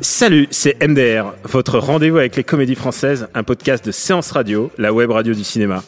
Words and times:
Salut, 0.00 0.48
c'est 0.50 0.84
MDR, 0.84 1.34
votre 1.44 1.78
rendez-vous 1.78 2.18
avec 2.18 2.34
les 2.34 2.42
comédies 2.42 2.74
françaises, 2.74 3.28
un 3.34 3.44
podcast 3.44 3.84
de 3.84 3.92
séance 3.92 4.32
radio, 4.32 4.72
la 4.76 4.92
web 4.92 5.12
radio 5.12 5.32
du 5.32 5.44
cinéma. 5.44 5.84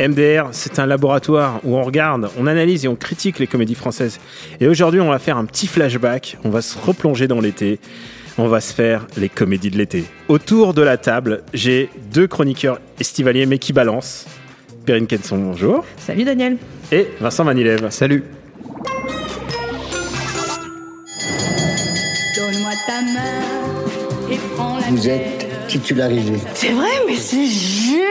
MDR, 0.00 0.48
c'est 0.52 0.78
un 0.78 0.86
laboratoire 0.86 1.60
où 1.64 1.76
on 1.76 1.82
regarde, 1.82 2.30
on 2.38 2.46
analyse 2.46 2.86
et 2.86 2.88
on 2.88 2.96
critique 2.96 3.38
les 3.38 3.46
comédies 3.46 3.74
françaises. 3.74 4.18
Et 4.60 4.68
aujourd'hui, 4.68 5.02
on 5.02 5.10
va 5.10 5.18
faire 5.18 5.36
un 5.36 5.44
petit 5.44 5.66
flashback, 5.66 6.38
on 6.44 6.48
va 6.48 6.62
se 6.62 6.78
replonger 6.78 7.28
dans 7.28 7.42
l'été, 7.42 7.80
on 8.38 8.48
va 8.48 8.62
se 8.62 8.72
faire 8.72 9.06
les 9.18 9.28
comédies 9.28 9.70
de 9.70 9.76
l'été. 9.76 10.04
Autour 10.28 10.72
de 10.72 10.80
la 10.80 10.96
table, 10.96 11.42
j'ai 11.52 11.90
deux 12.14 12.28
chroniqueurs 12.28 12.80
estivaliers 12.98 13.44
mais 13.44 13.58
qui 13.58 13.74
balancent. 13.74 14.24
Perrine 14.86 15.06
Kenson, 15.06 15.36
bonjour. 15.36 15.84
Salut 15.98 16.24
Daniel. 16.24 16.56
Et 16.90 17.08
Vincent 17.20 17.44
Manilev. 17.44 17.90
Salut. 17.90 18.24
Donne-moi 22.36 22.72
ta 22.86 23.00
main 23.00 24.30
et 24.30 24.38
prends 24.54 24.76
la 24.78 24.86
Vous 24.88 25.08
êtes 25.08 25.66
titularisé. 25.68 26.34
C'est 26.54 26.70
vrai, 26.70 26.90
mais 27.06 27.16
c'est 27.16 27.46
génial 27.46 28.06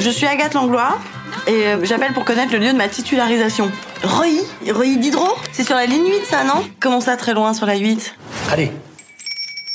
Je 0.00 0.10
suis 0.10 0.26
Agathe 0.26 0.54
Langlois 0.54 0.98
et 1.46 1.66
euh, 1.66 1.84
j'appelle 1.84 2.12
pour 2.12 2.24
connaître 2.24 2.52
le 2.52 2.58
lieu 2.58 2.72
de 2.72 2.76
ma 2.78 2.88
titularisation. 2.88 3.70
Reuilly 4.02 4.42
Reuilly 4.68 4.98
Diderot 4.98 5.36
C'est 5.52 5.64
sur 5.64 5.74
la 5.74 5.86
ligne 5.86 6.06
8 6.06 6.24
ça, 6.28 6.44
non? 6.44 6.64
Comment 6.80 7.00
ça 7.00 7.16
très 7.16 7.34
loin 7.34 7.52
sur 7.54 7.66
la 7.66 7.76
8 7.76 8.14
Allez. 8.52 8.72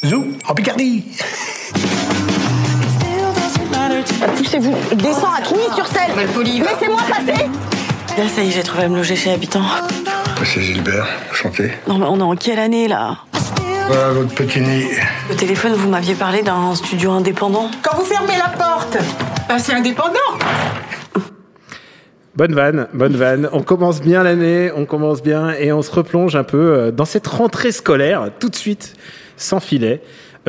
Zou, 0.04 0.26
en 0.48 0.54
Picardie. 0.54 1.06
Poussez-vous 4.38 4.76
Descends 4.96 5.34
à 5.38 5.42
Cluny-sur-Seine 5.42 6.12
Laissez-moi 6.44 7.02
passer 7.10 7.50
Là 8.18 8.28
ça 8.28 8.44
y 8.44 8.50
est, 8.50 8.52
j'ai 8.52 8.62
trouvé 8.62 8.84
à 8.84 8.90
me 8.90 8.96
loger 8.96 9.16
chez 9.16 9.32
Habitant. 9.32 9.64
C'est 10.44 10.62
Gilbert, 10.62 11.08
chanté. 11.32 11.72
Non 11.88 11.98
mais 11.98 12.06
on 12.08 12.20
est 12.20 12.22
en 12.22 12.36
quelle 12.36 12.60
année 12.60 12.88
là 12.88 13.18
Voilà 13.88 14.10
votre 14.10 14.36
petit 14.36 14.62
nid. 14.62 14.86
Au 15.32 15.34
téléphone 15.34 15.74
vous 15.74 15.90
m'aviez 15.90 16.14
parlé 16.14 16.44
d'un 16.44 16.76
studio 16.76 17.12
indépendant. 17.12 17.72
Quand 17.82 17.98
vous 17.98 18.06
fermez 18.06 18.38
la 18.38 18.50
porte, 18.50 18.98
bah, 19.50 19.58
c'est 19.58 19.74
indépendant. 19.74 20.20
Bonne 22.36 22.54
vanne, 22.54 22.88
bonne 22.94 23.16
vanne. 23.16 23.50
On 23.52 23.64
commence 23.64 24.00
bien 24.02 24.22
l'année, 24.22 24.72
on 24.76 24.86
commence 24.86 25.24
bien 25.24 25.52
et 25.52 25.72
on 25.72 25.82
se 25.82 25.92
replonge 25.92 26.36
un 26.36 26.44
peu 26.44 26.58
euh, 26.58 26.92
dans 26.92 27.06
cette 27.06 27.28
rentrée 27.28 27.72
scolaire 27.72 28.30
tout 28.40 28.50
de 28.50 28.56
suite, 28.56 28.94
sans 29.38 29.60
filet, 29.60 30.02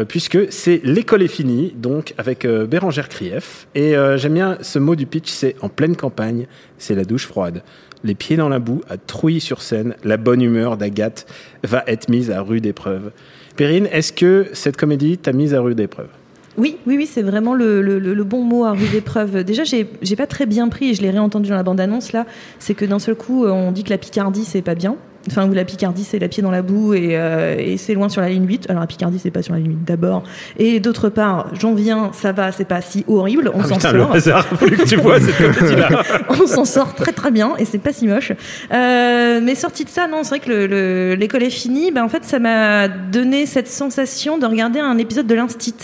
puisque 0.03 0.53
c'est 0.53 0.81
l'école 0.83 1.23
est 1.23 1.29
finie, 1.29 1.73
donc 1.77 2.15
avec 2.19 2.45
euh, 2.45 2.67
Bérangère 2.67 3.09
Krief. 3.09 3.69
Et 3.75 3.97
euh, 3.97 4.17
j'aime 4.17 4.35
bien 4.35 4.59
ce 4.61 4.79
mot 4.81 4.97
du 4.97 5.07
pitch, 5.07 5.31
c'est 5.31 5.55
en 5.61 5.69
pleine 5.69 5.95
campagne, 5.95 6.47
c'est 6.79 6.95
la 6.95 7.05
douche 7.05 7.27
froide. 7.27 7.63
Les 8.03 8.15
pieds 8.15 8.37
dans 8.37 8.49
la 8.49 8.59
boue, 8.59 8.83
à 8.91 8.97
Trouilly-sur-Seine, 8.97 9.95
la 10.03 10.17
bonne 10.17 10.43
humeur 10.43 10.77
d'Agathe 10.77 11.27
va 11.63 11.85
être 11.87 12.09
mise 12.09 12.31
à 12.31 12.41
rude 12.43 12.67
épreuve. 12.67 13.13
Perrine, 13.57 13.89
est-ce 13.93 14.13
que 14.13 14.49
cette 14.53 14.77
comédie 14.77 15.17
t'a 15.17 15.33
mise 15.33 15.55
à 15.55 15.61
rude 15.61 15.79
épreuve? 15.79 16.09
Oui, 16.57 16.77
oui, 16.87 16.97
oui, 16.97 17.07
c'est 17.07 17.23
vraiment 17.23 17.55
le, 17.55 18.25
bon 18.25 18.43
mot 18.43 18.65
à 18.65 18.73
rude 18.73 18.95
épreuve. 18.95 19.43
Déjà, 19.43 19.65
j'ai 19.65 19.89
j'ai 20.03 20.17
pas 20.17 20.27
très 20.27 20.47
bien 20.47 20.69
pris, 20.69 20.91
et 20.91 20.95
je 20.95 21.03
l'ai 21.03 21.11
réentendu 21.11 21.49
dans 21.49 21.57
la 21.57 21.63
bande-annonce 21.63 22.13
là, 22.13 22.27
c'est 22.59 22.75
que 22.75 22.85
d'un 22.85 22.99
seul 22.99 23.15
coup, 23.15 23.45
euh, 23.45 23.51
on 23.51 23.73
dit 23.73 23.85
que 23.85 23.91
la 23.91 23.99
Picardie, 23.99 24.45
c'est 24.45 24.63
pas 24.63 24.75
bien. 24.75 24.97
Enfin, 25.29 25.49
où 25.49 25.53
la 25.55 25.65
Picardie, 25.65 26.05
c'est 26.05 26.19
la 26.19 26.29
pied 26.29 26.43
dans 26.43 26.51
la 26.51 26.63
boue 26.63 26.95
et, 26.95 27.11
euh, 27.19 27.57
et 27.59 27.77
c'est 27.77 27.95
loin 27.95 28.09
sur 28.09 28.21
la 28.21 28.29
ligne 28.29 28.47
8. 28.47 28.67
Alors, 28.69 28.81
la 28.83 28.87
Picardie, 28.87 29.19
c'est 29.19 29.31
pas 29.31 29.43
sur 29.43 29.55
la 29.55 29.61
ligne 29.61 29.71
8 29.73 29.85
d'abord. 29.85 30.23
Et 30.59 30.81
d'autre 30.81 31.09
part, 31.09 31.49
j'en 31.59 31.75
viens, 31.75 32.11
ça 32.13 32.33
va, 32.33 32.53
c'est 32.53 32.65
pas 32.67 32.81
si 32.81 33.05
horrible, 33.09 33.51
on 33.55 33.61
Ah, 33.61 33.65
s'en 33.69 33.75
le 33.93 33.99
sort. 34.01 34.13
hasard 34.13 34.49
que 34.59 34.85
tu 34.87 34.97
vois 34.97 35.17
on 36.31 36.47
s'en 36.47 36.65
sort 36.65 36.95
très 36.95 37.13
très 37.13 37.31
bien 37.31 37.53
et 37.59 37.65
c'est 37.65 37.79
pas 37.79 37.93
si 37.93 38.07
moche. 38.07 38.33
Euh, 38.73 39.41
mais 39.43 39.55
sorti 39.55 39.85
de 39.85 39.89
ça, 39.91 40.07
non, 40.09 40.19
c'est 40.23 40.31
vrai 40.31 40.41
que 40.41 40.51
le- 40.51 40.67
le- 40.67 41.15
l'école 41.15 41.43
est 41.43 41.51
finie. 41.51 41.91
Ben, 41.91 42.03
en 42.05 42.09
fait, 42.09 42.25
ça 42.25 42.39
m'a 42.39 42.89
donné 42.89 43.47
cette 43.47 43.69
sensation 43.69 44.39
de 44.39 44.47
regarder 44.47 44.81
un 44.81 44.99
épisode 44.99 45.27
de 45.27 45.35
l'Instit. 45.35 45.75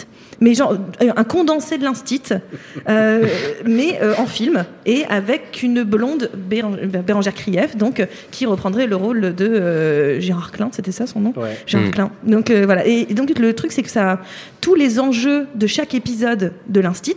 Mais 0.41 0.55
genre 0.55 0.73
euh, 1.03 1.11
un 1.17 1.25
condensé 1.25 1.77
de 1.77 1.85
l'Instit, 1.85 2.23
euh, 2.89 3.27
mais 3.67 3.99
euh, 4.03 4.15
en 4.19 4.27
film 4.27 4.65
et 4.87 5.05
avec 5.11 5.63
une 5.63 5.83
blonde 5.83 6.31
Béran- 6.35 6.77
Bérangère 7.07 7.35
Krief, 7.35 7.77
donc 7.77 8.01
euh, 8.01 8.07
qui 8.31 8.47
reprendrait 8.47 8.87
le 8.87 8.97
rôle 8.97 9.35
de 9.35 9.45
euh, 9.47 10.21
Gérard 10.21 10.51
Klein, 10.53 10.71
c'était 10.73 10.93
ça 10.93 11.07
son 11.07 11.21
nom? 11.21 11.33
Ouais. 11.37 11.59
Gérard 11.67 11.89
Mm. 11.89 11.91
Klein. 11.91 12.11
Donc 12.25 12.51
euh, 12.51 12.65
voilà. 12.65 12.87
Et, 12.87 13.07
et 13.11 13.15
donc 13.15 13.31
le 13.39 13.53
truc 13.53 13.73
c'est 13.73 13.83
que 13.83 13.91
ça, 13.91 14.21
tous 14.61 14.75
les 14.75 14.99
enjeux 14.99 15.47
de 15.55 15.67
chaque 15.67 15.95
épisode 15.95 16.53
de 16.69 16.81
l'instit. 16.81 17.17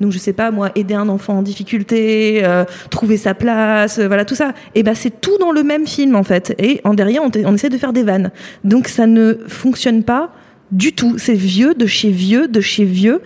Donc 0.00 0.10
je 0.12 0.18
sais 0.18 0.32
pas 0.32 0.50
moi, 0.50 0.70
aider 0.74 0.94
un 0.94 1.08
enfant 1.08 1.38
en 1.38 1.42
difficulté, 1.42 2.40
euh, 2.44 2.64
trouver 2.90 3.16
sa 3.16 3.34
place, 3.34 3.98
euh, 3.98 4.06
voilà 4.06 4.24
tout 4.24 4.34
ça. 4.34 4.52
Et 4.74 4.82
ben 4.82 4.94
c'est 4.94 5.20
tout 5.20 5.38
dans 5.38 5.52
le 5.52 5.62
même 5.62 5.86
film 5.86 6.16
en 6.16 6.24
fait. 6.24 6.54
Et 6.58 6.80
en 6.84 6.94
derrière 6.94 7.22
on 7.22 7.54
essaie 7.54 7.68
de 7.68 7.78
faire 7.78 7.92
des 7.92 8.02
vannes. 8.02 8.30
Donc 8.64 8.88
ça 8.88 9.06
ne 9.06 9.34
fonctionne 9.46 10.02
pas. 10.02 10.32
Du 10.74 10.92
tout, 10.92 11.18
c'est 11.18 11.34
vieux 11.34 11.74
de 11.74 11.86
chez 11.86 12.10
vieux 12.10 12.48
de 12.48 12.60
chez 12.60 12.84
vieux. 12.84 13.20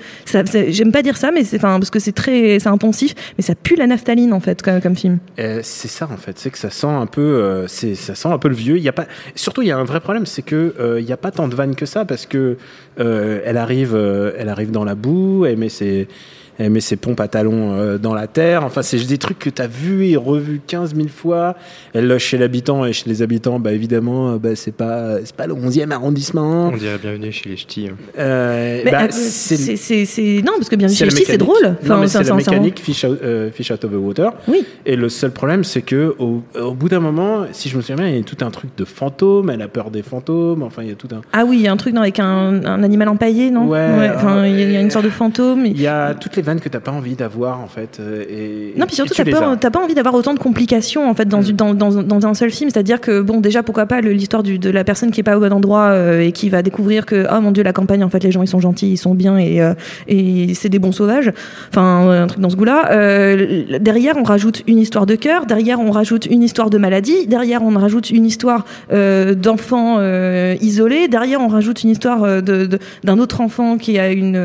J'aime 0.69 0.93
pas 0.93 1.03
dire 1.03 1.17
ça, 1.17 1.31
mais 1.31 1.45
c'est 1.45 1.59
parce 1.59 1.89
que 1.89 1.99
c'est 1.99 2.13
très, 2.13 2.59
c'est 2.59 2.69
intensif, 2.69 3.15
mais 3.39 3.43
ça 3.43 3.55
pue 3.55 3.75
la 3.75 3.87
naphtaline 3.87 4.35
en 4.35 4.41
fait 4.41 4.61
comme, 4.61 4.95
film. 4.95 5.19
Euh, 5.39 5.61
c'est 5.63 5.89
ça 5.89 6.07
en 6.13 6.19
fait, 6.19 6.39
c'est 6.39 6.51
que 6.51 6.59
ça 6.59 6.69
sent 6.69 6.87
un 6.87 7.07
peu, 7.07 7.23
euh, 7.23 7.67
ça 7.67 8.15
sent 8.15 8.29
un 8.29 8.39
peu 8.39 8.49
le 8.49 8.55
vieux. 8.55 8.77
Il 8.77 8.83
y 8.83 8.89
a 8.89 8.93
pas, 8.93 9.07
surtout 9.35 9.63
il 9.63 9.69
y 9.69 9.73
a 9.73 9.79
un 9.79 9.85
vrai 9.85 10.01
problème, 10.01 10.27
c'est 10.27 10.43
que 10.43 10.75
euh, 10.79 11.01
il 11.01 11.09
y 11.09 11.13
a 11.13 11.17
pas 11.17 11.31
tant 11.31 11.49
de 11.49 11.55
vannes 11.55 11.75
que 11.75 11.87
ça 11.87 12.05
parce 12.05 12.27
que 12.27 12.59
elle 12.99 13.57
arrive, 13.57 13.97
elle 14.37 14.51
arrive 14.51 14.71
dans 14.71 14.85
la 14.85 14.95
boue, 14.95 15.47
elle 15.47 15.57
met 15.57 15.71
ses, 15.71 16.07
elle 16.59 16.71
met 16.71 16.81
ses 16.81 16.97
pompes 16.97 17.21
à 17.21 17.29
talons 17.29 17.73
euh, 17.73 17.99
dans 17.99 18.15
la 18.15 18.27
terre. 18.27 18.65
Enfin, 18.65 18.83
c'est 18.83 18.99
des 19.07 19.19
trucs 19.19 19.39
que 19.39 19.51
tu 19.51 19.63
as 19.63 19.67
vu 19.67 20.07
et 20.07 20.17
revu 20.17 20.61
15 20.67 20.95
000 20.95 21.09
fois. 21.09 21.55
Elle 21.95 22.07
loge 22.09 22.23
chez 22.23 22.39
l'habitant 22.39 22.85
et 22.85 22.93
chez 22.93 23.09
les 23.09 23.23
habitants, 23.23 23.59
bah 23.61 23.73
évidemment, 23.73 24.33
euh, 24.33 24.39
bah, 24.39 24.51
c'est 24.55 24.75
pas, 24.75 25.19
c'est 25.25 25.35
pas 25.37 25.47
le 25.47 25.55
11e 25.55 25.91
arrondissement. 25.93 26.69
On 26.73 26.77
dirait 26.77 26.99
bienvenue 27.01 27.33
chez 27.33 27.49
les 27.51 27.57
ch'tis. 27.57 27.89
hein. 27.89 27.97
Euh, 28.19 28.83
bah, 28.91 29.05
euh, 29.05 29.07
c'est 29.11 30.43
non 30.45 30.53
parce 30.57 30.69
que 30.69 30.77
bien 30.77 30.89
c'est 30.89 30.97
chez 30.97 31.05
les 31.05 31.11
ch'tis, 31.11 31.25
c'est 31.25 31.39
drôle. 31.39 31.77
mais 31.83 32.07
c'est- 32.09 32.23
la 32.25 32.35
mécanique 32.35 32.81
fish 32.81 33.05
out, 33.05 33.19
euh, 33.23 33.51
fish 33.51 33.71
out 33.71 33.85
of 33.85 33.91
the 33.93 33.95
water. 33.97 34.33
Oui. 34.49 34.65
Et 34.87 34.97
le 34.97 35.09
seul 35.09 35.31
problème, 35.31 35.65
c'est 35.65 35.83
que 35.83 36.15
au, 36.19 36.43
au 36.61 36.75
bout 36.75 36.89
d'un 36.89 37.01
moment, 37.01 37.47
si 37.53 37.69
je 37.69 37.77
me 37.77 37.81
souviens 37.83 37.97
bien, 37.97 38.09
il 38.09 38.17
y 38.17 38.21
a 38.21 38.23
tout 38.23 38.45
un 38.45 38.51
truc 38.51 38.71
de 38.77 38.85
fantômes. 38.85 39.51
Elle 39.51 39.63
a 39.63 39.69
peur 39.69 39.91
des 39.91 40.03
fantômes. 40.03 40.63
Enfin, 40.63 40.83
il 40.83 40.89
y 40.89 40.93
a 40.93 40.95
tout 40.95 41.09
un. 41.13 41.21
Ah 41.33 41.45
oui, 41.47 41.57
il 41.59 41.63
y 41.63 41.69
a 41.69 41.73
un 41.73 41.77
truc 41.77 41.95
avec 41.97 42.19
un, 42.21 42.65
un 42.65 42.83
animal 42.83 43.09
empaillé, 43.09 43.51
non? 43.51 43.67
Ouais, 43.69 44.11
enfin, 44.15 44.39
euh, 44.39 44.49
il 44.49 44.59
y, 44.59 44.63
a- 44.63 44.67
il 44.67 44.73
y 44.73 44.77
a 44.77 44.81
une 44.81 44.91
sorte 44.91 45.05
de 45.05 45.11
fantôme. 45.11 45.65
Il 45.67 45.81
y 45.81 45.87
a 45.87 46.15
toutes 46.15 46.37
les 46.37 46.48
vannes 46.49 46.61
que 46.61 46.69
t'as 46.69 46.81
pas 46.81 46.91
envie 46.93 47.15
d'avoir 47.15 47.61
en 47.61 47.69
fait. 47.69 47.99
euh, 48.01 48.25
Et, 48.29 48.75
Non, 48.79 48.87
puis 48.87 48.97
surtout, 48.97 49.15
t'as 49.15 49.25
pas, 49.25 49.53
as. 49.53 49.71
pas 49.71 49.79
envie 49.83 49.95
d'avoir 49.95 50.15
autant 50.15 50.35
de 50.35 50.39
complications 50.39 51.09
en 51.09 51.15
fait 51.15 51.27
dans, 51.29 51.41
Mm. 51.43 51.53
dans, 51.53 51.75
dans, 51.75 52.03
dans 52.03 52.27
un 52.27 52.35
seul 52.35 52.51
film. 52.51 52.71
C'est-à-dire 52.71 53.01
que 53.01 53.21
bon, 53.21 53.41
déjà 53.41 53.63
pourquoi 53.63 53.87
pas 53.87 54.01
l'histoire 54.01 54.43
de 54.43 54.71
la 54.71 54.85
personne 54.85 55.11
qui 55.11 55.21
est 55.21 55.23
pas 55.23 55.37
au 55.37 55.41
bon 55.41 55.53
endroit 55.53 55.89
euh, 55.91 56.21
et 56.21 56.33
qui 56.33 56.49
va 56.49 56.63
découvrir 56.63 57.07
que 57.07 57.27
oh 57.33 57.41
mon 57.41 57.51
dieu 57.53 57.63
la 57.63 57.73
campagne 57.73 58.03
en 58.05 58.09
fait 58.09 58.23
les 58.25 58.33
gens 58.33 58.43
ils 58.43 58.49
sont 58.49 58.61
gentils, 58.61 58.91
ils 58.93 58.97
sont 58.97 59.15
bien 59.15 59.39
et 59.39 59.61
euh, 59.63 59.75
et 60.09 60.55
c'est 60.55 60.69
des 60.69 60.79
bons 60.79 60.93
sauvages. 60.93 61.33
Enfin 61.71 62.09
un 62.11 62.27
truc 62.27 62.41
dans 62.41 62.51
ce 62.51 62.57
goût-là. 62.57 62.91
Euh, 62.93 63.79
derrière 63.81 64.17
on 64.17 64.23
rajoute 64.25 64.63
une 64.67 64.79
histoire 64.79 65.07
de 65.07 65.15
cœur. 65.15 65.47
Derrière 65.47 65.81
on 65.81 65.91
rajoute 65.91 66.27
une 66.27 66.43
histoire 66.43 66.71
de 66.71 66.79
maladie. 66.79 67.27
Derrière 67.27 67.63
on 67.63 67.71
rajoute 67.71 68.11
une 68.11 68.27
histoire 68.27 68.65
d'enfant 69.35 69.97
euh, 69.99 70.55
isolé. 70.61 71.09
Derrière 71.09 71.41
on 71.41 71.49
rajoute 71.49 71.83
une 71.85 71.91
histoire 71.91 72.23
euh, 72.25 72.41
de- 72.41 72.67
de- 72.67 72.79
d'un 73.05 73.19
autre 73.19 73.41
enfant 73.41 73.77
qui 73.79 73.99
a 73.99 74.11
une 74.13 74.39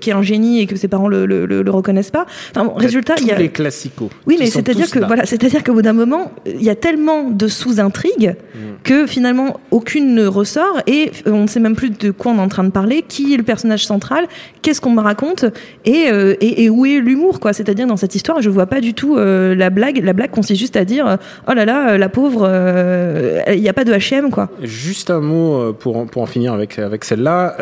qui 0.00 0.10
est 0.10 0.12
un 0.12 0.22
génie 0.22 0.60
et 0.60 0.66
que 0.66 0.76
ses 0.76 0.88
parents 0.88 1.08
le, 1.08 1.21
le, 1.26 1.46
le- 1.46 1.62
le 1.62 1.70
reconnaissent 1.70 2.10
pas. 2.10 2.26
Enfin 2.50 2.64
bon, 2.64 2.74
résultat 2.74 3.14
il 3.20 3.26
y 3.26 3.30
a 3.30 3.38
les 3.38 3.48
classicos. 3.50 4.10
oui, 4.26 4.36
mais 4.38 4.46
c'est-à-dire 4.46 4.90
que 4.90 4.98
là. 4.98 5.06
voilà, 5.06 5.26
c'est-à-dire 5.26 5.62
qu'au 5.64 5.74
bout 5.74 5.82
d'un 5.82 5.92
moment, 5.92 6.32
il 6.46 6.62
y 6.62 6.70
a 6.70 6.74
tellement 6.74 7.30
de 7.30 7.48
sous-intrigues 7.48 8.34
Mm. 8.54 8.58
que 8.84 9.06
finalement 9.06 9.60
aucune 9.70 10.14
ne 10.14 10.26
ressort 10.26 10.80
et 10.86 11.10
on 11.26 11.42
ne 11.42 11.46
sait 11.46 11.60
même 11.60 11.74
plus 11.76 11.90
de 11.90 12.10
quoi 12.10 12.32
on 12.32 12.36
est 12.36 12.40
en 12.40 12.48
train 12.48 12.64
de 12.64 12.70
parler, 12.70 13.02
qui 13.06 13.32
est 13.32 13.36
le 13.36 13.42
personnage 13.42 13.86
central, 13.86 14.24
qu'est-ce 14.60 14.80
qu'on 14.80 14.90
me 14.90 15.00
raconte 15.00 15.44
et, 15.84 16.06
euh, 16.10 16.34
et, 16.40 16.64
et 16.64 16.70
où 16.70 16.84
est 16.84 16.98
l'humour 17.00 17.40
quoi. 17.40 17.52
C'est-à-dire 17.52 17.86
dans 17.86 17.96
cette 17.96 18.14
histoire, 18.14 18.42
je 18.42 18.50
vois 18.50 18.66
pas 18.66 18.80
du 18.80 18.92
tout 18.94 19.16
euh, 19.16 19.54
la 19.54 19.70
blague. 19.70 20.02
La 20.04 20.12
blague 20.12 20.30
consiste 20.30 20.60
juste 20.60 20.76
à 20.76 20.84
dire 20.84 21.06
euh, 21.06 21.16
oh 21.48 21.52
là 21.54 21.64
là, 21.64 21.96
la 21.98 22.08
pauvre, 22.08 22.46
euh, 22.48 23.40
il 23.52 23.60
n'y 23.60 23.68
a 23.68 23.72
pas 23.72 23.84
de 23.84 23.92
H&M 23.92 24.30
quoi. 24.30 24.50
Juste 24.62 25.10
un 25.10 25.20
mot 25.20 25.72
pour 25.72 25.96
en, 25.96 26.06
pour 26.06 26.22
en 26.22 26.26
finir 26.26 26.52
avec, 26.52 26.78
avec 26.78 27.04
celle-là. 27.04 27.56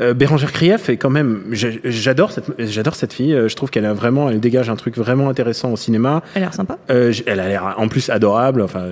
Euh, 0.00 0.14
Bérangère 0.14 0.52
Krief 0.52 0.88
est 0.88 0.96
quand 0.96 1.10
même. 1.10 1.42
J'adore 1.50 2.32
cette, 2.32 2.46
j'adore 2.58 2.94
cette 2.94 3.12
fille. 3.12 3.34
euh, 3.34 3.48
Je 3.48 3.56
trouve 3.56 3.70
qu'elle 3.70 3.84
a 3.84 3.92
vraiment, 3.92 4.30
elle 4.30 4.40
dégage 4.40 4.70
un 4.70 4.76
truc 4.76 4.96
vraiment 4.96 5.28
intéressant 5.28 5.70
au 5.72 5.76
cinéma. 5.76 6.22
Elle 6.34 6.42
a 6.42 6.46
l'air 6.46 6.54
sympa. 6.54 6.78
Euh, 6.90 7.12
elle 7.26 7.40
a 7.40 7.48
l'air 7.48 7.74
en 7.76 7.88
plus 7.88 8.08
adorable. 8.08 8.62
Enfin, 8.62 8.84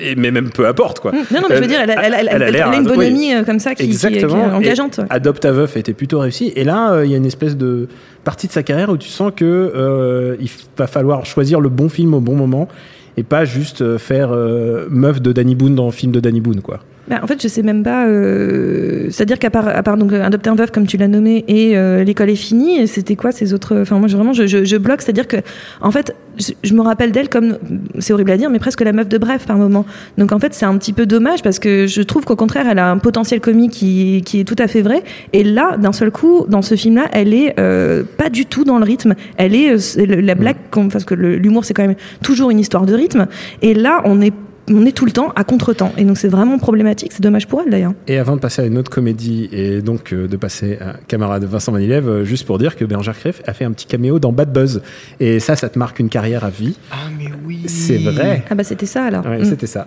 et- 0.00 0.14
mais 0.16 0.30
même 0.30 0.50
peu 0.50 0.66
importe 0.66 1.00
quoi. 1.00 1.12
Non, 1.12 1.18
non, 1.42 1.46
mais 1.50 1.56
je 1.56 1.60
veux 1.60 1.66
dire, 1.68 1.80
elle 1.82 1.90
a, 1.90 2.02
elle 2.06 2.28
elle 2.28 2.42
elle 2.56 2.74
une 2.74 2.84
bonne 2.84 2.98
oui. 2.98 3.06
amie 3.06 3.34
euh, 3.34 3.44
comme 3.44 3.58
ça 3.60 3.74
qui, 3.74 3.88
qui- 3.90 3.96
qui 3.96 4.06
est 4.18 4.24
engageante. 4.24 5.00
Adopte 5.10 5.44
à 5.44 5.52
veuf 5.52 5.76
était 5.76 5.92
plutôt 5.92 6.18
réussi. 6.18 6.52
Et 6.56 6.64
là, 6.64 6.92
euh, 6.92 7.04
il 7.04 7.10
y 7.10 7.14
a 7.14 7.18
une 7.18 7.26
espèce 7.26 7.56
de 7.56 7.86
partie 8.24 8.46
de 8.48 8.52
sa 8.52 8.62
carrière 8.62 8.88
où 8.88 8.96
tu 8.96 9.08
sens 9.10 9.32
que 9.36 9.44
euh, 9.44 10.34
il 10.40 10.48
va 10.76 10.86
falloir 10.86 11.24
choisir 11.26 11.60
le 11.60 11.68
bon 11.68 11.88
film 11.88 12.14
au 12.14 12.20
bon 12.20 12.34
moment 12.34 12.68
et 13.16 13.22
pas 13.22 13.44
juste 13.44 13.98
faire 13.98 14.30
euh, 14.32 14.86
meuf 14.90 15.20
de 15.20 15.30
Danny 15.32 15.54
Boone 15.54 15.74
dans 15.74 15.84
le 15.86 15.92
film 15.92 16.10
de 16.10 16.20
Danny 16.20 16.40
Boone 16.40 16.62
quoi. 16.62 16.80
Bah, 17.08 17.18
en 17.20 17.26
fait, 17.26 17.42
je 17.42 17.48
sais 17.48 17.62
même 17.62 17.82
pas. 17.82 18.06
euh, 18.06 19.08
C'est-à-dire 19.10 19.38
qu'à 19.38 19.50
part, 19.50 19.66
euh, 19.66 20.22
adopter 20.22 20.50
un 20.50 20.54
veuf 20.54 20.70
comme 20.70 20.86
tu 20.86 20.96
l'as 20.96 21.08
nommé 21.08 21.44
et 21.48 21.76
euh, 21.76 22.04
l'école 22.04 22.30
est 22.30 22.36
finie, 22.36 22.86
c'était 22.86 23.16
quoi 23.16 23.32
ces 23.32 23.52
autres 23.52 23.80
Enfin, 23.80 23.98
moi, 23.98 24.06
je- 24.06 24.16
vraiment, 24.16 24.32
je, 24.32 24.76
bloque. 24.76 25.02
C'est-à-dire 25.02 25.26
que, 25.26 25.38
en 25.80 25.90
fait, 25.90 26.14
je, 26.62 26.74
me 26.74 26.80
rappelle 26.80 27.10
d'elle 27.10 27.28
comme, 27.28 27.58
c'est 27.98 28.12
horrible 28.12 28.30
à 28.30 28.36
dire, 28.36 28.50
mais 28.50 28.60
presque 28.60 28.82
la 28.82 28.92
meuf 28.92 29.08
de 29.08 29.18
Bref 29.18 29.46
par 29.46 29.56
moment. 29.56 29.84
Donc, 30.16 30.30
en 30.30 30.38
fait, 30.38 30.54
c'est 30.54 30.64
un 30.64 30.76
petit 30.78 30.92
peu 30.92 31.04
dommage 31.04 31.42
parce 31.42 31.58
que 31.58 31.88
je 31.88 32.02
trouve 32.02 32.24
qu'au 32.24 32.36
contraire, 32.36 32.66
elle 32.70 32.78
a 32.78 32.88
un 32.88 32.98
potentiel 32.98 33.40
comique 33.40 33.72
qui, 33.72 34.22
est 34.34 34.44
tout 34.44 34.56
à 34.58 34.68
fait 34.68 34.82
vrai. 34.82 35.02
Et 35.32 35.42
là, 35.42 35.76
d'un 35.78 35.92
seul 35.92 36.12
coup, 36.12 36.46
dans 36.48 36.62
ce 36.62 36.76
film-là, 36.76 37.08
elle 37.12 37.34
est 37.34 37.54
pas 38.16 38.30
du 38.30 38.46
tout 38.46 38.62
dans 38.62 38.78
le 38.78 38.84
rythme. 38.84 39.14
Elle 39.38 39.56
est 39.56 39.76
la 40.06 40.36
blague, 40.36 40.56
parce 40.70 41.04
que 41.04 41.14
l'humour, 41.14 41.64
c'est 41.64 41.74
quand 41.74 41.86
même 41.86 41.96
toujours 42.22 42.50
une 42.50 42.60
histoire 42.60 42.86
de 42.86 42.94
rythme. 42.94 43.26
Et 43.60 43.74
là, 43.74 44.02
on 44.04 44.20
est 44.20 44.32
on 44.70 44.86
est 44.86 44.92
tout 44.92 45.04
le 45.04 45.10
temps 45.12 45.32
à 45.34 45.44
contre-temps. 45.44 45.92
Et 45.98 46.04
donc 46.04 46.16
c'est 46.18 46.28
vraiment 46.28 46.58
problématique. 46.58 47.12
C'est 47.12 47.22
dommage 47.22 47.48
pour 47.48 47.60
elle 47.62 47.70
d'ailleurs. 47.70 47.92
Et 48.06 48.18
avant 48.18 48.36
de 48.36 48.40
passer 48.40 48.62
à 48.62 48.64
une 48.64 48.78
autre 48.78 48.90
comédie 48.90 49.48
et 49.52 49.82
donc 49.82 50.12
euh, 50.12 50.28
de 50.28 50.36
passer 50.36 50.78
à 50.80 50.94
camarade 51.08 51.44
Vincent 51.44 51.72
Manilève, 51.72 52.08
euh, 52.08 52.24
juste 52.24 52.46
pour 52.46 52.58
dire 52.58 52.76
que 52.76 52.84
Bérangère 52.84 53.18
Krief 53.18 53.42
a 53.46 53.52
fait 53.54 53.64
un 53.64 53.72
petit 53.72 53.86
caméo 53.86 54.18
dans 54.18 54.32
Bad 54.32 54.52
Buzz. 54.52 54.82
Et 55.20 55.40
ça, 55.40 55.56
ça 55.56 55.68
te 55.68 55.78
marque 55.78 55.98
une 55.98 56.08
carrière 56.08 56.44
à 56.44 56.50
vie. 56.50 56.76
Ah, 56.90 56.96
mais 57.18 57.26
oui. 57.44 57.62
C'est 57.66 57.98
vrai. 57.98 58.44
Ah 58.50 58.54
bah 58.54 58.64
c'était 58.64 58.86
ça 58.86 59.04
alors. 59.04 59.26
Ouais, 59.26 59.38
Mm. 59.40 59.44
c'était 59.44 59.66
ça. 59.66 59.86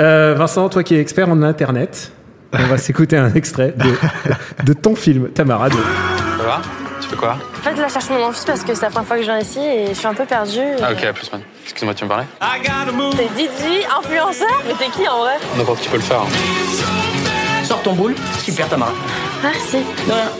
Euh, 0.00 0.34
Vincent, 0.36 0.68
toi 0.68 0.82
qui 0.82 0.94
es 0.94 1.00
expert 1.00 1.28
en 1.30 1.40
Internet, 1.42 2.12
on 2.52 2.66
va 2.66 2.76
s'écouter 2.78 3.16
un 3.16 3.32
extrait 3.34 3.74
de, 3.78 4.64
de 4.66 4.72
ton 4.74 4.94
film, 4.94 5.28
Tamara. 5.28 5.68
de- 5.70 5.74
Ça 5.74 6.44
va? 6.46 6.62
Tu 7.08 7.10
fais 7.10 7.16
quoi 7.16 7.36
En 7.58 7.62
fait, 7.62 7.74
là, 7.74 7.86
je 7.88 7.92
cherche 7.92 8.10
mon 8.10 8.32
fils 8.32 8.44
parce 8.44 8.62
que 8.62 8.74
c'est 8.74 8.82
la 8.82 8.90
première 8.90 9.06
fois 9.06 9.16
que 9.16 9.22
je 9.22 9.28
viens 9.30 9.38
ici 9.38 9.60
et 9.60 9.86
je 9.88 9.94
suis 9.94 10.06
un 10.06 10.14
peu 10.14 10.24
perdue. 10.24 10.60
Ah, 10.82 10.90
ok, 10.92 11.04
à 11.04 11.12
plus, 11.12 11.30
man. 11.32 11.40
Excuse-moi, 11.64 11.94
tu 11.94 12.04
me 12.04 12.08
parlais 12.08 12.24
T'es 13.16 13.42
DJ, 13.42 13.84
influenceur 13.98 14.62
Mais 14.66 14.74
t'es 14.74 14.90
qui 14.90 15.06
en 15.08 15.18
vrai 15.18 15.34
N'importe 15.56 15.80
qui 15.80 15.88
peut 15.88 15.96
le 15.96 16.02
faire. 16.02 16.20
hein. 16.22 17.64
Sors 17.64 17.82
ton 17.82 17.92
boule. 17.92 18.14
Super 18.44 18.68
Tamara. 18.68 18.92
Merci. 19.42 19.78
De 20.06 20.12
rien. 20.12 20.30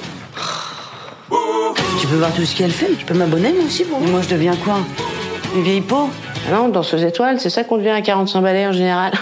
Tu 2.00 2.06
peux 2.06 2.16
voir 2.16 2.32
tout 2.32 2.44
ce 2.44 2.54
qu'elle 2.56 2.70
fait. 2.70 2.90
Je 2.98 3.04
peux 3.04 3.14
m'abonner 3.14 3.52
moi 3.52 3.64
aussi 3.66 3.84
pour. 3.84 3.98
Et 4.00 4.06
moi 4.10 4.20
je 4.22 4.28
deviens 4.28 4.54
quoi 4.56 4.74
Une 5.54 5.62
vieille 5.62 5.80
peau 5.80 6.08
Ah 6.48 6.54
non, 6.56 6.68
danseuse 6.68 7.02
étoile, 7.04 7.40
c'est 7.40 7.50
ça 7.50 7.64
qu'on 7.64 7.78
devient 7.78 7.90
à 7.90 8.00
45 8.02 8.40
balais 8.42 8.66
en 8.66 8.72
général. 8.72 9.12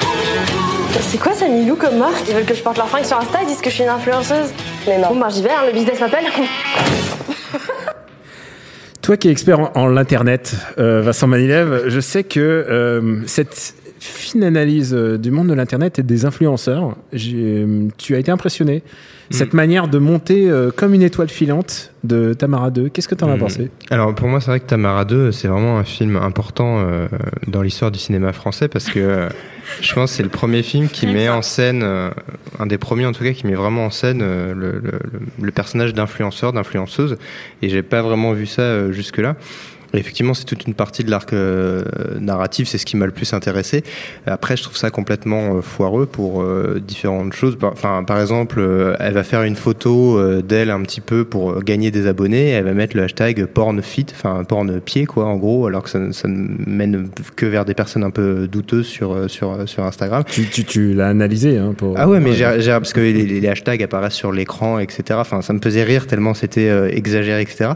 C'est 1.00 1.18
quoi 1.18 1.32
ça, 1.32 1.46
Milou, 1.46 1.76
comme 1.76 1.96
marque 1.96 2.22
Ils 2.28 2.34
veulent 2.34 2.44
que 2.44 2.54
je 2.54 2.62
porte 2.62 2.76
leur 2.76 2.88
fringue 2.88 3.04
sur 3.04 3.16
Insta, 3.18 3.38
ils 3.42 3.46
disent 3.48 3.60
que 3.60 3.70
je 3.70 3.74
suis 3.74 3.84
une 3.84 3.90
influenceuse. 3.90 4.50
Mais 4.86 4.98
non. 4.98 5.08
Bon, 5.08 5.16
bah 5.16 5.28
j'y 5.30 5.42
vais, 5.42 5.50
hein, 5.50 5.62
le 5.66 5.72
business 5.72 5.98
m'appelle. 6.00 6.26
Toi 9.04 9.18
qui 9.18 9.28
es 9.28 9.32
expert 9.32 9.76
en, 9.76 9.86
l'internet, 9.86 10.56
euh, 10.78 11.02
Vincent 11.02 11.26
Manilève, 11.26 11.88
je 11.88 12.00
sais 12.00 12.24
que 12.24 12.40
euh, 12.40 13.18
cette 13.26 13.74
fine 14.08 14.44
analyse 14.44 14.94
euh, 14.94 15.18
du 15.18 15.30
monde 15.30 15.48
de 15.48 15.54
l'internet 15.54 15.98
et 15.98 16.02
des 16.02 16.24
influenceurs, 16.24 16.96
euh, 17.14 17.88
tu 17.98 18.14
as 18.14 18.18
été 18.18 18.30
impressionné. 18.30 18.82
Cette 19.30 19.54
manière 19.54 19.88
de 19.88 19.98
monter 19.98 20.50
euh, 20.50 20.70
comme 20.70 20.92
une 20.92 21.00
étoile 21.02 21.30
filante 21.30 21.92
de 22.04 22.34
Tamara 22.34 22.70
2, 22.70 22.90
qu'est-ce 22.90 23.08
que 23.08 23.14
tu 23.14 23.24
en 23.24 23.30
as 23.30 23.36
Hmm. 23.36 23.40
pensé? 23.40 23.70
Alors 23.90 24.14
pour 24.14 24.28
moi, 24.28 24.38
c'est 24.40 24.48
vrai 24.50 24.60
que 24.60 24.66
Tamara 24.66 25.06
2, 25.06 25.32
c'est 25.32 25.48
vraiment 25.48 25.78
un 25.78 25.84
film 25.84 26.16
important 26.16 26.80
euh, 26.86 27.08
dans 27.48 27.62
l'histoire 27.62 27.90
du 27.90 27.98
cinéma 27.98 28.34
français 28.34 28.68
parce 28.68 28.84
que 28.84 29.00
euh, 29.00 29.28
je 29.80 29.94
pense 29.94 30.10
que 30.10 30.16
c'est 30.18 30.22
le 30.22 30.28
premier 30.28 30.62
film 30.62 30.88
qui 30.88 31.06
met 31.06 31.30
en 31.30 31.40
scène, 31.40 31.82
un 31.82 32.66
des 32.66 32.76
premiers 32.76 33.06
en 33.06 33.12
tout 33.12 33.24
cas, 33.24 33.32
qui 33.32 33.46
met 33.46 33.54
vraiment 33.54 33.86
en 33.86 33.90
scène 33.90 34.18
le, 34.20 34.82
le- 35.40 35.50
personnage 35.52 35.94
d'influenceur, 35.94 36.52
d'influenceuse. 36.52 37.16
Et 37.62 37.70
j'ai 37.70 37.82
pas 37.82 38.02
vraiment 38.02 38.32
vu 38.34 38.44
ça 38.44 38.92
jusque-là. 38.92 39.36
Effectivement, 39.94 40.34
c'est 40.34 40.44
toute 40.44 40.66
une 40.66 40.74
partie 40.74 41.04
de 41.04 41.10
l'arc 41.10 41.32
euh, 41.32 41.82
narratif, 42.20 42.68
c'est 42.68 42.78
ce 42.78 42.86
qui 42.86 42.96
m'a 42.96 43.06
le 43.06 43.12
plus 43.12 43.32
intéressé. 43.32 43.82
Après, 44.26 44.56
je 44.56 44.62
trouve 44.62 44.76
ça 44.76 44.90
complètement 44.90 45.56
euh, 45.56 45.60
foireux 45.62 46.06
pour 46.06 46.42
euh, 46.42 46.80
différentes 46.86 47.32
choses. 47.32 47.56
Par- 47.56 47.72
Enfin, 47.72 48.04
par 48.04 48.20
exemple, 48.20 48.60
elle 49.00 49.14
va 49.14 49.24
faire 49.24 49.42
une 49.42 49.56
photo 49.56 50.40
d'elle 50.42 50.70
un 50.70 50.80
petit 50.82 51.00
peu 51.00 51.24
pour 51.24 51.62
gagner 51.62 51.90
des 51.90 52.06
abonnés. 52.06 52.48
Elle 52.50 52.64
va 52.64 52.72
mettre 52.72 52.96
le 52.96 53.02
hashtag 53.04 53.44
porn 53.46 53.80
fit, 53.82 54.06
enfin 54.12 54.44
porn 54.44 54.80
pied 54.80 55.06
quoi, 55.06 55.26
en 55.26 55.36
gros, 55.36 55.66
alors 55.66 55.82
que 55.82 55.90
ça, 55.90 55.98
ne- 55.98 56.12
ça 56.12 56.28
ne 56.28 56.48
mène 56.66 57.08
que 57.36 57.46
vers 57.46 57.64
des 57.64 57.74
personnes 57.74 58.04
un 58.04 58.10
peu 58.10 58.46
douteuses 58.48 58.86
sur 58.86 59.28
sur 59.28 59.68
sur 59.68 59.84
Instagram. 59.84 60.22
Tu, 60.30 60.46
tu, 60.48 60.64
tu 60.64 60.94
l'as 60.94 61.08
analysé 61.08 61.58
hein, 61.58 61.74
pour... 61.76 61.94
Ah 61.98 62.08
ouais, 62.08 62.20
mais 62.20 62.32
j'ai, 62.32 62.48
j'ai- 62.60 62.70
parce 62.70 62.92
que 62.92 63.00
les, 63.00 63.12
les- 63.26 63.48
hashtags 63.48 63.82
apparaissent 63.82 64.14
sur 64.14 64.32
l'écran, 64.32 64.78
etc. 64.78 65.02
Enfin, 65.20 65.42
ça 65.42 65.52
me 65.52 65.60
faisait 65.60 65.82
rire 65.84 66.06
tellement 66.06 66.34
c'était 66.34 66.70
exagéré, 66.96 67.42
etc. 67.42 67.70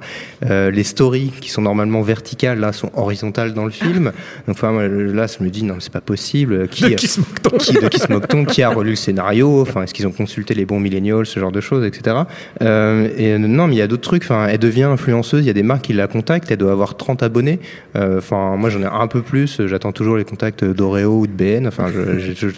Les 0.49 0.85
stories 0.85 1.33
qui 1.41 1.51
sont 1.51 1.63
normalement 1.63 2.03
verticales 2.09 2.59
là 2.59 2.73
sont 2.73 2.91
horizontales 2.95 3.53
dans 3.53 3.65
le 3.65 3.71
film. 3.71 4.13
Donc 4.47 4.57
enfin, 4.57 4.73
là, 4.89 5.27
je 5.27 5.45
me 5.45 5.51
dis 5.51 5.63
non, 5.63 5.77
c'est 5.79 5.93
pas 5.93 6.01
possible. 6.01 6.67
Qui, 6.69 6.85
De 6.85 6.95
qui 6.95 7.07
se 7.07 7.21
moque-t-on 7.21 7.57
qui, 7.59 7.73
de 7.75 7.89
qui 7.89 7.99
se 8.01 8.11
moque-t-on 8.11 8.45
Qui 8.45 8.63
a 8.63 8.71
relu 8.71 8.91
le 8.91 8.97
scénario 8.97 9.61
Enfin, 9.61 9.83
est-ce 9.83 9.95
qu'ils 9.95 10.07
ont 10.07 10.13
consulté 10.13 10.55
les 10.55 10.65
bons 10.65 10.81
millennials, 10.81 11.27
ce 11.27 11.39
genre 11.39 11.53
de 11.53 11.61
choses, 11.61 11.85
etc. 11.87 12.17
Euh, 12.63 13.09
et 13.17 13.35
euh, 13.35 13.39
non, 13.39 13.67
mais 13.69 13.75
il 13.75 13.79
y 13.79 13.83
a 13.83 13.87
d'autres 13.87 14.03
trucs. 14.03 14.25
Enfin, 14.25 14.47
elle 14.49 14.59
devient 14.59 14.85
influenceuse. 14.85 15.45
Il 15.45 15.47
y 15.47 15.51
a 15.51 15.55
des 15.55 15.63
marques 15.63 15.83
qui 15.83 15.93
la 15.93 16.07
contactent. 16.07 16.51
Elle 16.51 16.59
doit 16.59 16.73
avoir 16.73 16.97
30 16.97 17.23
abonnés. 17.23 17.61
Euh, 17.97 18.19
Enfin, 18.19 18.57
moi, 18.57 18.69
j'en 18.71 18.81
ai 18.81 18.87
un 18.87 19.07
peu 19.07 19.23
plus. 19.23 19.61
J'attends 19.67 19.93
toujours 19.93 20.17
les 20.17 20.25
contacts 20.25 20.65
d'Oreo 20.65 21.21
ou 21.21 21.27
de 21.27 21.33
BN. 21.33 21.67
Enfin, 21.69 21.87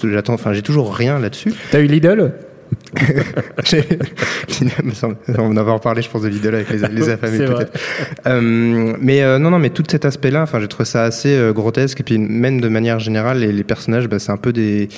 j'attends. 0.04 0.34
Enfin, 0.34 0.52
j'ai 0.52 0.62
toujours 0.62 0.94
rien 0.94 1.18
là-dessus. 1.18 1.52
T'as 1.70 1.80
eu 1.80 1.86
Lidl? 1.86 2.32
J'ai- 3.64 3.84
on 5.38 5.56
en 5.56 5.62
va 5.62 5.72
en 5.72 5.76
reparler, 5.76 6.02
je 6.02 6.10
pense, 6.10 6.22
de 6.22 6.28
Lidl 6.28 6.54
avec 6.54 6.70
les, 6.70 6.78
les 6.88 7.08
affamés 7.08 7.38
peut-être. 7.38 7.72
Euh, 8.26 8.94
mais 9.00 9.22
euh, 9.22 9.38
non, 9.38 9.50
non, 9.50 9.58
mais 9.58 9.70
tout 9.70 9.84
cet 9.88 10.04
aspect-là, 10.04 10.42
enfin, 10.42 10.60
j'ai 10.60 10.68
trouvé 10.68 10.84
ça 10.84 11.04
assez 11.04 11.34
euh, 11.34 11.52
grotesque. 11.52 12.00
Et 12.00 12.02
puis 12.02 12.18
même 12.18 12.60
de 12.60 12.68
manière 12.68 12.98
générale, 12.98 13.38
les, 13.38 13.52
les 13.52 13.64
personnages, 13.64 14.08
bah, 14.08 14.18
c'est 14.18 14.32
un 14.32 14.36
peu 14.36 14.52
des 14.52 14.88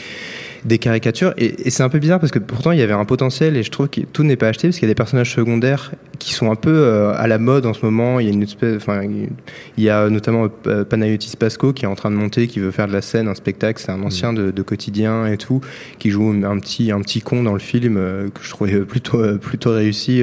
des 0.64 0.78
caricatures. 0.78 1.34
Et, 1.36 1.66
et 1.66 1.70
c'est 1.70 1.82
un 1.82 1.88
peu 1.88 1.98
bizarre 1.98 2.20
parce 2.20 2.32
que 2.32 2.38
pourtant 2.38 2.72
il 2.72 2.78
y 2.78 2.82
avait 2.82 2.92
un 2.92 3.04
potentiel 3.04 3.56
et 3.56 3.62
je 3.62 3.70
trouve 3.70 3.88
que 3.88 4.00
tout 4.00 4.22
n'est 4.22 4.36
pas 4.36 4.48
acheté 4.48 4.68
parce 4.68 4.78
qu'il 4.78 4.86
y 4.86 4.90
a 4.90 4.92
des 4.92 4.96
personnages 4.96 5.34
secondaires 5.34 5.92
qui 6.18 6.32
sont 6.34 6.50
un 6.50 6.56
peu 6.56 6.70
euh, 6.72 7.12
à 7.16 7.26
la 7.26 7.38
mode 7.38 7.66
en 7.66 7.74
ce 7.74 7.84
moment. 7.84 8.20
Il 8.20 8.26
y 8.26 8.30
a 8.30 8.32
une 8.32 8.42
espèce 8.42 8.76
enfin 8.76 9.02
il 9.02 9.84
y 9.84 9.90
a 9.90 10.08
notamment 10.08 10.48
euh, 10.66 10.84
Panayotis 10.84 11.36
Pasco 11.36 11.72
qui 11.72 11.84
est 11.84 11.88
en 11.88 11.94
train 11.94 12.10
de 12.10 12.16
monter 12.16 12.46
qui 12.46 12.60
veut 12.60 12.70
faire 12.70 12.86
de 12.86 12.92
la 12.92 13.02
scène 13.02 13.28
un 13.28 13.34
spectacle. 13.34 13.82
C'est 13.84 13.92
un 13.92 14.02
ancien 14.02 14.32
de, 14.32 14.50
de 14.50 14.62
quotidien 14.62 15.26
et 15.26 15.36
tout 15.36 15.60
qui 15.98 16.10
joue 16.10 16.28
un 16.30 16.58
petit 16.58 16.92
un 16.92 17.00
petit 17.00 17.20
con 17.20 17.42
dans 17.42 17.54
le 17.54 17.58
film 17.58 17.96
euh, 17.96 18.28
que 18.28 18.42
je 18.42 18.50
trouvais 18.50 18.80
plutôt 18.92 19.38
plutôt 19.38 19.72
réussi 19.72 20.22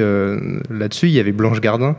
là-dessus. 0.70 1.08
Il 1.08 1.14
y 1.14 1.20
avait 1.20 1.32
Blanche 1.32 1.62
Gardin 1.62 1.96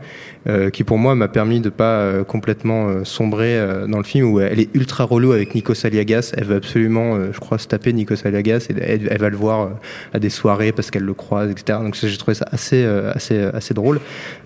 qui 0.71 0.83
pour 0.83 0.97
moi 0.97 1.13
m'a 1.15 1.27
permis 1.27 1.59
de 1.59 1.69
pas 1.69 1.99
euh, 1.99 2.23
complètement 2.23 2.87
euh, 2.89 3.03
sombrer 3.03 3.57
euh, 3.57 3.85
dans 3.87 3.99
le 3.99 4.03
film 4.03 4.31
où 4.31 4.39
elle 4.39 4.59
est 4.59 4.69
ultra 4.73 5.03
relou 5.03 5.33
avec 5.33 5.53
Nico 5.53 5.73
Aliagas 5.83 6.31
elle 6.35 6.45
veut 6.45 6.55
absolument 6.55 7.15
euh, 7.15 7.27
je 7.31 7.39
crois 7.39 7.57
se 7.59 7.67
taper 7.67 7.93
Nico 7.93 8.15
Aliagas 8.25 8.65
et 8.69 8.75
elle, 8.81 9.07
elle 9.11 9.19
va 9.19 9.29
le 9.29 9.37
voir 9.37 9.61
euh, 9.61 9.67
à 10.13 10.19
des 10.19 10.29
soirées 10.31 10.71
parce 10.71 10.89
qu'elle 10.89 11.03
le 11.03 11.13
croise 11.13 11.51
etc 11.51 11.77
donc 11.83 11.95
j'ai 11.95 12.17
trouvé 12.17 12.33
ça 12.35 12.45
assez 12.51 12.83
euh, 12.83 13.11
assez 13.13 13.37
assez 13.53 13.73
drôle 13.73 13.99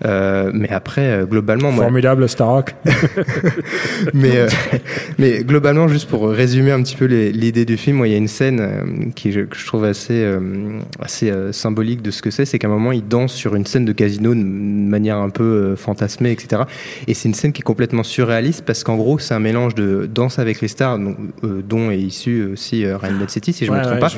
Euh, 0.04 0.50
mais 0.52 0.68
après 0.70 1.06
euh, 1.06 1.24
globalement 1.24 1.72
moi 1.72 1.84
Formidable 1.84 2.28
Starrock. 2.28 2.74
mais, 4.14 4.36
euh, 4.36 4.48
mais 5.18 5.44
globalement, 5.44 5.88
juste 5.88 6.08
pour 6.08 6.28
résumer 6.28 6.72
un 6.72 6.82
petit 6.82 6.96
peu 6.96 7.06
l'idée 7.06 7.64
du 7.64 7.76
film, 7.76 7.96
moi, 7.98 8.08
il 8.08 8.12
y 8.12 8.14
a 8.14 8.18
une 8.18 8.28
scène 8.28 8.60
euh, 8.60 9.10
qui, 9.14 9.32
je- 9.32 9.40
que 9.40 9.56
je 9.56 9.66
trouve 9.66 9.84
assez, 9.84 10.14
euh, 10.22 10.78
assez 11.00 11.30
euh, 11.30 11.52
symbolique 11.52 12.02
de 12.02 12.10
ce 12.10 12.22
que 12.22 12.30
c'est. 12.30 12.44
C'est 12.44 12.58
qu'à 12.58 12.68
un 12.68 12.70
moment, 12.70 12.92
il 12.92 13.06
danse 13.06 13.32
sur 13.32 13.54
une 13.54 13.66
scène 13.66 13.84
de 13.84 13.92
casino 13.92 14.34
de 14.34 14.40
manière 14.42 15.16
un 15.18 15.30
peu 15.30 15.74
euh, 15.88 15.96
fantasmée, 15.96 16.32
etc. 16.32 16.62
Et 17.06 17.14
c'est 17.14 17.28
une 17.28 17.34
scène 17.34 17.52
qui 17.52 17.60
est 17.60 17.64
complètement 17.64 18.02
surréaliste 18.02 18.64
parce 18.66 18.84
qu'en 18.84 18.96
gros, 18.96 19.18
c'est 19.18 19.34
un 19.34 19.38
mélange 19.40 19.74
de 19.74 20.08
danse 20.12 20.38
avec 20.38 20.60
les 20.60 20.68
stars, 20.68 20.98
dont, 20.98 21.16
euh, 21.44 21.62
dont 21.66 21.90
est 21.90 21.98
issu 21.98 22.44
aussi 22.52 22.84
euh, 22.84 22.96
Bad 22.98 23.30
City, 23.30 23.52
si 23.52 23.64
je 23.66 23.70
Ouais, 23.70 23.78
me 23.78 23.82
trompe 23.82 23.94
ouais, 23.94 24.00
pas, 24.00 24.08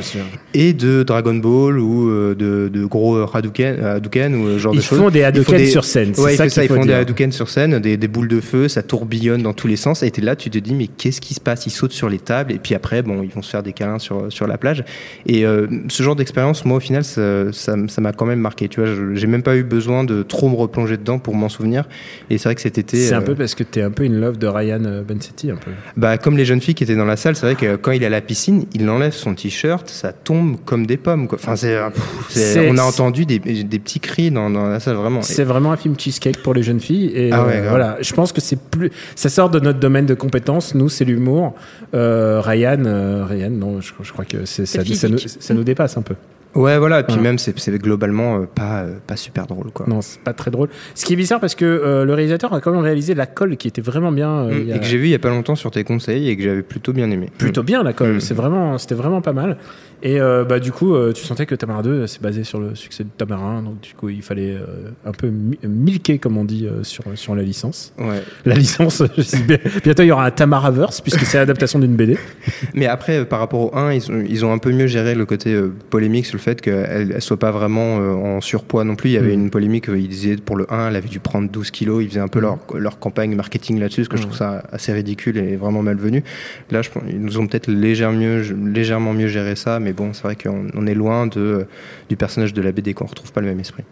et 0.55 0.73
de 0.73 1.03
Dragon 1.03 1.35
Ball 1.35 1.79
ou 1.79 2.09
euh, 2.11 2.35
de, 2.35 2.69
de 2.73 2.85
gros 2.87 3.17
euh, 3.17 3.27
Hadouken, 3.33 3.85
Hadouken 3.85 4.35
ou 4.35 4.47
euh, 4.49 4.59
genre 4.59 4.75
Ils 4.75 4.79
de 4.79 4.83
choses. 4.83 4.99
font 4.99 5.11
des 5.11 5.19
Ils 5.21 5.23
font 5.23 5.29
Hadouken 5.29 5.67
sur 5.67 5.85
scène, 5.85 6.13
Ouais, 6.19 6.35
ils 6.35 6.51
ça 6.51 6.65
ils 6.65 6.69
font 6.69 6.85
des. 6.85 6.93
Hadouken 6.93 7.33
sur 7.33 7.49
scène, 7.49 7.79
des, 7.79 7.97
des 7.97 8.09
boules 8.09 8.29
de 8.29 8.41
feu, 8.41 8.69
ça 8.69 8.83
tourbillonne 8.83 9.43
dans 9.43 9.53
tous 9.53 9.67
les 9.69 9.77
sens. 9.77 10.03
Et 10.03 10.11
t'es 10.11 10.23
là, 10.23 10.37
tu 10.37 10.51
te 10.51 10.59
dis, 10.59 10.75
mais 10.75 10.87
qu'est-ce 10.87 11.21
qui 11.21 11.35
se 11.35 11.41
passe? 11.41 11.67
Ils 11.67 11.71
sautent 11.71 11.93
sur 11.93 12.09
les 12.09 12.19
tables 12.19 12.53
et 12.53 12.59
puis 12.59 12.75
après, 12.75 13.03
bon, 13.03 13.23
ils 13.23 13.31
vont 13.31 13.43
se 13.43 13.51
faire 13.51 13.63
des 13.63 13.73
câlins 13.73 13.99
sur, 13.99 14.27
sur 14.33 14.47
la 14.47 14.59
plage. 14.59 14.85
Et 15.27 15.45
euh, 15.45 15.67
ce 15.89 16.03
genre 16.03 16.17
d'expérience, 16.17 16.65
moi, 16.65 16.79
au 16.79 16.81
final, 16.81 17.05
ça 17.05 17.53
ça- 17.53 17.77
ça 17.89 18.01
m'a 18.01 18.13
quand 18.13 18.27
même 18.27 18.41
marqué. 18.41 18.69
Tu 18.69 18.81
vois, 18.81 18.89
je- 18.89 19.15
j'ai 19.15 19.27
même 19.27 19.43
pas 19.43 19.57
eu 19.57 19.63
besoin 19.65 20.05
de 20.05 20.23
trop 20.23 20.49
me 20.49 20.57
replonger 20.57 20.97
dedans 20.97 21.19
pour 21.19 21.35
m'en 21.35 21.49
souvenir. 21.59 21.85
Et 22.31 22.39
c'est 22.39 22.45
vrai 22.45 22.55
que 22.55 22.61
cet 22.61 22.79
été. 22.79 22.97
C'est 22.97 23.15
un 23.15 23.21
euh, 23.21 23.25
peu 23.25 23.35
parce 23.35 23.55
que 23.55 23.63
t'es 23.65 23.83
un 23.83 23.91
peu 23.91 24.05
in 24.05 24.11
love 24.11 24.39
de 24.39 24.47
Ryan 24.47 24.83
euh, 24.85 25.03
Bensetti, 25.03 25.51
un 25.51 25.57
peu. 25.57 25.71
Bah, 25.97 26.17
comme 26.19 26.37
les 26.37 26.45
jeunes 26.45 26.61
filles 26.61 26.75
qui 26.75 26.85
étaient 26.85 26.97
dans 26.97 27.05
la 27.05 27.17
salle, 27.17 27.37
c'est 27.37 27.47
vrai 27.47 27.55
que 27.57 27.77
quand 27.77 27.93
il 27.93 28.03
est 28.03 28.07
à 28.07 28.11
la 28.11 28.21
piscine, 28.21 28.65
il 28.75 28.89
enlève 28.89 29.13
son 29.13 29.35
t-shirt, 29.35 29.89
ça 29.89 30.13
tombe 30.13 30.57
comme 30.65 30.87
des 30.87 30.97
pommes. 30.97 31.29
Quoi. 31.29 31.39
Enfin, 31.41 31.57
c'est, 31.57 31.75
euh, 31.77 31.89
c'est- 32.29 32.71
on 32.71 32.79
a 32.79 32.83
entendu 32.83 33.27
des, 33.27 33.39
des 33.39 33.79
petits 33.79 34.01
cris 34.01 34.31
dans, 34.31 34.51
dans 34.51 34.67
la 34.67 34.81
salle, 34.81 34.97
vraiment. 34.97 35.23
C'est 35.23 35.45
vraiment 35.45 35.73
un 35.73 35.77
film 35.77 35.95
cheesecake 35.99 36.43
pour 36.43 36.55
les 36.55 36.63
jeunes 36.63 36.81
filles. 36.81 37.11
Et 37.15 37.31
Ah 37.33 37.45
ouais, 37.45 37.57
euh, 37.57 37.69
voilà, 37.69 37.99
je 38.01 38.13
pense 38.15 38.33
que 38.33 38.41
c'est 38.41 38.61
plus. 38.61 38.91
Ça 39.15 39.29
sort 39.29 39.51
de 39.51 39.61
notre 39.61 39.79
domaine 39.79 40.07
de 40.07 40.15
compétences. 40.15 40.75
Nous, 40.75 40.89
c'est 40.89 41.05
l'humour. 41.05 41.55
Euh, 41.95 42.41
Ryan, 42.41 42.85
euh, 42.85 43.25
Ryan, 43.25 43.51
non, 43.51 43.81
je, 43.81 43.93
je 44.03 44.13
crois 44.13 44.25
que 44.25 44.39
nous, 44.39 45.19
ça 45.19 45.55
nous 45.55 45.65
dépasse 45.65 45.97
un 45.97 46.03
peu. 46.03 46.15
Ouais, 46.55 46.79
voilà. 46.79 47.01
Et 47.01 47.03
puis 47.05 47.17
Ouais. 47.17 47.21
même, 47.23 47.39
c'est, 47.39 47.55
globalement 47.79 48.37
euh, 48.39 48.47
pas, 48.53 48.81
euh, 48.83 48.95
pas 49.07 49.17
super 49.17 49.47
drôle, 49.47 49.71
quoi. 49.73 49.87
Non, 49.89 50.01
c'est 50.01 50.21
pas 50.21 50.33
très 50.33 50.51
drôle. 50.51 50.69
Ce 50.95 51.05
qui 51.05 51.13
est 51.13 51.17
bizarre 51.17 51.41
parce 51.41 51.55
que 51.55 51.65
euh, 51.65 52.05
le 52.05 52.15
réalisateur 52.15 52.53
a 52.53 52.61
quand 52.61 52.73
même 52.73 52.81
réalisé 52.81 53.15
La 53.15 53.27
Colle 53.27 53.57
qui 53.57 53.69
était 53.69 53.81
vraiment 53.83 54.11
bien. 54.13 54.31
euh, 54.47 54.73
a- 54.73 54.77
Et 54.77 54.81
que 54.81 54.87
j'ai 54.87 54.97
vu 54.99 55.05
il 55.07 55.11
y 55.11 55.15
a 55.15 55.19
pas 55.19 55.29
longtemps 55.31 55.55
sur 55.57 55.71
tes 55.71 55.85
conseils 55.85 56.29
et 56.29 56.37
que 56.37 56.43
j'avais 56.43 56.63
plutôt 56.63 56.93
bien 56.93 57.11
aimé. 57.11 57.29
plutôt 57.39 57.63
bien 57.63 57.83
La 57.83 57.93
Colle. 57.93 58.15
Mm. 58.17 58.21
C'est 58.21 58.35
vraiment, 58.35 58.79
c'était 58.79 58.95
vraiment 58.95 59.21
pas 59.21 59.33
mal. 59.33 59.59
Et 60.03 60.21
euh, 60.21 60.45
bah 60.45 60.61
du 60.61 60.71
coup, 60.73 60.95
euh, 60.95 61.13
tu 61.13 61.25
sentais 61.25 61.45
que 61.47 61.55
Tamara 61.55 61.83
2 61.83 62.07
c'est 62.07 62.23
basé 62.23 62.45
sur 62.45 62.61
le 62.61 62.75
succès 62.75 63.03
de 63.05 63.09
Tamara 63.17 63.45
1, 63.45 63.63
donc 63.63 63.81
du 63.81 63.95
coup 63.95 64.09
il 64.09 64.23
fallait 64.23 64.53
euh, 64.55 64.91
un 65.05 65.13
peu 65.13 65.29
mi- 65.29 65.59
milquer 65.65 66.19
comme 66.19 66.37
on 66.37 66.45
dit 66.45 66.69
sur 66.83 67.03
sur 67.15 67.35
la 67.35 67.43
licence. 67.43 67.93
Ouais. 67.99 68.23
La 68.45 68.55
licence. 68.55 69.03
je 69.17 69.23
sais 69.23 69.39
bien- 69.43 69.59
bientôt 69.83 70.03
il 70.03 70.07
y 70.07 70.13
aura 70.13 70.25
un 70.27 70.31
Tamaraverse 70.31 71.01
puisque 71.01 71.21
c'est 71.25 71.39
l'adaptation 71.39 71.79
d'une 71.79 71.97
BD. 71.97 72.17
Mais 72.75 72.87
après, 72.87 73.25
par 73.25 73.41
rapport 73.41 73.61
au 73.73 73.77
1, 73.77 73.93
ils 73.93 74.11
ont, 74.13 74.25
ils 74.29 74.45
ont 74.45 74.53
un 74.53 74.59
peu 74.59 74.71
mieux 74.73 74.87
géré 74.87 75.15
le 75.15 75.27
côté 75.27 75.59
polémique 75.91 76.27
sur 76.27 76.37
le 76.37 76.43
fait 76.43 76.61
qu'elle 76.61 77.09
ne 77.15 77.21
soit 77.21 77.39
pas 77.39 77.51
vraiment 77.51 77.97
en 77.97 78.41
surpoids 78.41 78.85
non 78.85 78.95
plus. 78.95 79.11
Il 79.11 79.15
y 79.15 79.17
avait 79.17 79.29
Mm. 79.37 79.41
une 79.45 79.51
polémique, 79.51 79.87
ils 79.89 80.09
disaient 80.09 80.37
pour 80.37 80.57
le 80.57 80.73
1, 80.73 80.89
elle 80.89 80.97
avait 80.97 81.09
dû 81.09 81.19
prendre 81.21 81.51
12 81.51 81.71
kilos. 81.71 82.03
Ils 82.05 82.09
faisaient 82.09 82.21
un 82.21 82.29
peu 82.29 82.41
leur, 82.41 82.59
leur 82.75 82.99
campagne 82.99 83.35
marketing 83.35 83.79
là-dessus, 83.81 84.05
ce 84.05 84.09
que 84.09 84.17
je 84.17 84.23
trouve 84.23 84.37
ça 84.37 84.63
assez 84.73 84.93
ridicule 84.93 85.37
et 85.39 85.57
vraiment 85.57 85.83
malvenu. 85.83 86.23
Là, 86.71 86.83
je 86.83 86.91
ils 87.09 87.21
nous 87.21 87.39
ont 87.39 87.47
peut-être 87.47 87.67
légèrement 87.69 88.19
mieux, 88.19 88.43
légèrement 88.73 89.13
mieux 89.13 89.29
géré 89.29 89.55
ça, 89.57 89.79
mais 89.81 89.88
bon, 89.93 90.13
c'est 90.13 90.23
vrai 90.23 90.37
qu'on 90.37 90.67
on 90.75 90.87
est 90.87 90.95
loin 90.95 91.27
de, 91.27 91.67
du 92.09 92.17
personnage 92.17 92.55
de 92.55 92.63
la 92.63 92.73
BD, 92.73 92.95
qu'on 92.95 93.07
retrouve 93.07 93.33
pas 93.33 93.41
le 93.41 93.49
même 93.49 93.61
esprit. 93.61 93.85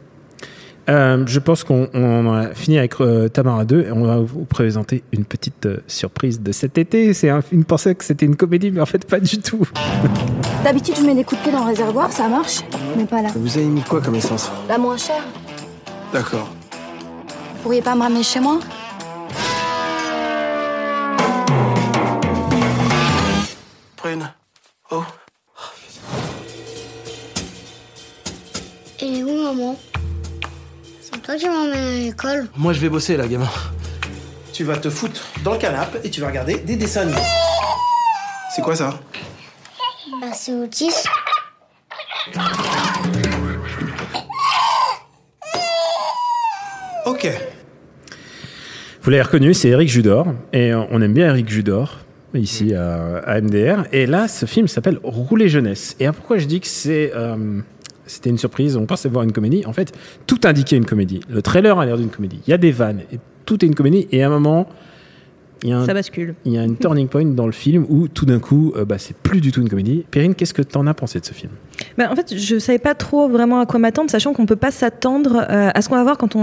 Euh, 0.88 1.24
je 1.26 1.40
pense 1.40 1.64
qu'on 1.64 1.88
on 1.94 2.32
a 2.32 2.54
fini 2.54 2.78
avec 2.78 3.00
euh, 3.00 3.28
Tamara 3.28 3.64
2 3.64 3.86
et 3.86 3.92
on 3.92 4.04
va 4.04 4.18
vous 4.18 4.44
présenter 4.44 5.02
une 5.12 5.24
petite 5.24 5.66
euh, 5.66 5.78
surprise 5.88 6.40
de 6.40 6.52
cet 6.52 6.78
été. 6.78 7.12
C'est 7.12 7.28
un 7.28 7.42
film, 7.42 7.64
pensait 7.64 7.94
que 7.96 8.04
c'était 8.04 8.26
une 8.26 8.36
comédie, 8.36 8.70
mais 8.70 8.80
en 8.80 8.86
fait 8.86 9.04
pas 9.04 9.18
du 9.18 9.38
tout. 9.38 9.66
D'habitude, 10.64 10.94
je 10.96 11.02
mets 11.02 11.14
des 11.14 11.24
coups 11.24 11.40
de 11.40 11.44
pied 11.44 11.52
dans 11.52 11.64
le 11.64 11.70
réservoir, 11.70 12.12
ça 12.12 12.28
marche, 12.28 12.60
mais 12.96 13.04
pas 13.04 13.20
là. 13.20 13.30
Vous 13.34 13.56
avez 13.56 13.66
mis 13.66 13.82
quoi 13.82 14.00
comme 14.00 14.14
essence? 14.14 14.50
La 14.68 14.78
moins 14.78 14.96
chère. 14.96 15.24
D'accord. 16.12 16.48
Vous 17.56 17.62
pourriez 17.62 17.82
pas 17.82 17.96
me 17.96 18.02
ramener 18.02 18.22
chez 18.22 18.40
moi? 18.40 18.60
Prune. 23.96 24.30
Oh. 24.92 25.02
Il 29.08 29.18
est 29.18 29.22
où, 29.22 29.40
maman? 29.40 29.78
C'est 31.00 31.22
toi 31.22 31.36
qui 31.36 31.48
m'emmène 31.48 31.74
à 31.74 31.90
l'école 31.92 32.48
Moi, 32.56 32.72
je 32.72 32.80
vais 32.80 32.88
bosser 32.88 33.16
là, 33.16 33.28
gamin. 33.28 33.48
Tu 34.52 34.64
vas 34.64 34.76
te 34.78 34.90
foutre 34.90 35.22
dans 35.44 35.52
le 35.52 35.58
canapé 35.58 36.00
et 36.02 36.10
tu 36.10 36.20
vas 36.20 36.26
regarder 36.26 36.56
des 36.58 36.74
dessins 36.74 37.02
animés. 37.02 37.16
C'est 38.52 38.62
quoi 38.62 38.74
ça? 38.74 38.98
Bah, 40.20 40.32
c'est 40.34 40.52
Otis. 40.54 41.04
Ok. 47.04 47.28
Vous 49.02 49.10
l'avez 49.10 49.22
reconnu, 49.22 49.54
c'est 49.54 49.68
Eric 49.68 49.88
Judor. 49.88 50.26
Et 50.52 50.74
on 50.74 51.00
aime 51.00 51.12
bien 51.12 51.28
Eric 51.28 51.48
Judor 51.48 51.98
ici 52.34 52.74
à, 52.74 53.18
à 53.18 53.40
MDR. 53.40 53.84
Et 53.92 54.06
là, 54.06 54.26
ce 54.26 54.46
film 54.46 54.66
s'appelle 54.66 54.98
Rouler 55.04 55.48
jeunesse. 55.48 55.94
Et 56.00 56.08
pourquoi 56.08 56.38
je 56.38 56.46
dis 56.46 56.60
que 56.60 56.66
c'est 56.66 57.12
euh, 57.14 57.60
c'était 58.06 58.30
une 58.30 58.38
surprise 58.38 58.76
On 58.76 58.86
pensait 58.86 59.08
voir 59.08 59.24
une 59.24 59.32
comédie. 59.32 59.64
En 59.66 59.72
fait, 59.72 59.92
tout 60.26 60.40
indiquait 60.44 60.76
une 60.76 60.86
comédie. 60.86 61.20
Le 61.28 61.42
trailer 61.42 61.78
a 61.78 61.86
l'air 61.86 61.96
d'une 61.96 62.10
comédie. 62.10 62.40
Il 62.46 62.50
y 62.50 62.54
a 62.54 62.58
des 62.58 62.72
vannes. 62.72 63.02
Et 63.12 63.18
tout 63.44 63.64
est 63.64 63.68
une 63.68 63.74
comédie. 63.74 64.08
Et 64.12 64.22
à 64.22 64.26
un 64.26 64.30
moment, 64.30 64.68
il 65.62 65.70
y 65.70 65.72
a 65.72 65.78
un, 65.78 65.86
Ça 65.86 65.94
bascule. 65.94 66.34
il 66.44 66.52
y 66.52 66.58
a 66.58 66.62
une 66.64 66.76
turning 66.76 67.08
point 67.08 67.24
dans 67.24 67.46
le 67.46 67.52
film 67.52 67.86
où 67.88 68.08
tout 68.08 68.26
d'un 68.26 68.38
coup, 68.38 68.72
euh, 68.76 68.84
bah, 68.84 68.96
c'est 68.98 69.16
plus 69.16 69.40
du 69.40 69.52
tout 69.52 69.60
une 69.60 69.68
comédie. 69.68 70.04
Perrine, 70.10 70.34
qu'est-ce 70.34 70.54
que 70.54 70.62
t'en 70.62 70.86
as 70.86 70.94
pensé 70.94 71.18
de 71.18 71.24
ce 71.24 71.32
film? 71.32 71.52
Bah, 71.98 72.08
en 72.10 72.16
fait, 72.16 72.34
je 72.36 72.58
savais 72.58 72.78
pas 72.78 72.94
trop 72.94 73.28
vraiment 73.28 73.60
à 73.60 73.66
quoi 73.66 73.78
m'attendre, 73.78 74.10
sachant 74.10 74.32
qu'on 74.32 74.46
peut 74.46 74.56
pas 74.56 74.70
s'attendre 74.70 75.46
euh, 75.50 75.70
à 75.74 75.82
ce 75.82 75.88
qu'on 75.88 75.96
va 75.96 76.02
voir 76.02 76.18
quand 76.18 76.36
on, 76.36 76.40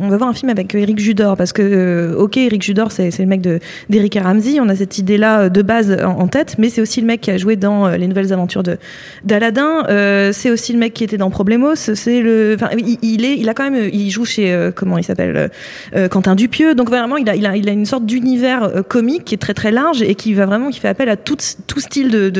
on 0.00 0.08
va 0.08 0.16
voir 0.16 0.28
un 0.28 0.34
film 0.34 0.50
avec 0.50 0.74
Eric 0.74 0.98
Judor, 0.98 1.36
parce 1.36 1.52
que 1.52 1.62
euh, 1.62 2.16
ok, 2.16 2.36
Eric 2.36 2.62
Judor, 2.62 2.92
c'est 2.92 3.10
c'est 3.10 3.22
le 3.22 3.28
mec 3.28 3.40
de 3.40 3.58
d'Eric 3.88 4.18
Ramsey, 4.20 4.58
on 4.60 4.68
a 4.68 4.76
cette 4.76 4.98
idée-là 4.98 5.42
euh, 5.42 5.48
de 5.48 5.62
base 5.62 5.90
en, 6.04 6.18
en 6.20 6.28
tête, 6.28 6.56
mais 6.58 6.68
c'est 6.68 6.80
aussi 6.80 7.00
le 7.00 7.06
mec 7.06 7.20
qui 7.20 7.30
a 7.30 7.36
joué 7.36 7.56
dans 7.56 7.86
euh, 7.86 7.96
les 7.96 8.06
nouvelles 8.08 8.32
aventures 8.32 8.62
de 8.62 8.78
d'Aladin, 9.24 9.84
euh, 9.88 10.30
c'est 10.32 10.50
aussi 10.50 10.72
le 10.72 10.78
mec 10.78 10.92
qui 10.94 11.04
était 11.04 11.16
dans 11.18 11.30
Problemos, 11.30 11.74
c'est 11.76 12.20
le, 12.20 12.56
il, 12.78 12.98
il 13.02 13.24
est, 13.24 13.36
il 13.38 13.48
a 13.48 13.54
quand 13.54 13.68
même, 13.68 13.88
il 13.92 14.10
joue 14.10 14.24
chez 14.24 14.52
euh, 14.52 14.70
comment 14.74 14.98
il 14.98 15.04
s'appelle, 15.04 15.50
euh, 15.94 16.08
Quentin 16.08 16.34
Dupieux, 16.34 16.74
donc 16.74 16.88
vraiment, 16.88 17.16
il 17.16 17.28
a, 17.28 17.34
il 17.36 17.46
a, 17.46 17.56
il 17.56 17.68
a 17.68 17.72
une 17.72 17.86
sorte 17.86 18.06
d'univers 18.06 18.55
euh, 18.64 18.82
comique 18.82 19.24
qui 19.24 19.34
est 19.34 19.38
très 19.38 19.54
très 19.54 19.70
large 19.70 20.02
et 20.02 20.14
qui 20.14 20.34
va 20.34 20.46
vraiment, 20.46 20.70
qui 20.70 20.80
fait 20.80 20.88
appel 20.88 21.08
à 21.08 21.16
tout, 21.16 21.36
tout 21.66 21.80
style 21.80 22.32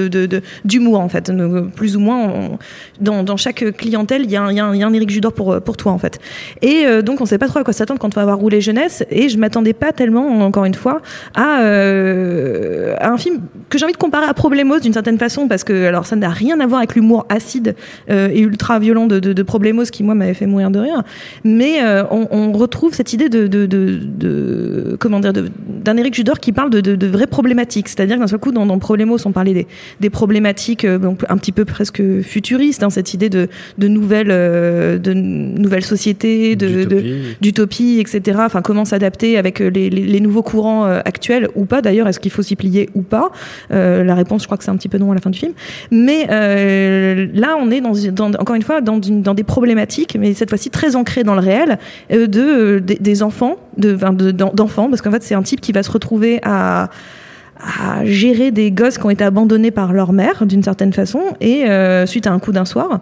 d'humour 0.65 1.01
en 1.01 1.09
fait, 1.09 1.31
Donc, 1.31 1.73
plus 1.73 1.97
ou 1.97 2.01
moins. 2.01 2.59
dans, 3.01 3.37
chaque 3.37 3.77
clientèle, 3.77 4.23
il 4.25 4.31
y, 4.31 4.37
a 4.37 4.43
un- 4.43 4.93
Éric 4.95 5.11
Judor 5.11 5.33
pour, 5.33 5.61
pour 5.61 5.77
toi, 5.77 5.93
en 5.93 5.99
fait. 5.99 6.19
Et 6.63 6.87
euh, 6.87 7.03
donc, 7.03 7.21
on 7.21 7.27
sait 7.27 7.39
pas 7.39 7.49
trop 7.49 7.59
à 7.59 7.65
quoi 7.65 7.73
s'attendre 7.73 8.01
quand 8.01 8.09
on 8.09 8.17
va 8.17 8.23
avoir 8.23 8.39
roulé 8.39 8.61
jeunesse. 8.61 9.05
Et 9.11 9.29
je 9.29 9.39
m'attendais 9.39 9.73
pas 9.73 9.93
tellement, 9.93 10.27
encore 10.45 10.65
une 10.65 10.75
fois, 10.75 11.01
à, 11.35 11.61
euh, 11.61 12.95
un 13.01 13.17
film 13.19 13.41
que 13.69 13.79
j'ai 13.79 13.85
envie 13.85 13.93
de 13.93 13.99
comparer 13.99 14.27
à 14.27 14.35
Problemos 14.35 14.79
d'une 14.79 14.93
certaine 14.93 15.19
façon, 15.19 15.49
parce 15.49 15.65
que 15.65 15.87
alors 15.87 16.07
ça 16.07 16.17
n'a 16.17 16.29
rien 16.29 16.61
à 16.61 16.67
voir 16.67 16.79
avec 16.79 16.95
l'humour 16.95 17.27
acide 17.29 17.75
euh, 18.11 18.29
et 18.33 18.41
ultra 18.41 18.79
violent 18.79 19.07
de, 19.07 19.19
de, 19.19 19.43
Problemos 19.43 19.85
qui, 19.85 20.03
moi, 20.03 20.15
m'avait 20.15 20.35
fait 20.35 20.47
mourir 20.47 20.71
de 20.71 20.79
rire. 20.79 21.03
Mais 21.45 21.83
euh, 21.83 22.05
on, 22.11 22.53
retrouve 22.53 22.95
cette 22.95 23.13
idée 23.13 23.29
de, 23.29 24.97
comment 24.99 25.21
dire, 25.21 25.33
d'un 25.33 25.97
Éric 26.07 26.15
Judor 26.15 26.39
qui 26.39 26.53
parle 26.53 26.71
de, 26.71 26.81
de, 26.81 26.95
de 26.95 27.07
vraies 27.09 27.27
problématiques. 27.27 27.89
C'est-à-dire 27.89 28.17
d'un 28.19 28.29
seul 28.29 28.39
coup, 28.39 28.53
dans, 28.53 28.65
dans 28.65 28.79
Problemos, 28.79 29.19
on 29.25 29.33
parlait 29.33 29.55
des, 29.55 29.67
des 29.99 30.09
problématiques 30.09 30.85
euh, 30.85 30.99
donc 30.99 31.25
un 31.29 31.37
petit 31.37 31.51
peu 31.51 31.65
presque 31.65 32.01
futuristes, 32.23 32.85
hein, 32.85 32.91
cette 32.91 33.13
idée 33.13 33.29
de, 33.29 33.49
de 33.77 33.89
nouvelles, 33.89 34.31
euh, 34.31 34.99
de 34.99 35.13
nouvelles 35.13 35.85
sociétés, 35.85 36.55
d'utopie, 36.55 37.99
etc. 37.99 38.39
Enfin, 38.43 38.63
comment 38.63 38.85
s'adapter 38.85 39.37
avec 39.37 39.61
euh, 39.61 39.69
les, 39.69 39.91
les, 39.91 40.03
les 40.05 40.21
nouveaux 40.21 40.43
courants 40.45 40.85
actuels 40.85 41.49
ou 41.57 41.65
pas. 41.65 41.83
D'ailleurs, 41.83 42.07
est-ce 42.07 42.21
qu'il 42.21 42.31
faut 42.31 42.43
s'y 42.43 42.55
plier 42.55 42.89
ou 42.95 43.03
pas? 43.03 43.31
La 43.71 44.15
réponse, 44.15 44.43
je 44.43 44.47
crois 44.47 44.57
que 44.59 44.63
c'est 44.65 44.71
un 44.71 44.77
petit 44.77 44.89
peu 44.89 44.99
non 44.99 45.11
à 45.11 45.15
la 45.15 45.21
fin 45.21 45.31
du 45.31 45.39
film. 45.39 45.53
Mais 45.91 46.27
là, 46.29 47.57
on 47.61 47.71
est 47.73 47.81
dans, 47.81 47.93
dans- 48.13 48.39
encore 48.39 48.55
une 48.55 48.63
fois 48.63 48.81
dans, 48.81 48.99
des 48.99 49.43
problématiques, 49.45 50.17
mais 50.21 50.35
cette 50.35 50.51
fois-ci 50.51 50.71
très 50.71 50.95
ancrées 50.95 51.25
dans 51.25 51.35
le 51.35 51.41
réel, 51.41 51.79
de 52.11 52.79
des, 52.79 52.97
des 52.97 53.23
enfants, 53.23 53.57
d'enfants, 53.77 54.89
parce 54.89 55.03
qu'en 55.03 55.11
fait, 55.11 55.23
c'est 55.23 55.35
un 55.35 55.43
type 55.43 55.61
qui 55.61 55.73
va 55.73 55.83
se 55.83 55.91
retrouver 55.91 56.41
à 56.43 56.91
à 57.59 58.05
gérer 58.05 58.51
des 58.51 58.71
gosses 58.71 58.99
qui 58.99 59.07
ont 59.07 59.11
été 59.11 59.25
abandonnés 59.25 59.71
par 59.71 59.93
leur 59.93 60.13
mère 60.13 60.47
d'une 60.47 60.63
certaine 60.63 60.93
façon 60.93 61.21
et 61.41 61.65
euh, 61.65 62.07
suite 62.07 62.27
à 62.27 62.33
un 62.33 62.39
coup 62.39 62.53
d'un 62.53 62.65
soir 62.65 63.01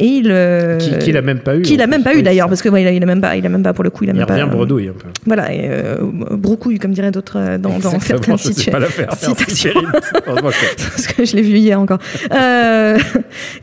et 0.00 0.06
il 0.06 0.30
euh, 0.30 0.78
Qui- 0.78 0.98
qu'il 0.98 1.16
a 1.16 1.22
même 1.22 1.38
pas 1.38 1.56
eu, 1.56 1.62
qu'il 1.62 1.80
en 1.80 1.84
a 1.84 1.86
même 1.86 2.02
pas 2.02 2.14
eu 2.16 2.22
d'ailleurs 2.22 2.48
parce 2.48 2.62
que 2.62 2.68
ouais, 2.68 2.82
il, 2.82 2.86
a, 2.88 2.90
il 2.92 3.02
a 3.02 3.06
même 3.06 3.20
pas 3.20 3.36
il 3.36 3.46
a 3.46 3.48
même 3.48 3.62
pas 3.62 3.72
pour 3.72 3.84
le 3.84 3.90
coup 3.90 4.04
il 4.04 4.10
a 4.10 4.12
Il 4.12 4.16
même 4.18 4.26
pas 4.26 4.34
revient 4.34 4.48
bredouille 4.50 4.88
un 4.88 4.92
peu. 4.92 5.08
voilà 5.26 5.52
et 5.52 5.60
euh, 5.70 5.96
broucouille 6.02 6.78
comme 6.78 6.92
diraient 6.92 7.10
d'autres 7.12 7.38
euh, 7.38 7.58
dans, 7.58 7.78
dans 7.78 8.00
certaines 8.00 8.36
je 8.36 8.42
sais 8.42 8.50
situa- 8.52 8.70
pas 8.72 8.78
la 8.80 8.86
faire. 8.86 9.06
Merci, 9.08 9.26
citations 9.26 9.72
Perrine. 9.72 9.92
Heureusement 10.26 10.50
que- 10.50 10.76
parce 10.90 11.06
que 11.06 11.24
je 11.24 11.36
l'ai 11.36 11.42
vu 11.42 11.56
hier 11.58 11.78
encore. 11.80 11.98
Euh, 12.32 12.98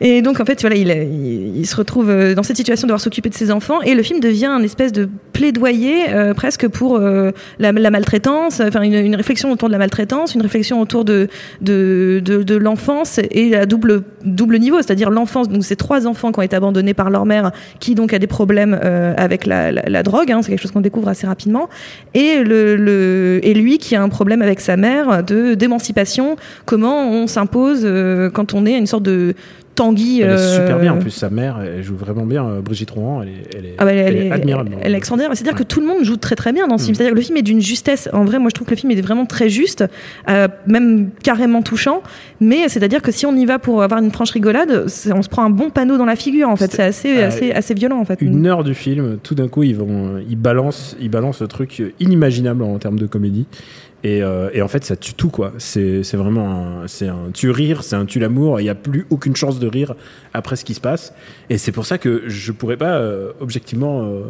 et 0.00 0.22
donc 0.22 0.40
en 0.40 0.44
fait, 0.44 0.60
voilà, 0.60 0.76
il, 0.76 0.88
il, 0.88 1.56
il 1.58 1.66
se 1.66 1.76
retrouve 1.76 2.10
euh, 2.10 2.34
dans 2.34 2.42
cette 2.42 2.56
situation 2.56 2.86
de 2.86 2.88
devoir 2.90 3.00
s'occuper 3.00 3.28
de 3.28 3.34
ses 3.34 3.50
enfants, 3.50 3.80
et 3.82 3.94
le 3.94 4.02
film 4.02 4.20
devient 4.20 4.46
un 4.46 4.62
espèce 4.62 4.92
de 4.92 5.08
plaidoyer 5.32 6.10
euh, 6.10 6.34
presque 6.34 6.68
pour 6.68 6.96
euh, 6.96 7.30
la, 7.58 7.72
la 7.72 7.90
maltraitance, 7.90 8.60
enfin 8.60 8.82
une, 8.82 8.94
une 8.94 9.16
réflexion 9.16 9.50
autour 9.52 9.68
de 9.68 9.72
la 9.72 9.78
maltraitance, 9.78 10.34
une 10.34 10.42
réflexion 10.42 10.80
autour 10.80 11.04
de 11.04 11.28
de, 11.60 12.20
de, 12.24 12.42
de 12.42 12.56
l'enfance 12.56 13.18
et 13.30 13.54
à 13.56 13.66
double 13.66 14.02
double 14.24 14.58
niveau, 14.58 14.76
c'est-à-dire 14.78 15.10
l'enfance. 15.10 15.48
Donc 15.48 15.64
ces 15.64 15.76
trois 15.76 16.06
enfants 16.06 16.27
qui 16.32 16.38
ont 16.38 16.42
été 16.42 16.56
abandonnés 16.56 16.94
par 16.94 17.10
leur 17.10 17.26
mère, 17.26 17.52
qui 17.80 17.94
donc 17.94 18.12
a 18.12 18.18
des 18.18 18.26
problèmes 18.26 18.78
euh, 18.82 19.14
avec 19.16 19.46
la, 19.46 20.02
drogue, 20.02 20.30
hein, 20.32 20.40
c'est 20.42 20.50
quelque 20.50 20.62
chose 20.62 20.70
qu'on 20.70 20.80
découvre 20.80 21.08
assez 21.08 21.26
rapidement, 21.26 21.68
et 22.14 22.42
lui 22.42 23.78
qui 23.78 23.96
a 23.96 24.02
un 24.02 24.08
problème 24.08 24.42
avec 24.42 24.60
sa 24.60 24.76
mère 24.76 25.22
de 25.22 25.54
d'émancipation, 25.54 26.36
comment 26.64 27.10
on 27.10 27.26
s'impose 27.26 27.82
euh, 27.84 28.30
quand 28.30 28.54
on 28.54 28.66
est 28.66 28.76
une 28.76 28.86
sorte 28.86 29.02
de 29.02 29.34
Tanguy. 29.78 30.22
Elle 30.22 30.30
est 30.30 30.54
super 30.56 30.76
euh, 30.76 30.80
bien 30.80 30.92
en 30.94 30.98
plus, 30.98 31.12
sa 31.12 31.30
mère, 31.30 31.60
elle 31.64 31.84
joue 31.84 31.94
vraiment 31.94 32.26
bien. 32.26 32.44
euh, 32.44 32.60
Brigitte 32.60 32.90
Rouen, 32.90 33.22
elle 33.22 33.28
est, 33.28 33.56
elle 33.56 33.64
est, 33.64 33.74
Ah 33.78 33.84
bah, 33.84 33.92
elle, 33.92 33.98
elle 33.98 34.16
elle 34.16 34.22
est 34.24 34.26
est 34.26 34.32
admirable. 34.32 34.70
Elle 34.82 34.94
est 34.94 34.98
extraordinaire. 34.98 35.30
C'est-à-dire 35.34 35.56
que 35.56 35.62
tout 35.62 35.80
le 35.80 35.86
monde 35.86 36.02
joue 36.02 36.16
très 36.16 36.34
très 36.34 36.52
bien 36.52 36.66
dans 36.66 36.78
ce 36.78 36.84
film. 36.86 36.96
C'est-à-dire 36.96 37.12
que 37.12 37.18
le 37.18 37.24
film 37.24 37.36
est 37.36 37.42
d'une 37.42 37.60
justesse. 37.60 38.08
En 38.12 38.24
vrai, 38.24 38.40
moi 38.40 38.48
je 38.50 38.54
trouve 38.54 38.66
que 38.66 38.72
le 38.74 38.76
film 38.80 38.90
est 38.90 39.00
vraiment 39.00 39.24
très 39.24 39.48
juste, 39.48 39.84
euh, 40.28 40.48
même 40.66 41.10
carrément 41.22 41.62
touchant. 41.62 42.02
Mais 42.40 42.68
c'est-à-dire 42.68 43.02
que 43.02 43.12
si 43.12 43.24
on 43.24 43.36
y 43.36 43.46
va 43.46 43.60
pour 43.60 43.84
avoir 43.84 44.02
une 44.02 44.10
franche 44.10 44.32
rigolade, 44.32 44.86
on 45.14 45.22
se 45.22 45.28
prend 45.28 45.44
un 45.44 45.50
bon 45.50 45.70
panneau 45.70 45.96
dans 45.96 46.06
la 46.06 46.16
figure. 46.16 46.48
En 46.48 46.56
fait, 46.56 46.72
c'est 46.72 46.82
assez, 46.82 47.22
assez, 47.22 47.52
assez 47.52 47.74
violent 47.74 48.00
en 48.00 48.04
fait. 48.04 48.20
Une 48.20 48.46
heure 48.46 48.64
du 48.64 48.74
film, 48.74 49.18
tout 49.22 49.36
d'un 49.36 49.46
coup, 49.46 49.62
ils 49.62 49.76
vont, 49.76 50.20
ils 50.28 50.36
balancent, 50.36 50.96
ils 51.00 51.08
balancent 51.10 51.40
le 51.40 51.46
truc 51.48 51.82
inimaginable 52.00 52.64
en 52.64 52.78
termes 52.78 52.98
de 52.98 53.06
comédie. 53.06 53.46
Et, 54.04 54.22
euh, 54.22 54.48
et 54.52 54.62
en 54.62 54.68
fait, 54.68 54.84
ça 54.84 54.96
tue 54.96 55.14
tout, 55.14 55.28
quoi. 55.30 55.52
C'est 55.58 56.02
vraiment 56.14 56.82
un, 56.82 56.86
c'est 56.88 57.08
un 57.08 57.30
tu 57.34 57.50
rire, 57.50 57.82
c'est 57.82 57.96
un 57.96 58.04
tu 58.04 58.18
l'amour. 58.20 58.60
Il 58.60 58.64
n'y 58.64 58.70
a 58.70 58.74
plus 58.74 59.06
aucune 59.10 59.34
chance 59.34 59.58
de 59.58 59.66
rire 59.66 59.94
après 60.34 60.56
ce 60.56 60.64
qui 60.64 60.74
se 60.74 60.80
passe. 60.80 61.12
Et 61.50 61.58
c'est 61.58 61.72
pour 61.72 61.86
ça 61.86 61.98
que 61.98 62.22
je 62.26 62.52
pourrais 62.52 62.76
pas 62.76 62.98
euh, 62.98 63.32
objectivement 63.40 64.04
euh, 64.04 64.22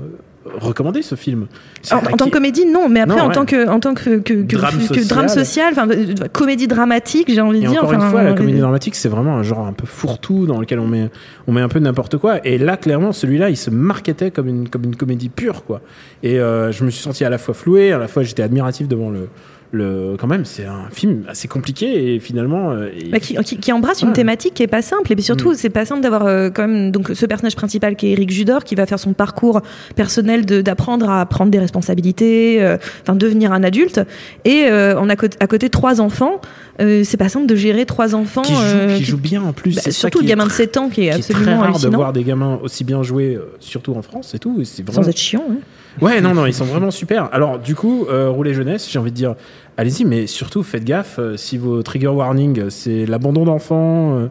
recommander 0.59 1.03
ce 1.03 1.17
film. 1.17 1.49
En, 1.91 2.01
tant 2.01 2.27
que 2.27 2.31
comédie, 2.31 2.65
non, 2.65 2.89
mais 2.89 3.01
après 3.01 3.19
Non, 3.19 3.25
en 3.25 3.31
tant 3.31 3.45
que 3.45 3.69
en 3.69 3.79
tant 3.79 3.93
que, 3.93 4.21
que, 4.21 4.33
que- 4.43 4.57
Drame 4.57 4.79
que 4.79 4.95
social. 4.95 5.07
drame 5.07 5.29
social, 5.29 5.73
enfin 5.73 5.87
comédie 6.33 6.67
dramatique, 6.67 7.31
j'ai 7.31 7.43
envie 7.43 7.61
de 7.61 7.67
dire. 7.67 7.83
encore 7.85 7.93
une 7.93 8.01
fois, 8.01 8.23
la 8.23 8.33
comédie 8.33 8.61
dramatique, 8.61 8.95
c'est 8.95 9.11
vraiment 9.11 9.37
un 9.37 9.43
genre 9.43 9.67
un 9.67 9.75
peu 9.75 9.87
fourre-tout 9.87 10.47
dans 10.47 10.61
lequel 10.61 10.79
on 10.79 10.87
met, 10.87 11.11
on 11.47 11.53
met 11.53 11.61
un 11.61 11.69
peu 11.69 11.79
n'importe 11.79 12.17
quoi. 12.17 12.41
Et 12.47 12.57
là, 12.57 12.79
clairement, 12.79 13.13
celui-là, 13.13 13.51
il 13.51 13.57
se 13.59 13.69
marketait 13.69 14.31
comme 14.31 14.49
une, 14.49 14.69
comme 14.71 14.85
une 14.85 14.97
comédie 14.97 15.29
pure, 15.29 15.65
quoi. 15.65 15.83
Et 16.23 16.37
je 16.37 16.85
me 16.85 16.89
suis 16.89 17.03
senti 17.03 17.23
à 17.27 17.29
la 17.29 17.37
fois 17.37 17.53
floué, 17.53 17.93
à 17.93 17.99
la 17.99 18.09
fois 18.09 18.23
j'étais 18.23 18.43
admiratif 18.43 18.89
devant 18.89 19.11
le, 19.11 19.29
le. 19.73 20.17
Quand 20.19 20.27
même, 20.27 20.45
c'est 20.45 20.65
un 20.65 20.89
film 20.91 21.25
assez 21.29 21.49
compliqué 21.49 22.15
et 22.15 22.21
finalement. 22.21 22.71
euh, 22.73 22.89
Bah, 23.11 23.21
qui, 23.21 23.35
qui- 23.37 23.59
qui 23.59 23.73
embrasse 23.73 24.03
une 24.03 24.13
thématique 24.13 24.55
qui 24.55 24.63
est 24.63 24.67
pas 24.69 24.83
simple 24.83 25.13
et 25.13 25.15
puis 25.15 25.23
surtout 25.25 25.51
Mm. 25.53 25.55
c'est 25.57 25.71
pas 25.71 25.85
simple 25.85 26.01
d'avoir 26.01 26.27
euh, 26.27 26.51
quand 26.51 26.67
même 26.67 26.91
donc 26.91 27.11
ce 27.15 27.27
personnage 27.27 27.57
principal 27.57 27.97
qui 27.97 28.07
est 28.09 28.13
Eric 28.13 28.31
Judor 28.31 28.65
qui 28.65 28.75
va 28.75 28.87
faire 28.87 28.99
son 28.99 29.13
parcours 29.13 29.61
personnel 29.97 30.45
d'apprendre 30.47 31.09
à 31.11 31.25
prendre 31.27 31.51
des 31.51 31.59
responsabilités 31.59 32.63
euh, 32.63 32.77
enfin 33.03 33.15
devenir 33.15 33.53
un 33.53 33.63
adulte 33.63 34.01
et 34.45 34.65
euh, 34.67 34.95
on 34.99 35.09
a 35.09 35.15
à 35.41 35.47
côté 35.47 35.69
trois 35.71 36.01
enfants 36.01 36.41
c'est 36.81 37.17
pas 37.17 37.29
simple 37.29 37.47
de 37.47 37.57
gérer 37.57 37.87
trois 37.87 38.15
enfants 38.15 38.43
qui 38.43 38.53
joue, 38.53 38.59
euh, 38.63 38.97
qui 38.97 39.05
joue 39.05 39.17
bien 39.19 39.43
en 39.43 39.53
plus. 39.53 39.75
bah, 39.75 39.81
c'est 39.85 39.91
ça 39.91 39.99
surtout 40.03 40.19
qui 40.21 40.25
le 40.27 40.29
gamin 40.31 40.45
de 40.45 40.51
tr- 40.51 40.55
7 40.55 40.77
ans 40.77 40.89
qui 40.89 41.03
est 41.07 41.11
absolument 41.11 41.59
rare 41.59 41.79
de 41.81 41.89
voir 41.89 42.13
des 42.13 42.23
gamins 42.23 42.59
aussi 42.63 42.85
bien 42.85 43.01
euh, 43.03 43.39
surtout 43.59 43.95
en 43.95 44.03
France 44.03 44.33
et 44.35 44.39
tout. 44.39 44.61
et 44.61 44.65
c'est 44.65 44.87
sans 44.87 44.93
vraiment- 44.93 45.09
être 45.09 45.19
chiant 45.19 45.45
hein. 45.51 45.57
Ouais, 46.01 46.21
non, 46.21 46.35
non, 46.35 46.47
ils 46.47 46.55
sont 46.55 46.65
vraiment 46.65 46.91
super. 46.91 47.29
Alors, 47.33 47.59
du 47.59 47.75
coup, 47.75 48.07
euh, 48.09 48.31
Rouler 48.31 48.55
Jeunesse, 48.55 48.89
j'ai 48.91 48.99
envie 48.99 49.11
de 49.11 49.17
dire, 49.17 49.35
allez-y, 49.77 50.05
mais 50.05 50.27
surtout, 50.27 50.63
faites 50.63 50.85
gaffe, 50.85 51.19
euh, 51.19 51.37
si 51.37 51.59
vos 51.59 51.83
trigger 51.83 52.09
warning, 52.09 52.61
euh, 52.61 52.71
c'est 52.71 53.05
l'abandon 53.07 53.45
d'enfants, 53.45 54.29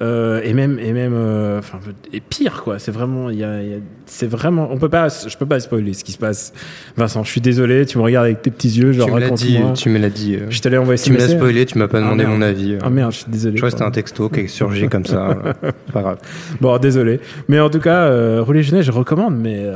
euh, 0.00 0.40
et 0.44 0.52
même, 0.54 0.78
et 0.78 0.92
même, 0.92 1.12
euh, 1.14 1.58
enfin, 1.58 1.78
et 2.12 2.20
pire, 2.20 2.62
quoi. 2.62 2.78
C'est 2.78 2.92
vraiment, 2.92 3.30
il 3.30 3.38
y 3.38 3.44
a, 3.44 3.62
il 3.62 3.68
y 3.70 3.74
a- 3.74 3.78
c'est 4.06 4.26
vraiment, 4.28 4.68
on 4.70 4.78
peut 4.78 4.88
pas, 4.88 5.08
je 5.08 5.36
peux 5.36 5.46
pas 5.46 5.58
spoiler 5.60 5.92
ce 5.92 6.04
qui 6.04 6.12
se 6.12 6.18
passe. 6.18 6.52
Vincent, 6.96 7.24
je 7.24 7.30
suis 7.30 7.40
désolé, 7.40 7.84
tu 7.84 7.98
me 7.98 8.02
regardes 8.04 8.26
avec 8.26 8.42
tes 8.42 8.50
petits 8.50 8.68
yeux, 8.70 8.92
genre, 8.92 9.08
tu 9.08 9.14
me 9.14 9.20
l'as 9.20 9.30
dit, 9.30 9.58
tu 9.74 9.88
me 9.90 9.98
l'as 9.98 10.08
dit. 10.10 10.36
euh, 10.36 10.46
Je 10.50 10.60
t'allais 10.60 10.76
envoyer 10.78 11.02
Tu 11.02 11.12
me 11.12 11.18
l'as 11.18 11.28
spoilé, 11.28 11.66
tu 11.66 11.78
m'as 11.78 11.88
pas 11.88 11.98
Ah, 11.98 12.02
demandé 12.02 12.26
mon 12.26 12.40
avis. 12.42 12.74
euh. 12.74 12.78
Ah 12.82 12.90
merde, 12.90 13.12
je 13.12 13.18
suis 13.18 13.30
désolé. 13.30 13.56
Je 13.56 13.60
crois 13.60 13.70
que 13.70 13.76
c'était 13.76 13.84
un 13.88 13.90
texto 13.90 14.28
qui 14.28 14.40
est 14.40 14.46
surgi 14.48 14.88
comme 14.88 15.04
ça. 15.04 15.36
pas 15.92 16.02
grave. 16.02 16.18
Bon, 16.60 16.78
désolé. 16.78 17.20
Mais 17.48 17.58
en 17.60 17.68
tout 17.70 17.80
cas, 17.80 18.04
euh, 18.04 18.44
Jeunesse, 18.62 18.86
je 18.86 18.92
recommande, 18.92 19.36
mais 19.36 19.66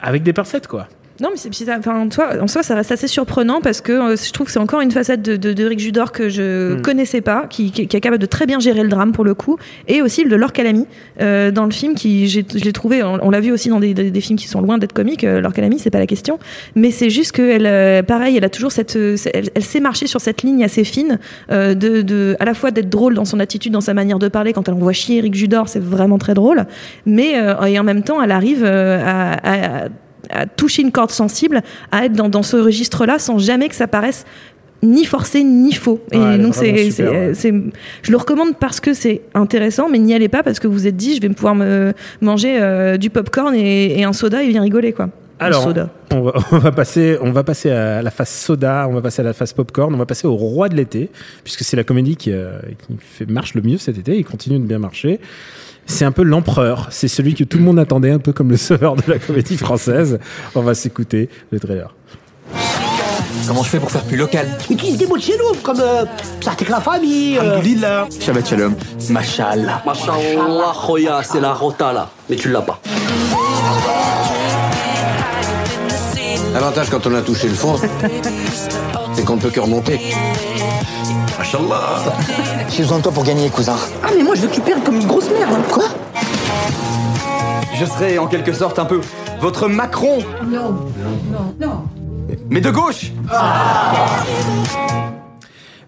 avec 0.00 0.22
des 0.22 0.32
pincettes, 0.32 0.66
quoi. 0.68 0.86
Non, 1.22 1.28
mais 1.30 1.36
c'est, 1.36 1.70
enfin, 1.70 2.00
en, 2.00 2.10
soi, 2.10 2.30
en 2.42 2.48
soi, 2.48 2.64
ça 2.64 2.74
reste 2.74 2.90
assez 2.90 3.06
surprenant 3.06 3.60
parce 3.60 3.80
que 3.80 3.92
euh, 3.92 4.16
je 4.16 4.32
trouve 4.32 4.46
que 4.48 4.52
c'est 4.52 4.58
encore 4.58 4.80
une 4.80 4.90
facette 4.90 5.22
de, 5.22 5.36
de, 5.36 5.52
de 5.52 5.64
Rick 5.64 5.78
Judor 5.78 6.10
que 6.10 6.28
je 6.28 6.74
Mm. 6.74 6.82
connaissais 6.82 7.20
pas, 7.20 7.46
qui, 7.48 7.70
qui, 7.70 7.86
qui 7.86 7.96
est 7.96 8.00
capable 8.00 8.20
de 8.20 8.26
très 8.26 8.44
bien 8.46 8.58
gérer 8.58 8.82
le 8.82 8.88
drame 8.88 9.12
pour 9.12 9.24
le 9.24 9.34
coup, 9.34 9.56
et 9.86 10.02
aussi 10.02 10.24
de 10.24 10.34
Laure 10.34 10.52
Calamy 10.52 10.86
euh, 11.20 11.50
dans 11.52 11.64
le 11.64 11.70
film 11.70 11.94
qui, 11.94 12.26
j'ai, 12.28 12.44
je 12.52 12.64
l'ai 12.64 12.72
trouvé, 12.72 13.02
on, 13.04 13.18
on 13.22 13.30
l'a 13.30 13.40
vu 13.40 13.52
aussi 13.52 13.68
dans 13.68 13.78
des, 13.80 13.94
des, 13.94 14.10
des 14.10 14.20
films 14.20 14.38
qui 14.38 14.48
sont 14.48 14.60
loin 14.60 14.78
d'être 14.78 14.92
comiques. 14.92 15.22
Euh, 15.24 15.40
Laure 15.40 15.52
Calamy, 15.52 15.78
c'est 15.78 15.90
pas 15.90 16.00
la 16.00 16.06
question, 16.08 16.38
mais 16.74 16.90
c'est 16.90 17.08
juste 17.10 17.32
qu'elle, 17.32 17.66
euh, 17.66 18.02
pareil, 18.02 18.36
elle 18.36 18.44
a 18.44 18.50
toujours 18.50 18.72
cette, 18.72 18.96
euh, 18.96 19.16
elle, 19.32 19.50
elle 19.54 19.62
sait 19.64 19.80
marcher 19.80 20.08
sur 20.08 20.20
cette 20.20 20.42
ligne 20.42 20.64
assez 20.64 20.82
fine 20.84 21.18
euh, 21.52 21.74
de, 21.74 22.02
de, 22.02 22.36
à 22.40 22.44
la 22.44 22.54
fois 22.54 22.72
d'être 22.72 22.90
drôle 22.90 23.14
dans 23.14 23.24
son 23.24 23.38
attitude, 23.38 23.72
dans 23.72 23.80
sa 23.80 23.94
manière 23.94 24.18
de 24.18 24.28
parler. 24.28 24.52
Quand 24.52 24.68
elle 24.68 24.74
envoie 24.74 24.92
chier 24.92 25.18
Eric 25.18 25.34
Judor, 25.34 25.68
c'est 25.68 25.82
vraiment 25.82 26.18
très 26.18 26.34
drôle, 26.34 26.66
mais 27.06 27.34
euh, 27.36 27.62
et 27.66 27.78
en 27.78 27.84
même 27.84 28.02
temps, 28.02 28.20
elle 28.22 28.32
arrive 28.32 28.64
euh, 28.64 29.00
à, 29.04 29.84
à 29.84 29.88
à 30.30 30.46
toucher 30.46 30.82
une 30.82 30.92
corde 30.92 31.10
sensible, 31.10 31.62
à 31.90 32.04
être 32.04 32.12
dans, 32.12 32.28
dans 32.28 32.42
ce 32.42 32.56
registre-là 32.56 33.18
sans 33.18 33.38
jamais 33.38 33.68
que 33.68 33.74
ça 33.74 33.86
paraisse 33.86 34.24
ni 34.82 35.04
forcé 35.04 35.44
ni 35.44 35.72
faux. 35.72 36.00
Et 36.10 36.18
Ouais, 36.18 36.38
donc 36.38 36.54
c'est, 36.54 36.72
ouais. 36.72 37.32
je 38.02 38.10
le 38.10 38.16
recommande 38.16 38.56
parce 38.58 38.80
que 38.80 38.94
c'est 38.94 39.22
intéressant, 39.34 39.88
mais 39.88 39.98
n'y 39.98 40.12
allez 40.14 40.28
pas 40.28 40.42
parce 40.42 40.58
que 40.58 40.66
vous 40.66 40.86
êtes 40.86 40.96
dit, 40.96 41.14
je 41.14 41.20
vais 41.20 41.28
pouvoir 41.28 41.54
me 41.54 41.92
manger 42.20 42.58
euh, 42.60 42.96
du 42.96 43.08
popcorn 43.10 43.54
et, 43.54 44.00
et 44.00 44.04
un 44.04 44.12
soda 44.12 44.42
et 44.42 44.48
bien 44.48 44.62
rigoler 44.62 44.92
quoi. 44.92 45.08
Alors, 45.38 45.62
soda. 45.62 45.90
on 46.12 46.22
va, 46.22 46.32
on 46.52 46.58
va 46.58 46.72
passer, 46.72 47.16
on 47.20 47.32
va 47.32 47.42
passer 47.42 47.70
à 47.70 48.02
la 48.02 48.10
phase 48.10 48.28
soda, 48.30 48.86
on 48.88 48.92
va 48.92 49.02
passer 49.02 49.22
à 49.22 49.24
la 49.24 49.32
phase 49.32 49.52
popcorn, 49.52 49.92
on 49.94 49.98
va 49.98 50.06
passer 50.06 50.26
au 50.26 50.36
roi 50.36 50.68
de 50.68 50.76
l'été, 50.76 51.10
puisque 51.42 51.62
c'est 51.62 51.76
la 51.76 51.84
comédie 51.84 52.16
qui, 52.16 52.30
euh, 52.32 52.58
qui 52.86 52.96
fait, 53.00 53.26
marche 53.28 53.54
le 53.54 53.62
mieux 53.62 53.78
cet 53.78 53.98
été, 53.98 54.16
il 54.16 54.24
continue 54.24 54.58
de 54.58 54.64
bien 54.64 54.78
marcher. 54.78 55.20
C'est 55.86 56.04
un 56.04 56.12
peu 56.12 56.22
l'empereur, 56.22 56.88
c'est 56.90 57.08
celui 57.08 57.34
que 57.34 57.44
tout 57.44 57.58
le 57.58 57.64
monde 57.64 57.78
attendait, 57.78 58.10
un 58.10 58.18
peu 58.18 58.32
comme 58.32 58.50
le 58.50 58.56
sauveur 58.56 58.96
de 58.96 59.02
la 59.06 59.18
comédie 59.18 59.56
française. 59.56 60.18
On 60.54 60.62
va 60.62 60.74
s'écouter 60.74 61.28
le 61.50 61.60
trailer. 61.60 61.94
Comment 63.46 63.62
je 63.62 63.70
fais 63.70 63.80
pour 63.80 63.90
faire 63.90 64.04
plus 64.04 64.16
local? 64.16 64.46
Utilise 64.70 64.98
des 64.98 65.06
mots 65.06 65.16
de 65.16 65.22
chez 65.22 65.36
nous, 65.36 65.58
comme 65.62 65.80
euh, 65.80 66.04
ça 66.40 66.52
avec 66.52 66.68
la 66.68 66.80
famille. 66.80 67.38
Euh... 67.38 67.60
Shabbat 68.20 68.48
shalom. 68.48 68.74
Mashallah. 69.10 69.82
Mashallah, 69.84 70.72
Khoya, 70.86 71.22
c'est 71.24 71.40
la 71.40 71.52
rota 71.52 71.92
là. 71.92 72.10
Mais 72.30 72.36
tu 72.36 72.50
l'as 72.50 72.62
pas. 72.62 72.80
L'avantage 76.54 76.90
quand 76.90 77.06
on 77.06 77.14
a 77.14 77.22
touché 77.22 77.48
le 77.48 77.54
fond, 77.54 77.76
c'est 79.14 79.24
qu'on 79.24 79.36
ne 79.36 79.40
peut 79.40 79.50
que 79.50 79.60
remonter. 79.60 80.00
Mashallah. 81.38 81.98
J'ai 82.68 82.82
besoin 82.82 82.98
de 82.98 83.02
toi 83.02 83.12
pour 83.12 83.24
gagner, 83.24 83.48
cousin. 83.50 83.76
Ah, 84.02 84.08
mais 84.16 84.22
moi 84.22 84.34
je 84.34 84.42
veux 84.42 84.48
que 84.48 84.54
tu 84.54 84.60
perdes 84.60 84.82
comme 84.84 84.96
une 84.96 85.06
grosse 85.06 85.28
merde. 85.30 85.60
Quoi? 85.70 85.84
Je 87.78 87.84
serai 87.84 88.18
en 88.18 88.26
quelque 88.26 88.52
sorte 88.52 88.78
un 88.78 88.84
peu 88.84 89.00
votre 89.40 89.66
Macron, 89.68 90.18
Non, 90.46 90.72
non, 91.32 91.54
non. 91.60 91.82
mais 92.48 92.60
de 92.60 92.70
gauche. 92.70 93.10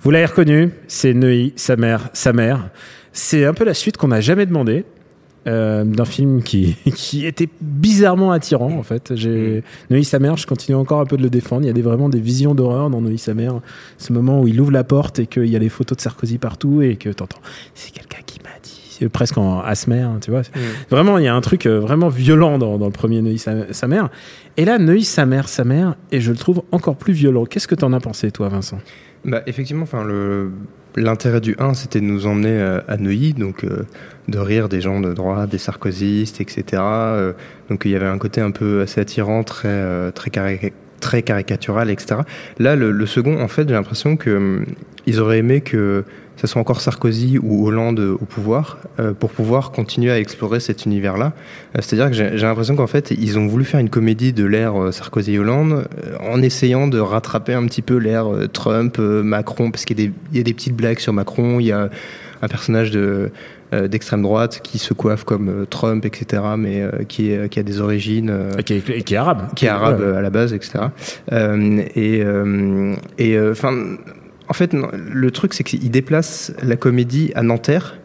Vous 0.02 0.10
l'avez 0.10 0.26
reconnu, 0.26 0.72
c'est 0.88 1.14
Neuilly, 1.14 1.52
sa 1.56 1.76
mère, 1.76 2.08
sa 2.12 2.32
mère. 2.32 2.68
C'est 3.12 3.44
un 3.46 3.54
peu 3.54 3.64
la 3.64 3.74
suite 3.74 3.96
qu'on 3.96 4.08
n'a 4.08 4.20
jamais 4.20 4.44
demandé. 4.44 4.84
Euh, 5.46 5.84
d'un 5.84 6.04
film 6.04 6.42
qui, 6.42 6.76
qui 6.94 7.26
était 7.26 7.48
bizarrement 7.60 8.32
attirant 8.32 8.72
en 8.72 8.82
fait. 8.82 9.14
J'ai 9.14 9.62
Neuilly 9.90 10.04
sa 10.04 10.18
mère, 10.18 10.36
je 10.36 10.46
continue 10.46 10.76
encore 10.76 11.00
un 11.00 11.06
peu 11.06 11.16
de 11.16 11.22
le 11.22 11.30
défendre. 11.30 11.62
Il 11.62 11.66
y 11.66 11.70
a 11.70 11.74
des, 11.74 11.82
vraiment 11.82 12.08
des 12.08 12.20
visions 12.20 12.54
d'horreur 12.54 12.88
dans 12.90 13.00
Neuilly 13.00 13.18
sa 13.18 13.34
mère. 13.34 13.60
Ce 13.98 14.12
moment 14.12 14.40
où 14.40 14.48
il 14.48 14.60
ouvre 14.60 14.72
la 14.72 14.84
porte 14.84 15.18
et 15.18 15.26
qu'il 15.26 15.46
y 15.46 15.56
a 15.56 15.58
les 15.58 15.68
photos 15.68 15.96
de 15.96 16.02
Sarkozy 16.02 16.38
partout 16.38 16.82
et 16.82 16.96
que 16.96 17.10
t'entends, 17.10 17.40
c'est 17.74 17.92
quelqu'un 17.92 18.22
qui 18.24 18.38
m'a 18.42 18.58
dit, 18.62 18.80
C'est 18.98 19.08
presque 19.08 19.36
en 19.36 19.60
asmer, 19.60 20.00
hein, 20.00 20.18
tu 20.22 20.30
vois. 20.30 20.42
Vraiment, 20.90 21.18
il 21.18 21.24
y 21.24 21.28
a 21.28 21.34
un 21.34 21.40
truc 21.40 21.66
euh, 21.66 21.78
vraiment 21.78 22.08
violent 22.08 22.58
dans, 22.58 22.78
dans 22.78 22.86
le 22.86 22.92
premier 22.92 23.20
Neuilly 23.20 23.38
sa, 23.38 23.72
sa 23.72 23.86
mère. 23.86 24.08
Et 24.56 24.64
là, 24.64 24.78
Neuilly 24.78 25.04
sa 25.04 25.26
mère, 25.26 25.48
sa 25.48 25.64
mère, 25.64 25.96
et 26.10 26.20
je 26.20 26.30
le 26.30 26.38
trouve 26.38 26.62
encore 26.72 26.96
plus 26.96 27.12
violent. 27.12 27.44
Qu'est-ce 27.44 27.68
que 27.68 27.74
t'en 27.74 27.92
as 27.92 28.00
pensé, 28.00 28.30
toi, 28.30 28.48
Vincent? 28.48 28.78
Bah, 29.24 29.42
effectivement, 29.46 29.82
enfin, 29.82 30.04
le, 30.04 30.52
l'intérêt 30.96 31.40
du 31.40 31.56
1, 31.58 31.74
c'était 31.74 32.00
de 32.00 32.04
nous 32.04 32.26
emmener 32.26 32.50
euh, 32.60 32.80
à 32.88 32.96
Neuilly, 32.96 33.34
donc 33.34 33.64
euh, 33.64 33.86
de 34.28 34.38
rire 34.38 34.68
des 34.68 34.80
gens 34.80 35.00
de 35.00 35.12
droite, 35.12 35.50
des 35.50 35.58
sarkozystes, 35.58 36.40
etc. 36.40 36.82
Euh, 36.82 37.32
donc 37.68 37.82
il 37.84 37.90
y 37.92 37.96
avait 37.96 38.06
un 38.06 38.18
côté 38.18 38.40
un 38.40 38.50
peu 38.50 38.82
assez 38.82 39.00
attirant, 39.00 39.42
très, 39.44 39.68
euh, 39.68 40.10
très, 40.10 40.30
cari- 40.30 40.72
très 41.04 41.22
caricatural, 41.22 41.90
etc. 41.90 42.22
Là, 42.58 42.74
le, 42.76 43.06
second, 43.06 43.40
en 43.40 43.48
fait, 43.48 43.68
j'ai 43.68 43.74
l'impression 43.74 44.16
que 44.16 44.30
hum, 44.36 44.64
ils 45.06 45.20
auraient 45.20 45.38
aimé 45.38 45.60
que 45.60 46.04
ce 46.36 46.46
soit 46.48 46.60
encore 46.60 46.80
Sarkozy 46.80 47.38
ou 47.40 47.66
Hollande 47.68 48.00
au 48.00 48.24
pouvoir 48.24 48.78
euh, 48.98 49.12
pour 49.12 49.30
pouvoir 49.30 49.70
continuer 49.70 50.10
à 50.10 50.18
explorer 50.18 50.58
cet 50.60 50.84
univers-là. 50.86 51.32
Euh, 51.76 51.80
C'est-à-dire 51.82 52.08
que 52.10 52.36
j'ai 52.36 52.46
l'impression 52.46 52.74
qu'en 52.74 52.88
fait, 52.88 53.12
ils 53.12 53.38
ont 53.38 53.46
voulu 53.46 53.64
faire 53.64 53.78
une 53.80 53.90
comédie 53.90 54.32
de 54.32 54.44
l'ère 54.44 54.74
euh, 54.80 54.90
Sarkozy-Hollande 54.90 55.86
en 56.20 56.42
essayant 56.42 56.88
de 56.88 56.98
rattraper 56.98 57.52
un 57.52 57.66
petit 57.66 57.82
peu 57.82 57.98
l'ère 57.98 58.26
Trump, 58.52 58.98
Macron, 58.98 59.70
parce 59.70 59.84
qu'il 59.84 60.00
y, 60.00 60.40
a 60.40 60.42
des- 60.42 60.54
petites 60.54 60.74
blagues 60.74 60.98
sur 60.98 61.12
Macron, 61.12 61.60
il 61.60 61.66
y 61.66 61.72
a 61.72 61.88
un 62.42 62.48
personnage 62.48 62.90
de 62.90 63.30
d'extrême 63.88 64.22
droite 64.22 64.60
qui 64.62 64.78
se 64.78 64.94
coiffe 64.94 65.24
comme 65.24 65.48
euh, 65.48 65.64
Trump, 65.66 66.04
etc., 66.04 66.42
mais 66.56 66.82
euh, 66.82 66.90
qui, 67.08 67.30
est, 67.32 67.48
qui 67.48 67.58
a 67.58 67.62
des 67.62 67.80
origines... 67.80 68.30
euh, 68.30 68.50
qui, 68.62 68.74
est, 68.74 69.02
qui 69.04 69.14
est 69.14 69.16
arabe. 69.16 69.42
Qui 69.54 69.66
est 69.66 69.68
arabe 69.68 70.00
Ouais. 70.00 70.06
euh, 70.06 70.18
à 70.18 70.22
la 70.22 70.30
base, 70.30 70.52
etc. 70.52 70.84
Euh, 71.32 71.82
et 71.94 72.22
euh, 72.22 72.94
et, 73.18 73.36
euh, 73.36 73.52
enfin, 73.52 73.74
en 74.48 74.52
fait, 74.52 74.72
non, 74.72 74.88
le 74.92 75.30
truc, 75.30 75.54
c'est 75.54 75.64
qu'il 75.64 75.90
déplace 75.90 76.52
la 76.62 76.76
comédie 76.76 77.32
à 77.34 77.42
Nanterre. 77.42 77.96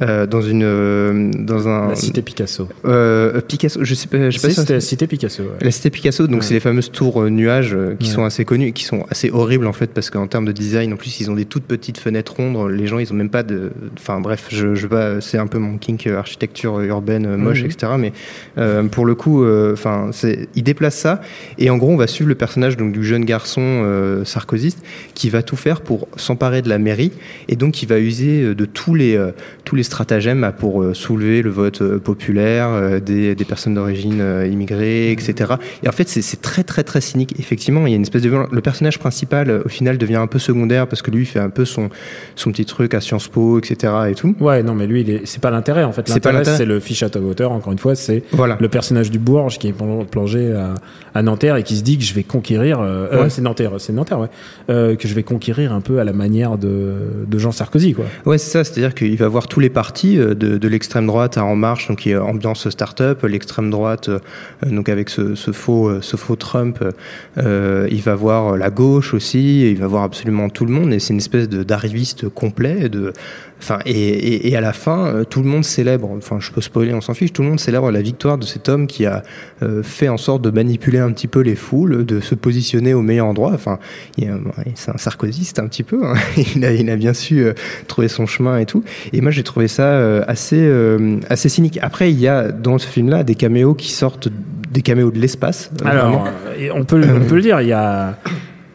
Euh, 0.00 0.26
dans 0.26 0.40
une 0.40 0.62
euh, 0.64 1.30
dans 1.38 1.68
un 1.68 1.88
La 1.90 1.94
cité 1.94 2.22
Picasso. 2.22 2.66
euh, 2.86 3.40
Picasso 3.42 3.80
je 3.84 3.94
sais 3.94 4.08
pas 4.08 4.30
je 4.30 4.38
sais 4.38 4.46
pas 4.48 4.54
Si, 4.54 4.60
c'était 4.60 4.72
la 4.74 4.80
cité 4.80 5.06
Picasso. 5.06 5.42
ouais. 5.42 5.48
la 5.60 5.70
cité 5.70 5.90
Picasso, 5.90 6.26
donc 6.26 6.40
Ouais. 6.40 6.46
c'est 6.46 6.54
les 6.54 6.60
fameuses 6.60 6.90
tours 6.90 7.22
nuages 7.30 7.76
qui 7.98 8.08
Ouais. 8.08 8.14
sont 8.14 8.24
assez 8.24 8.44
connues, 8.44 8.68
et 8.68 8.72
qui 8.72 8.84
sont 8.84 9.04
assez 9.10 9.30
horribles 9.30 9.66
en 9.66 9.72
fait, 9.72 9.88
parce 9.92 10.08
qu'en 10.10 10.26
termes 10.26 10.46
de 10.46 10.52
design, 10.52 10.92
en 10.92 10.96
plus, 10.96 11.20
ils 11.20 11.30
ont 11.30 11.34
des 11.34 11.44
toutes 11.44 11.64
petites 11.64 11.98
fenêtres 11.98 12.34
rondes. 12.36 12.70
Les 12.70 12.86
gens, 12.86 12.98
ils 12.98 13.12
ont 13.12 13.16
même 13.16 13.28
pas 13.30 13.42
de. 13.42 13.70
Enfin 13.98 14.20
bref, 14.20 14.46
je, 14.50 14.74
je 14.74 14.86
pas. 14.86 15.20
C'est 15.20 15.38
un 15.38 15.46
peu 15.46 15.58
mon 15.58 15.76
kink 15.78 16.06
architecture 16.06 16.80
urbaine 16.80 17.36
moche, 17.36 17.60
Mhm. 17.62 17.66
etc. 17.66 17.92
Mais 17.98 18.12
pour 18.90 19.04
le 19.04 19.14
coup, 19.14 19.44
enfin, 19.72 20.08
c'est 20.12 20.48
ils 20.54 20.62
déplacent 20.62 20.96
ça, 20.98 21.20
et 21.58 21.68
en 21.70 21.76
gros, 21.76 21.90
on 21.90 21.96
va 21.96 22.06
suivre 22.06 22.28
le 22.28 22.34
personnage 22.34 22.76
donc 22.76 22.92
du 22.92 23.04
jeune 23.04 23.24
garçon 23.24 24.22
sarkozyste 24.24 24.82
qui 25.14 25.28
va 25.30 25.42
tout 25.42 25.56
faire 25.56 25.80
pour 25.80 26.08
s'emparer 26.16 26.62
de 26.62 26.68
la 26.68 26.78
mairie, 26.78 27.12
et 27.48 27.56
donc 27.56 27.72
qui 27.74 27.86
va 27.86 27.98
user 27.98 28.54
de 28.54 28.64
tous 28.64 28.94
les 28.94 29.18
tous 29.64 29.76
les 29.76 29.81
stratagèmes 29.82 30.44
à- 30.44 30.52
pour 30.52 30.82
euh, 30.82 30.94
soulever 30.94 31.42
le 31.42 31.50
vote 31.50 31.82
euh, 31.82 31.98
populaire 31.98 32.68
euh, 32.70 33.00
des, 33.00 33.34
des 33.34 33.44
personnes 33.44 33.74
d'origine 33.74 34.22
immigrée, 34.50 35.12
etc. 35.12 35.54
Et 35.82 35.88
en 35.88 35.92
fait, 35.92 36.08
c'est 36.08 36.40
très 36.40 36.62
très 36.64 36.82
très 36.84 37.00
cynique. 37.00 37.34
Effectivement, 37.38 37.86
il 37.86 37.90
y 37.90 37.92
a 37.92 37.96
une 37.96 38.02
espèce 38.02 38.22
de 38.22 38.28
violence. 38.28 38.48
Le 38.52 38.60
personnage 38.60 38.98
principal, 38.98 39.62
au 39.64 39.68
final, 39.68 39.98
devient 39.98 40.16
un 40.16 40.26
peu 40.26 40.38
secondaire 40.38 40.86
parce 40.86 41.02
que 41.02 41.10
lui, 41.10 41.22
il 41.22 41.26
fait 41.26 41.38
un 41.40 41.50
peu 41.50 41.64
son 41.64 41.90
son 42.36 42.50
petit 42.52 42.64
truc 42.64 42.94
à 42.94 43.00
Sciences 43.00 43.28
Po, 43.28 43.58
etc. 43.58 43.92
Et 44.10 44.14
tout. 44.14 44.34
Ouais, 44.40 44.62
non, 44.62 44.74
mais 44.74 44.86
lui, 44.86 45.20
c'est 45.24 45.40
pas 45.40 45.50
l'intérêt 45.50 45.84
en 45.84 45.92
fait. 45.92 46.08
C'est 46.08 46.20
pas 46.20 46.32
L'intérêt, 46.32 46.56
c'est 46.56 46.64
le 46.64 46.80
fiche 46.80 47.02
à 47.02 47.06
auteur. 47.18 47.52
Encore 47.52 47.72
une 47.72 47.78
fois, 47.78 47.94
c'est 47.94 48.22
Voilà. 48.32 48.56
le 48.60 48.68
personnage 48.68 49.10
du 49.10 49.18
Bourges 49.18 49.58
qui 49.58 49.68
est 49.68 49.72
plong- 49.78 50.06
plongé 50.06 50.52
à, 50.52 50.74
à 51.14 51.22
Nanterre 51.22 51.56
et 51.56 51.62
qui 51.62 51.76
se 51.76 51.82
dit 51.82 51.98
que 51.98 52.04
je 52.04 52.14
vais 52.14 52.22
conquérir. 52.22 52.80
euh, 52.80 53.08
euh, 53.12 53.22
Ouais. 53.24 53.30
c'est 53.30 53.42
Nanterre, 53.42 53.72
c'est 53.78 53.92
Nanterre, 53.92 54.18
ouais. 54.20 54.28
Euh, 54.70 54.96
que 54.96 55.06
je 55.08 55.14
vais 55.14 55.22
conquérir 55.22 55.72
un 55.72 55.80
peu 55.80 55.98
à 55.98 56.04
la 56.04 56.12
manière 56.12 56.58
de, 56.58 56.94
de 57.26 57.38
Jean 57.38 57.52
Sarkozy, 57.52 57.92
quoi. 57.94 58.04
Ouais, 58.26 58.38
c'est 58.38 58.50
ça. 58.50 58.64
C'est-à-dire 58.64 58.94
qu'il 58.94 59.16
va 59.16 59.28
voir 59.28 59.46
tous 59.48 59.60
les 59.60 59.70
partis 59.72 60.18
euh, 60.18 60.34
de, 60.34 60.68
l'extrême 60.68 61.06
droite 61.06 61.36
à 61.36 61.44
En 61.44 61.56
Marche, 61.56 61.88
donc 61.88 61.98
qui 61.98 62.10
est 62.10 62.16
ambiance 62.16 62.68
start-up, 62.68 63.22
l'extrême 63.24 63.70
droite, 63.70 64.08
euh, 64.08 64.18
donc 64.62 64.88
avec 64.88 65.08
ce, 65.08 65.34
faux, 65.52 65.88
euh, 65.88 66.00
ce 66.00 66.16
faux 66.16 66.36
Trump. 66.36 66.78
il 67.36 68.02
va 68.02 68.14
voir 68.14 68.56
la 68.56 68.70
gauche 68.70 69.14
aussi. 69.14 69.70
il 69.70 69.78
va 69.78 69.86
voir 69.86 70.04
absolument 70.04 70.48
tout 70.48 70.64
le 70.64 70.72
monde. 70.72 70.92
Et 70.92 70.98
c'est 70.98 71.12
une 71.12 71.18
espèce 71.18 71.48
d'arriviste 71.48 72.28
complet. 72.28 72.88
De, 72.88 73.12
enfin, 73.62 73.78
et, 73.86 73.92
et, 73.92 74.50
et 74.50 74.56
à 74.56 74.60
la 74.60 74.72
fin, 74.72 75.06
euh, 75.06 75.24
tout 75.24 75.42
le 75.42 75.48
monde 75.48 75.64
célèbre. 75.64 76.10
Enfin, 76.16 76.38
je 76.40 76.50
peux 76.50 76.60
spoiler, 76.60 76.92
on 76.92 77.00
s'en 77.00 77.14
fiche. 77.14 77.32
Tout 77.32 77.42
le 77.42 77.48
monde 77.48 77.60
célèbre 77.60 77.90
la 77.90 78.02
victoire 78.02 78.36
de 78.36 78.44
cet 78.44 78.68
homme 78.68 78.86
qui 78.86 79.06
a 79.06 79.22
euh, 79.62 79.82
fait 79.82 80.08
en 80.08 80.16
sorte 80.16 80.42
de 80.42 80.50
manipuler 80.50 80.98
un 80.98 81.12
petit 81.12 81.28
peu 81.28 81.40
les 81.40 81.54
foules, 81.54 82.04
de 82.04 82.20
se 82.20 82.34
positionner 82.34 82.92
au 82.94 83.02
meilleur 83.02 83.26
endroit. 83.26 83.52
Enfin, 83.54 83.78
c'est 84.74 84.90
un 84.90 84.98
sarkozyste 84.98 85.58
un 85.58 85.68
petit 85.68 85.82
peu. 85.84 86.04
hein. 86.04 86.14
Il, 86.56 86.64
a, 86.64 86.72
il 86.72 86.90
a 86.90 86.96
bien 86.96 87.14
su 87.14 87.44
euh, 87.44 87.52
trouver 87.86 88.08
son 88.08 88.26
chemin 88.26 88.58
et 88.58 88.66
tout. 88.66 88.82
Et 89.12 89.20
moi, 89.20 89.30
j'ai 89.30 89.42
trouvé 89.42 89.68
ça 89.68 89.84
euh, 89.84 90.22
assez, 90.26 90.70
assez 91.28 91.48
cynique. 91.48 91.78
Après, 91.82 92.10
il 92.10 92.18
y 92.18 92.28
a 92.28 92.50
dans 92.50 92.78
ce 92.78 92.86
film-là 92.86 93.22
des 93.22 93.34
caméos 93.34 93.74
qui 93.74 93.90
sortent, 93.90 94.28
des 94.70 94.82
caméos 94.82 95.10
de 95.10 95.18
l'espace. 95.18 95.70
Alors, 95.84 96.28
on 96.74 96.84
peut, 96.84 97.00
on 97.14 97.24
peut 97.26 97.36
le 97.36 97.42
dire, 97.42 97.60
il 97.60 97.68
y 97.68 97.72
a 97.72 98.18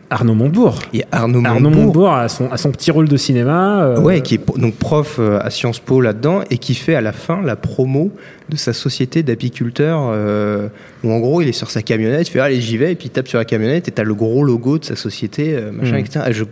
Arnaud 0.09 0.35
Montebourg. 0.35 0.79
Arnaud 1.11 1.41
Arnaud 1.45 1.69
Montebourg. 1.69 2.11
A 2.13 2.29
son, 2.29 2.49
a 2.51 2.57
son 2.57 2.71
petit 2.71 2.91
rôle 2.91 3.07
de 3.07 3.17
cinéma. 3.17 3.81
euh, 3.83 3.99
Ouais, 3.99 4.21
qui 4.21 4.35
est 4.35 4.57
donc 4.59 4.75
prof 4.75 5.17
euh, 5.19 5.39
à 5.41 5.49
Sciences 5.49 5.79
Po 5.79 5.99
là-dedans 6.01 6.41
et 6.49 6.57
qui 6.57 6.75
fait 6.75 6.95
à 6.95 7.01
la 7.01 7.11
fin 7.11 7.41
la 7.41 7.55
promo 7.55 8.11
de 8.49 8.55
sa 8.55 8.71
société 8.73 9.23
d'apiculteurs 9.23 10.09
euh, 10.11 10.67
où 11.03 11.11
en 11.11 11.19
gros 11.19 11.41
il 11.41 11.47
est 11.49 11.51
sur 11.53 11.69
sa 11.69 11.81
camionnette, 11.81 12.27
il 12.27 12.31
fait 12.31 12.39
allez 12.39 12.61
j'y 12.61 12.77
vais 12.77 12.93
et 12.93 12.95
puis 12.95 13.07
il 13.07 13.11
tape 13.11 13.27
sur 13.27 13.37
la 13.39 13.45
camionnette 13.45 13.87
et 13.87 13.91
t'as 13.91 14.03
le 14.03 14.15
gros 14.15 14.43
logo 14.43 14.77
de 14.77 14.85
sa 14.85 14.95
société 14.95 15.53
euh, 15.55 15.71
machin 15.71 15.95
Mm. 15.97 15.99
etc. 15.99 16.19
Et 16.29 16.33
je- 16.33 16.43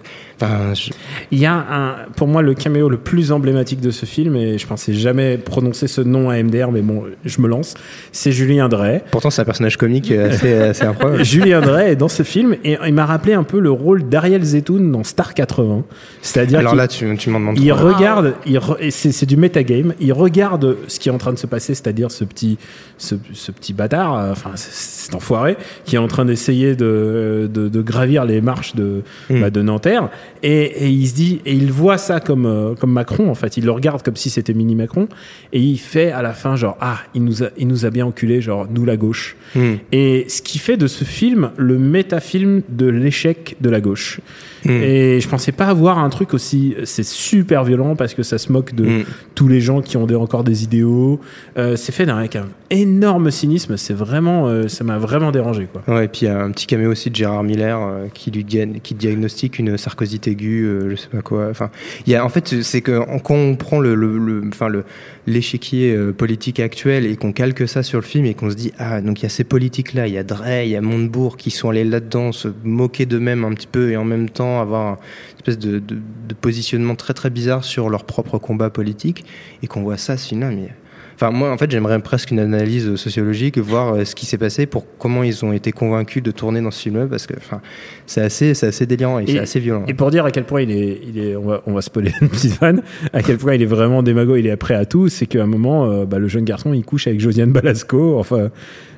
Il 1.31 1.39
y 1.39 1.45
a 1.45 1.53
un, 1.53 1.95
pour 2.15 2.27
moi 2.27 2.41
le 2.41 2.53
caméo 2.53 2.89
le 2.89 2.97
plus 2.97 3.31
emblématique 3.31 3.79
de 3.79 3.91
ce 3.91 4.05
film 4.05 4.35
et 4.35 4.57
je 4.57 4.67
pensais 4.67 4.93
jamais 4.93 5.37
prononcer 5.37 5.87
ce 5.87 6.01
nom 6.01 6.29
à 6.29 6.37
MDR 6.41 6.71
mais 6.71 6.81
bon 6.81 7.03
je 7.23 7.41
me 7.41 7.47
lance 7.47 7.73
c'est 8.11 8.31
Julien 8.31 8.67
Drey 8.69 9.01
pourtant 9.11 9.29
c'est 9.29 9.41
un 9.41 9.45
personnage 9.45 9.77
comique 9.77 10.11
euh, 10.11 10.29
assez, 10.31 10.53
assez 10.71 10.83
incroyable. 10.83 11.23
Julien 11.23 11.61
Drey 11.61 11.91
est 11.91 11.95
dans 11.95 12.09
ce 12.09 12.23
film 12.23 12.55
et 12.63 12.77
il 12.85 12.93
m'a 12.93 13.05
rappelé 13.05 13.33
un 13.33 13.43
peu 13.43 13.59
le 13.59 13.71
rôle 13.71 14.09
d'Ariel 14.09 14.43
Zetoun 14.43 14.91
dans 14.91 15.03
Star 15.03 15.33
80 15.33 15.83
c'est-à-dire 16.21 16.59
Alors 16.59 16.75
là 16.75 16.87
tu, 16.87 17.15
tu 17.17 17.29
m'en 17.29 17.39
demandes 17.39 17.57
il 17.59 17.69
trop. 17.69 17.87
regarde, 17.87 18.33
il 18.45 18.57
re- 18.57 18.89
c'est 18.91 19.11
c'est 19.11 19.25
du 19.25 19.37
metagame. 19.37 19.93
Il 19.99 20.11
regarde 20.13 20.75
ce 20.87 20.99
qui 20.99 21.09
est 21.09 21.11
en 21.11 21.17
train 21.17 21.31
de 21.33 21.37
se 21.37 21.47
passer, 21.47 21.73
c'est-à-dire 21.85 22.09
ce 22.09 22.23
petit, 22.23 22.57
ce, 22.97 23.15
ce 23.33 23.51
petit 23.51 23.73
bâtard, 23.73 24.17
euh, 24.17 24.31
enfin 24.31 24.51
cet 24.55 25.13
enfoiré, 25.13 25.55
qui 25.85 25.95
est 25.95 25.99
en 25.99 26.07
train 26.07 26.25
d'essayer 26.25 26.75
de, 26.75 27.49
de, 27.53 27.69
de 27.69 27.81
gravir 27.81 28.25
les 28.25 28.41
marches 28.41 28.75
de, 28.75 29.03
Hmm. 29.29 29.41
bah, 29.41 29.49
de 29.49 29.61
Nanterre, 29.61 30.09
et, 30.43 30.85
et 30.85 30.89
il 30.89 31.07
se 31.07 31.13
dit, 31.15 31.41
et 31.45 31.53
il 31.53 31.71
voit 31.71 31.97
ça 31.97 32.19
comme 32.19 32.45
euh, 32.45 32.75
comme 32.75 32.91
Macron 32.91 33.29
en 33.29 33.35
fait. 33.35 33.57
Il 33.57 33.65
le 33.65 33.71
regarde 33.71 34.01
comme 34.01 34.15
si 34.15 34.29
c'était 34.29 34.53
mini 34.53 34.75
Macron, 34.75 35.07
et 35.53 35.59
il 35.59 35.77
fait 35.77 36.11
à 36.11 36.21
la 36.21 36.33
fin 36.33 36.55
genre 36.55 36.77
ah 36.81 36.99
il 37.13 37.23
nous 37.23 37.43
a, 37.43 37.47
il 37.57 37.67
nous 37.67 37.85
a 37.85 37.89
bien 37.89 38.05
enculé, 38.05 38.41
genre 38.41 38.67
nous 38.69 38.85
la 38.85 38.97
gauche. 38.97 39.35
Hmm. 39.55 39.75
Et 39.91 40.25
ce 40.27 40.41
qui 40.41 40.57
fait 40.59 40.77
de 40.77 40.87
ce 40.87 41.03
film 41.03 41.51
le 41.57 41.77
métafilm 41.77 42.61
de 42.69 42.87
l'échec 42.87 43.57
de 43.61 43.69
la 43.69 43.81
gauche. 43.81 44.19
Mm. 44.65 44.81
Et 44.81 45.19
je 45.21 45.27
pensais 45.29 45.51
pas 45.51 45.67
avoir 45.67 45.99
un 45.99 46.09
truc 46.09 46.33
aussi. 46.33 46.75
C'est 46.85 47.05
super 47.05 47.63
violent 47.63 47.95
parce 47.95 48.13
que 48.13 48.23
ça 48.23 48.37
se 48.37 48.51
moque 48.51 48.73
de 48.75 48.85
Mm. 48.85 49.03
tous 49.35 49.47
les 49.47 49.61
gens 49.61 49.81
qui 49.81 49.97
ont 49.97 50.05
des, 50.05 50.15
encore 50.15 50.43
des 50.43 50.63
idéaux. 50.63 51.19
Euh, 51.57 51.75
c'est 51.75 51.91
fait 51.91 52.09
avec 52.09 52.35
un 52.35 52.47
énorme 52.69 53.31
cynisme. 53.31 53.77
C'est 53.77 53.93
vraiment, 53.93 54.47
euh, 54.47 54.67
ça 54.67 54.83
m'a 54.83 54.97
vraiment 54.97 55.31
dérangé 55.31 55.67
quoi. 55.71 55.83
Ouais, 55.93 56.05
et 56.05 56.07
puis 56.07 56.21
il 56.23 56.25
y 56.25 56.27
a 56.29 56.41
un 56.41 56.51
petit 56.51 56.67
caméo 56.67 56.91
aussi 56.91 57.09
de 57.09 57.15
Gérard 57.15 57.43
Miller 57.43 57.79
euh, 57.79 58.07
qui 58.13 58.31
lui 58.31 58.43
diag- 58.43 58.81
qui 58.81 58.93
diagnostique 58.95 59.59
une 59.59 59.77
sarcosite 59.77 60.27
aiguë, 60.27 60.67
je 60.89 60.95
sais 60.95 61.07
pas 61.07 61.21
quoi. 61.21 61.47
Enfin, 61.49 61.69
il 62.05 62.11
y 62.13 62.15
a 62.15 62.23
en 62.25 62.29
fait 62.29 62.61
c'est 62.63 62.81
que 62.81 62.99
quand 63.23 63.35
on 63.35 63.55
prend 63.55 63.79
le, 63.79 63.95
le, 63.95 64.17
le- 64.17 64.43
enfin 64.51 64.67
le 64.69 64.83
l'échiquier 65.27 65.97
politique 66.17 66.59
actuel 66.59 67.05
et 67.05 67.15
qu'on 67.15 67.31
calque 67.31 67.67
ça 67.67 67.81
sur 67.83 67.99
le 67.99 68.05
film 68.05 68.25
et 68.25 68.35
qu'on 68.35 68.49
se 68.51 68.55
dit 68.55 68.71
ah 68.77 69.01
donc 69.01 69.19
il 69.21 69.23
y 69.23 69.25
a 69.25 69.29
ces 69.29 69.43
politiques 69.43 69.93
là, 69.93 70.07
il 70.07 70.13
y 70.13 70.17
a 70.17 70.23
Drey, 70.23 70.67
il 70.67 70.71
y 70.71 70.75
a 70.75 70.81
Montebourg 70.81 71.35
qui 71.37 71.49
sont 71.51 71.69
allés 71.69 71.83
là-dedans 71.83 72.31
se 72.31 72.47
moquer 72.63 73.05
d'eux-mêmes 73.07 73.43
un 73.43 73.53
petit 73.53 73.67
peu 73.67 73.89
et 73.91 73.97
en 73.97 74.05
même 74.05 74.29
temps 74.29 74.54
avoir 74.61 74.93
une 74.93 75.35
espèce 75.37 75.59
de, 75.59 75.79
de, 75.79 75.95
de 75.95 76.33
positionnement 76.33 76.95
très 76.95 77.13
très 77.13 77.29
bizarre 77.29 77.63
sur 77.63 77.89
leur 77.89 78.03
propre 78.03 78.37
combat 78.37 78.69
politique 78.69 79.25
et 79.63 79.67
qu'on 79.67 79.83
voit 79.83 79.97
ça 79.97 80.15
mais 80.33 80.71
Enfin, 81.15 81.31
moi, 81.31 81.49
en 81.49 81.57
fait, 81.57 81.71
j'aimerais 81.71 81.97
presque 81.99 82.31
une 82.31 82.39
analyse 82.39 82.95
sociologique, 82.95 83.57
voir 83.57 83.93
euh, 83.93 84.03
ce 84.03 84.15
qui 84.15 84.25
s'est 84.25 84.37
passé, 84.37 84.65
pour 84.65 84.85
comment 84.97 85.23
ils 85.23 85.45
ont 85.45 85.53
été 85.53 85.71
convaincus 85.71 86.21
de 86.21 86.31
tourner 86.31 86.59
dans 86.59 86.71
ce 86.71 86.81
film-là, 86.81 87.07
parce 87.07 87.25
que, 87.25 87.33
enfin, 87.37 87.61
c'est 88.05 88.19
assez, 88.19 88.53
c'est 88.53 88.67
assez 88.67 88.85
délirant 88.85 89.19
et, 89.19 89.25
c'est 89.25 89.39
assez 89.39 89.61
violent. 89.61 89.85
Et 89.87 89.93
pour 89.93 90.11
dire 90.11 90.25
à 90.25 90.31
quel 90.31 90.43
point 90.43 90.61
il 90.61 90.71
est, 90.71 90.99
il 91.07 91.17
est, 91.17 91.35
on 91.37 91.45
va, 91.45 91.61
on 91.67 91.73
va 91.73 91.81
spoiler 91.81 92.11
une 92.21 92.27
petite 92.27 92.55
fan, 92.55 92.81
à 93.13 93.23
quel 93.23 93.37
point 93.37 93.55
il 93.55 93.61
est 93.61 93.67
vraiment 93.67 94.03
démago, 94.03 94.35
il 94.35 94.45
est 94.45 94.57
prêt 94.57 94.75
à 94.75 94.85
tout, 94.85 95.07
c'est 95.07 95.25
qu'à 95.25 95.41
un 95.41 95.47
moment, 95.47 95.85
euh, 95.85 96.05
bah, 96.05 96.19
le 96.19 96.27
jeune 96.27 96.43
garçon, 96.43 96.73
il 96.73 96.83
couche 96.83 97.07
avec 97.07 97.21
Josiane 97.21 97.53
Balasco. 97.53 98.19
Enfin, 98.19 98.49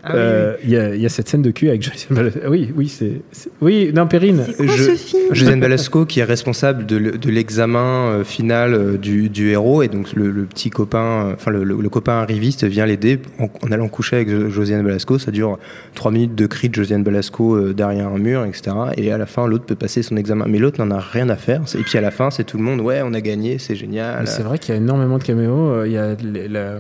Ah 0.04 0.16
euh, 0.16 0.56
il 0.64 0.70
y, 0.70 0.78
a, 0.78 0.96
il 0.96 1.02
y 1.02 1.06
a 1.06 1.10
cette 1.10 1.28
scène 1.28 1.42
de 1.42 1.52
cul 1.52 1.70
avec 1.70 1.82
Josiane 1.84 2.16
Balasco. 2.16 2.40
Oui, 2.50 2.72
oui, 2.76 2.88
c'est, 2.88 3.22
oui, 3.62 3.92
non, 3.94 4.08
Perrine. 4.08 4.44
Je- 4.60 5.34
Josiane 5.34 5.60
Balasco, 5.60 6.06
qui 6.06 6.20
est 6.20 6.24
responsable 6.24 6.86
de, 6.86 6.96
le- 6.98 7.12
de 7.18 7.30
l'examen 7.30 8.10
euh, 8.12 8.24
final 8.24 8.74
euh, 8.74 8.98
du, 8.98 9.30
du 9.30 9.50
héros, 9.50 9.84
et 9.84 9.88
donc 9.90 10.14
le, 10.14 10.32
le 10.32 10.46
petit 10.46 10.70
copain, 10.70 11.28
euh, 11.28 11.34
enfin 11.34 11.52
le, 11.52 11.64
le- 11.64 11.76
le 11.82 11.90
copain 11.90 12.14
arriviste 12.14 12.64
vient 12.64 12.86
l'aider 12.86 13.20
en, 13.40 13.50
en 13.66 13.72
allant 13.72 13.88
coucher 13.90 14.18
avec 14.18 14.30
Jo- 14.30 14.50
Josiane 14.50 14.84
Balasco. 14.84 15.20
Ça 15.20 15.32
dure 15.32 15.58
trois 15.96 16.12
minutes 16.12 16.36
de 16.36 16.46
cris 16.48 16.70
de 16.70 16.76
Josiane 16.76 17.04
Balasco 17.04 17.56
euh, 17.56 17.74
derrière 17.74 18.08
un 18.08 18.18
mur, 18.18 18.46
etc. 18.46 18.76
Et 18.96 19.12
à 19.12 19.18
la 19.18 19.26
fin, 19.26 19.48
l'autre 19.48 19.66
peut 19.66 19.76
passer 19.76 20.04
son 20.04 20.16
examen, 20.18 20.46
mais 20.48 20.60
l'autre 20.60 20.84
n'en 20.84 20.96
a 20.96 21.00
rien 21.00 21.28
à 21.30 21.36
faire. 21.36 21.62
Et 21.78 21.84
puis 21.84 21.98
à 21.98 22.02
la 22.02 22.12
fin, 22.12 22.32
c'est 22.32 22.44
tout 22.46 22.58
le 22.58 22.64
monde, 22.64 22.80
ouais, 22.82 23.02
on 23.04 23.14
a 23.14 23.22
gagné, 23.22 23.58
c'est 23.58 23.76
génial. 23.76 24.28
C'est 24.28 24.44
vrai 24.44 24.58
qu'il 24.60 24.74
y 24.74 24.78
a 24.78 24.82
énormément 24.82 25.18
de 25.18 25.24
caméos. 25.24 25.72
Euh, 25.72 25.88
Il 25.88 25.94
y 25.94 25.98
a 25.98 26.16
euh, 26.16 26.80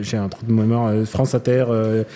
j'ai 0.00 0.16
un 0.16 0.28
trou 0.28 0.44
de 0.46 0.52
mémoire. 0.52 0.88
euh, 0.88 1.04
France 1.04 1.34
Inter, 1.34 1.64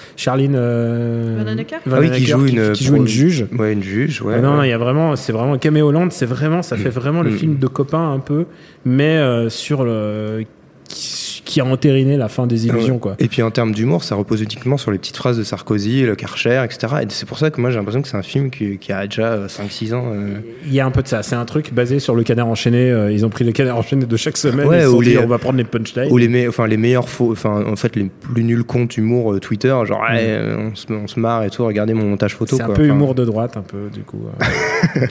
euh, 0.06 0.12
Charline. 0.16 0.54
Euh, 0.56 1.34
Vanhoenacker 1.38 1.76
Ah 1.90 1.98
oui, 2.00 2.10
qui 2.10 2.26
joue 2.26 2.46
une, 2.46 2.72
qui 2.72 2.84
joue 2.84 2.96
une 2.96 3.06
juge. 3.06 3.46
Ouais, 3.58 3.72
une 3.72 3.82
juge. 3.82 4.22
Ouais, 4.22 4.34
Ah 4.36 4.40
non, 4.40 4.50
ouais. 4.52 4.56
non, 4.56 4.62
il 4.64 4.68
y 4.70 4.72
a 4.72 4.78
vraiment, 4.78 5.16
c'est 5.16 5.32
vraiment 5.32 5.54
un 5.54 5.58
caméo 5.58 5.90
land. 5.92 6.08
C'est 6.10 6.26
vraiment, 6.26 6.62
ça 6.62 6.76
fait 6.76 6.90
vraiment 6.90 7.22
le 7.22 7.30
Mm. 7.30 7.36
film 7.36 7.56
de 7.58 7.66
copain 7.66 8.12
un 8.12 8.18
peu, 8.20 8.46
mais 8.84 9.16
euh, 9.16 9.48
sur 9.50 9.84
le 9.84 10.44
qui, 10.88 11.25
qui 11.46 11.60
a 11.60 11.64
entériné 11.64 12.18
la 12.18 12.28
fin 12.28 12.46
des 12.46 12.66
illusions, 12.66 12.98
quoi. 12.98 13.14
Et 13.18 13.28
puis 13.28 13.40
en 13.40 13.50
termes 13.50 13.72
d'humour, 13.72 14.04
ça 14.04 14.14
repose 14.16 14.42
uniquement 14.42 14.76
sur 14.76 14.90
les 14.90 14.98
petites 14.98 15.16
phrases 15.16 15.38
de 15.38 15.44
Sarkozy, 15.44 16.02
le 16.02 16.14
Karcher, 16.16 16.62
etc. 16.64 16.96
Et 17.02 17.06
c'est 17.08 17.24
pour 17.26 17.38
ça 17.38 17.50
que 17.50 17.58
moi 17.60 17.70
j'ai 17.70 17.76
l'impression 17.76 18.02
que 18.02 18.08
c'est 18.08 18.16
un 18.18 18.22
film 18.22 18.50
qui, 18.50 18.76
qui 18.78 18.92
a 18.92 19.06
déjà 19.06 19.46
5-6 19.46 19.94
ans. 19.94 20.04
euh. 20.12 20.34
Il 20.66 20.74
y 20.74 20.80
a 20.80 20.84
un 20.86 20.90
peu 20.90 21.02
de 21.02 21.08
ça. 21.08 21.22
C'est 21.22 21.36
un 21.36 21.44
truc 21.46 21.72
basé 21.72 22.00
sur 22.00 22.14
le 22.14 22.22
canard 22.24 22.48
enchaîné. 22.48 22.90
Euh, 22.90 23.10
ils 23.10 23.24
ont 23.24 23.30
pris 23.30 23.44
le 23.44 23.52
canard 23.52 23.78
enchaîné 23.78 24.04
de 24.04 24.16
chaque 24.16 24.36
semaine. 24.36 24.66
Ouais, 24.66 24.84
ou 24.86 25.02
dit, 25.02 25.10
les- 25.10 25.18
on 25.18 25.26
va 25.26 25.38
prendre 25.38 25.56
les 25.56 25.64
punchlines. 25.64 26.10
Ou 26.10 26.18
les, 26.18 26.28
me- 26.28 26.48
enfin, 26.48 26.66
les 26.66 26.76
meilleurs 26.76 27.08
faux, 27.08 27.32
enfin 27.32 27.64
en 27.66 27.76
fait 27.76 27.96
les 27.96 28.04
plus 28.04 28.44
nuls 28.44 28.64
comptes 28.64 28.96
humour 28.96 29.32
euh, 29.32 29.38
Twitter, 29.40 29.74
genre 29.86 30.02
euh, 30.12 30.70
on, 30.70 30.74
se, 30.74 30.92
on 30.92 31.06
se 31.06 31.18
marre 31.20 31.44
et 31.44 31.50
tout, 31.50 31.64
regardez 31.64 31.94
mon 31.94 32.06
montage 32.08 32.34
photo. 32.34 32.56
C'est 32.56 32.62
un 32.62 32.66
peu 32.66 32.72
Enfin, 32.82 32.84
humour 32.84 33.14
de 33.14 33.24
droite, 33.24 33.56
un 33.56 33.62
peu, 33.62 33.88
du 33.92 34.00
coup. 34.02 34.22
euh. 34.26 34.44
Ouais. 34.96 35.08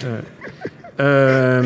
Euh, 1.00 1.62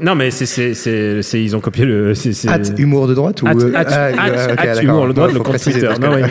non, 0.00 0.14
mais 0.14 0.30
c'est, 0.30 0.46
c'est, 0.74 1.42
ils 1.42 1.56
ont 1.56 1.60
copié 1.60 1.84
le. 1.84 2.14
C'est, 2.14 2.78
humour 2.78 3.06
de 3.08 3.14
droite 3.14 3.42
ou 3.42 3.46
Hâte, 3.46 3.58
euh, 3.62 3.74
hâte, 3.74 3.86
ah, 3.90 4.04
hâte- 4.08 4.16
ouais, 4.16 4.44
ok, 4.44 4.58
hâte 4.58 4.66
d'accord. 4.66 4.82
humour 4.82 5.06
de 5.08 5.12
droite, 5.12 5.28
Ouais, 5.32 5.34
le 5.38 5.40
compte 5.40 5.58
Twitter. 5.62 5.88
Non, 6.00 6.14
oui. 6.14 6.22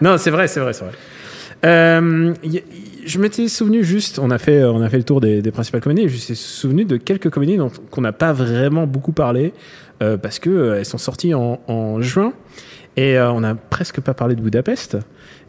non, 0.00 0.16
c'est 0.18 0.30
vrai, 0.30 0.46
c'est 0.48 0.60
vrai, 0.60 0.72
c'est 0.72 0.84
vrai. 0.84 0.92
Euh, 1.66 2.32
y- 2.44 2.56
y- 2.58 2.62
je 3.04 3.18
m'étais 3.18 3.48
souvenu 3.48 3.82
juste, 3.82 4.18
on 4.18 4.30
a 4.30 4.38
fait, 4.38 4.62
on 4.64 4.80
a 4.82 4.88
fait 4.88 4.98
le 4.98 5.02
tour 5.04 5.20
des, 5.20 5.42
des 5.42 5.50
principales 5.50 5.80
comédies, 5.80 6.02
et 6.02 6.08
je 6.08 6.14
me 6.14 6.18
suis 6.18 6.36
souvenu 6.36 6.84
de 6.84 6.96
quelques 6.98 7.30
comédies 7.30 7.56
dont 7.56 7.70
qu'on 7.90 8.00
n'a 8.02 8.12
pas 8.12 8.32
vraiment 8.32 8.86
beaucoup 8.86 9.12
parlé 9.12 9.52
euh, 10.02 10.16
parce 10.16 10.38
que 10.38 10.50
euh, 10.50 10.78
elles 10.78 10.84
sont 10.84 10.98
sorties 10.98 11.34
en, 11.34 11.58
en 11.66 12.00
juin 12.00 12.32
et 12.98 13.16
euh, 13.18 13.30
on 13.32 13.40
n'a 13.40 13.54
presque 13.54 14.00
pas 14.00 14.14
parlé 14.14 14.34
de 14.34 14.40
Budapest. 14.40 14.96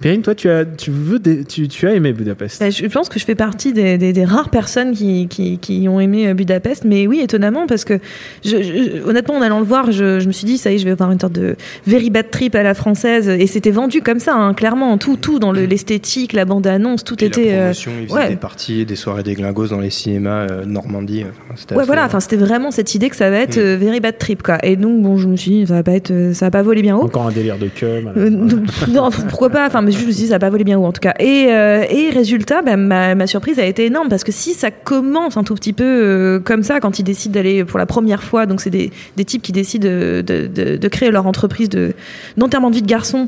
Perrine, 0.02 0.22
toi, 0.22 0.34
tu 0.34 0.50
as, 0.50 0.64
tu 0.64 0.92
veux, 0.92 1.20
des- 1.20 1.44
tu, 1.44 1.68
tu 1.68 1.86
as 1.86 1.94
aimé 1.94 2.14
Budapest? 2.14 2.62
Bah, 2.62 2.70
je 2.70 2.86
pense 2.86 3.10
que 3.10 3.20
je 3.20 3.26
fais 3.26 3.36
partie 3.36 3.74
des, 3.74 3.98
des- 3.98 4.14
des 4.14 4.24
rares 4.24 4.50
personnes 4.50 4.94
qui, 4.94 5.28
qui, 5.28 5.58
qui 5.58 5.88
ont 5.90 6.00
aimé 6.00 6.28
euh, 6.30 6.34
Budapest, 6.34 6.86
mais 6.86 7.06
oui, 7.06 7.20
étonnamment, 7.22 7.68
parce 7.68 7.84
que 7.84 8.00
je, 8.46 8.62
je- 8.64 9.04
honnêtement, 9.06 9.36
en 9.36 9.42
allant 9.42 9.60
le 9.60 9.66
voir, 9.66 9.92
je, 9.92 10.20
je 10.22 10.28
me 10.28 10.32
suis 10.32 10.46
dit, 10.46 10.58
ça 10.58 10.72
y 10.72 10.76
est, 10.76 10.78
je 10.78 10.86
vais 10.86 10.92
avoir 10.92 11.12
une 11.12 11.20
sorte 11.20 11.34
de 11.34 11.56
very 11.86 12.10
bad 12.10 12.30
trip 12.32 12.56
à 12.56 12.64
la 12.64 12.74
française, 12.76 13.28
et 13.28 13.46
c'était 13.48 13.72
vendu 13.72 14.02
comme 14.02 14.20
ça, 14.20 14.36
hein, 14.36 14.54
clairement, 14.54 14.98
tout, 14.98 15.18
tout 15.18 15.38
dans 15.40 15.52
le- 15.52 15.66
l'esthétique, 15.66 16.32
la 16.32 16.46
bande-annonce, 16.46 17.04
tout 17.04 17.18
Puis 17.18 17.26
était. 17.26 17.48
la 17.48 17.52
euh, 17.52 17.60
promotion, 17.64 17.92
ils 18.02 18.08
faisaient 18.08 18.20
ouais. 18.20 18.30
des 18.30 18.36
parties, 18.38 18.86
des 18.86 18.96
soirées 18.96 19.24
des 19.24 19.34
glingos 19.34 19.68
dans 19.68 19.80
les 19.82 19.90
cinémas 19.90 20.48
euh, 20.50 20.66
Normandie. 20.66 21.26
Enfin, 21.52 21.76
Ouais, 21.76 21.84
voilà, 21.86 22.06
enfin, 22.06 22.20
c'était 22.22 22.38
vraiment 22.38 22.72
cette 22.72 22.96
idée 22.96 23.10
que 23.10 23.16
ça 23.18 23.30
va 23.30 23.38
être 23.40 23.58
euh, 23.58 23.76
very 23.78 24.00
bad 24.00 24.18
trip, 24.18 24.44
quoi. 24.44 24.60
Et 24.64 24.78
donc, 24.78 25.02
bon, 25.02 25.18
je 25.18 25.28
me 25.28 25.36
suis 25.36 25.52
dit, 25.52 25.68
ça 25.68 25.74
va 25.74 25.84
pas 25.84 25.92
être, 25.94 26.12
euh, 26.12 26.34
ça 26.34 26.46
va 26.46 26.52
pas 26.52 26.62
voler 26.62 26.82
bien 26.82 26.96
haut. 26.96 27.04
Encore 27.04 27.28
un 27.28 27.32
délire 27.40 27.58
de 27.58 27.68
cum. 27.68 28.12
Euh, 28.16 28.30
non, 28.90 29.10
pourquoi 29.30 29.50
pas 29.50 29.66
Enfin, 29.68 29.82
mais 29.82 29.92
je 29.92 29.98
me 29.98 30.12
suis 30.12 30.24
dit, 30.24 30.28
ça 30.28 30.36
va 30.36 30.40
pas 30.40 30.50
voler 30.50 30.64
bien 30.64 30.78
haut 30.80 30.86
en 30.86 30.92
tout 30.92 31.00
cas. 31.02 31.14
Et, 31.20 31.48
euh, 31.50 31.84
et 31.90 32.10
résultat, 32.10 32.62
bah, 32.62 32.76
ma, 32.78 33.16
ma 33.16 33.28
surprise 33.28 33.60
a 33.60 33.66
été 33.66 33.86
énorme 33.86 34.10
parce 34.10 34.24
que 34.24 34.32
si 34.32 34.54
ça 34.54 34.72
commence 34.72 35.38
un 35.38 35.44
tout 35.44 35.56
petit 35.56 35.74
peu 35.74 35.84
euh, 35.86 36.40
comme 36.40 36.64
ça, 36.64 36.80
quand 36.80 37.00
ils 37.00 37.04
décident 37.04 37.34
d'aller 37.34 37.64
pour 37.66 37.80
la 37.80 37.86
première 37.86 38.24
fois, 38.24 38.46
donc 38.46 38.62
c'est 38.62 38.70
des, 38.70 38.92
des 39.18 39.26
types 39.26 39.42
qui 39.42 39.52
décident 39.52 39.88
de, 39.88 40.24
de, 40.26 40.48
de- 40.48 40.78
de 40.78 40.88
créer 40.88 41.12
leur 41.12 41.26
entreprise 41.28 41.70
de 41.70 41.94
d'enterrement 42.38 42.70
de 42.70 42.76
vie 42.76 42.82
de 42.82 42.88
garçon 42.88 43.28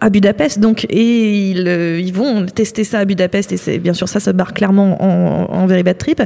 à 0.00 0.10
Budapest 0.10 0.60
donc 0.60 0.86
et 0.90 1.50
ils, 1.50 1.66
euh, 1.66 2.00
ils 2.00 2.12
vont 2.12 2.46
tester 2.46 2.84
ça 2.84 3.00
à 3.00 3.04
Budapest 3.04 3.52
et 3.52 3.56
c'est 3.56 3.78
bien 3.78 3.94
sûr 3.94 4.08
ça 4.08 4.20
se 4.20 4.30
barre 4.30 4.54
clairement 4.54 5.02
en, 5.02 5.52
en 5.52 5.66
very 5.66 5.82
bad 5.82 5.98
trip. 5.98 6.22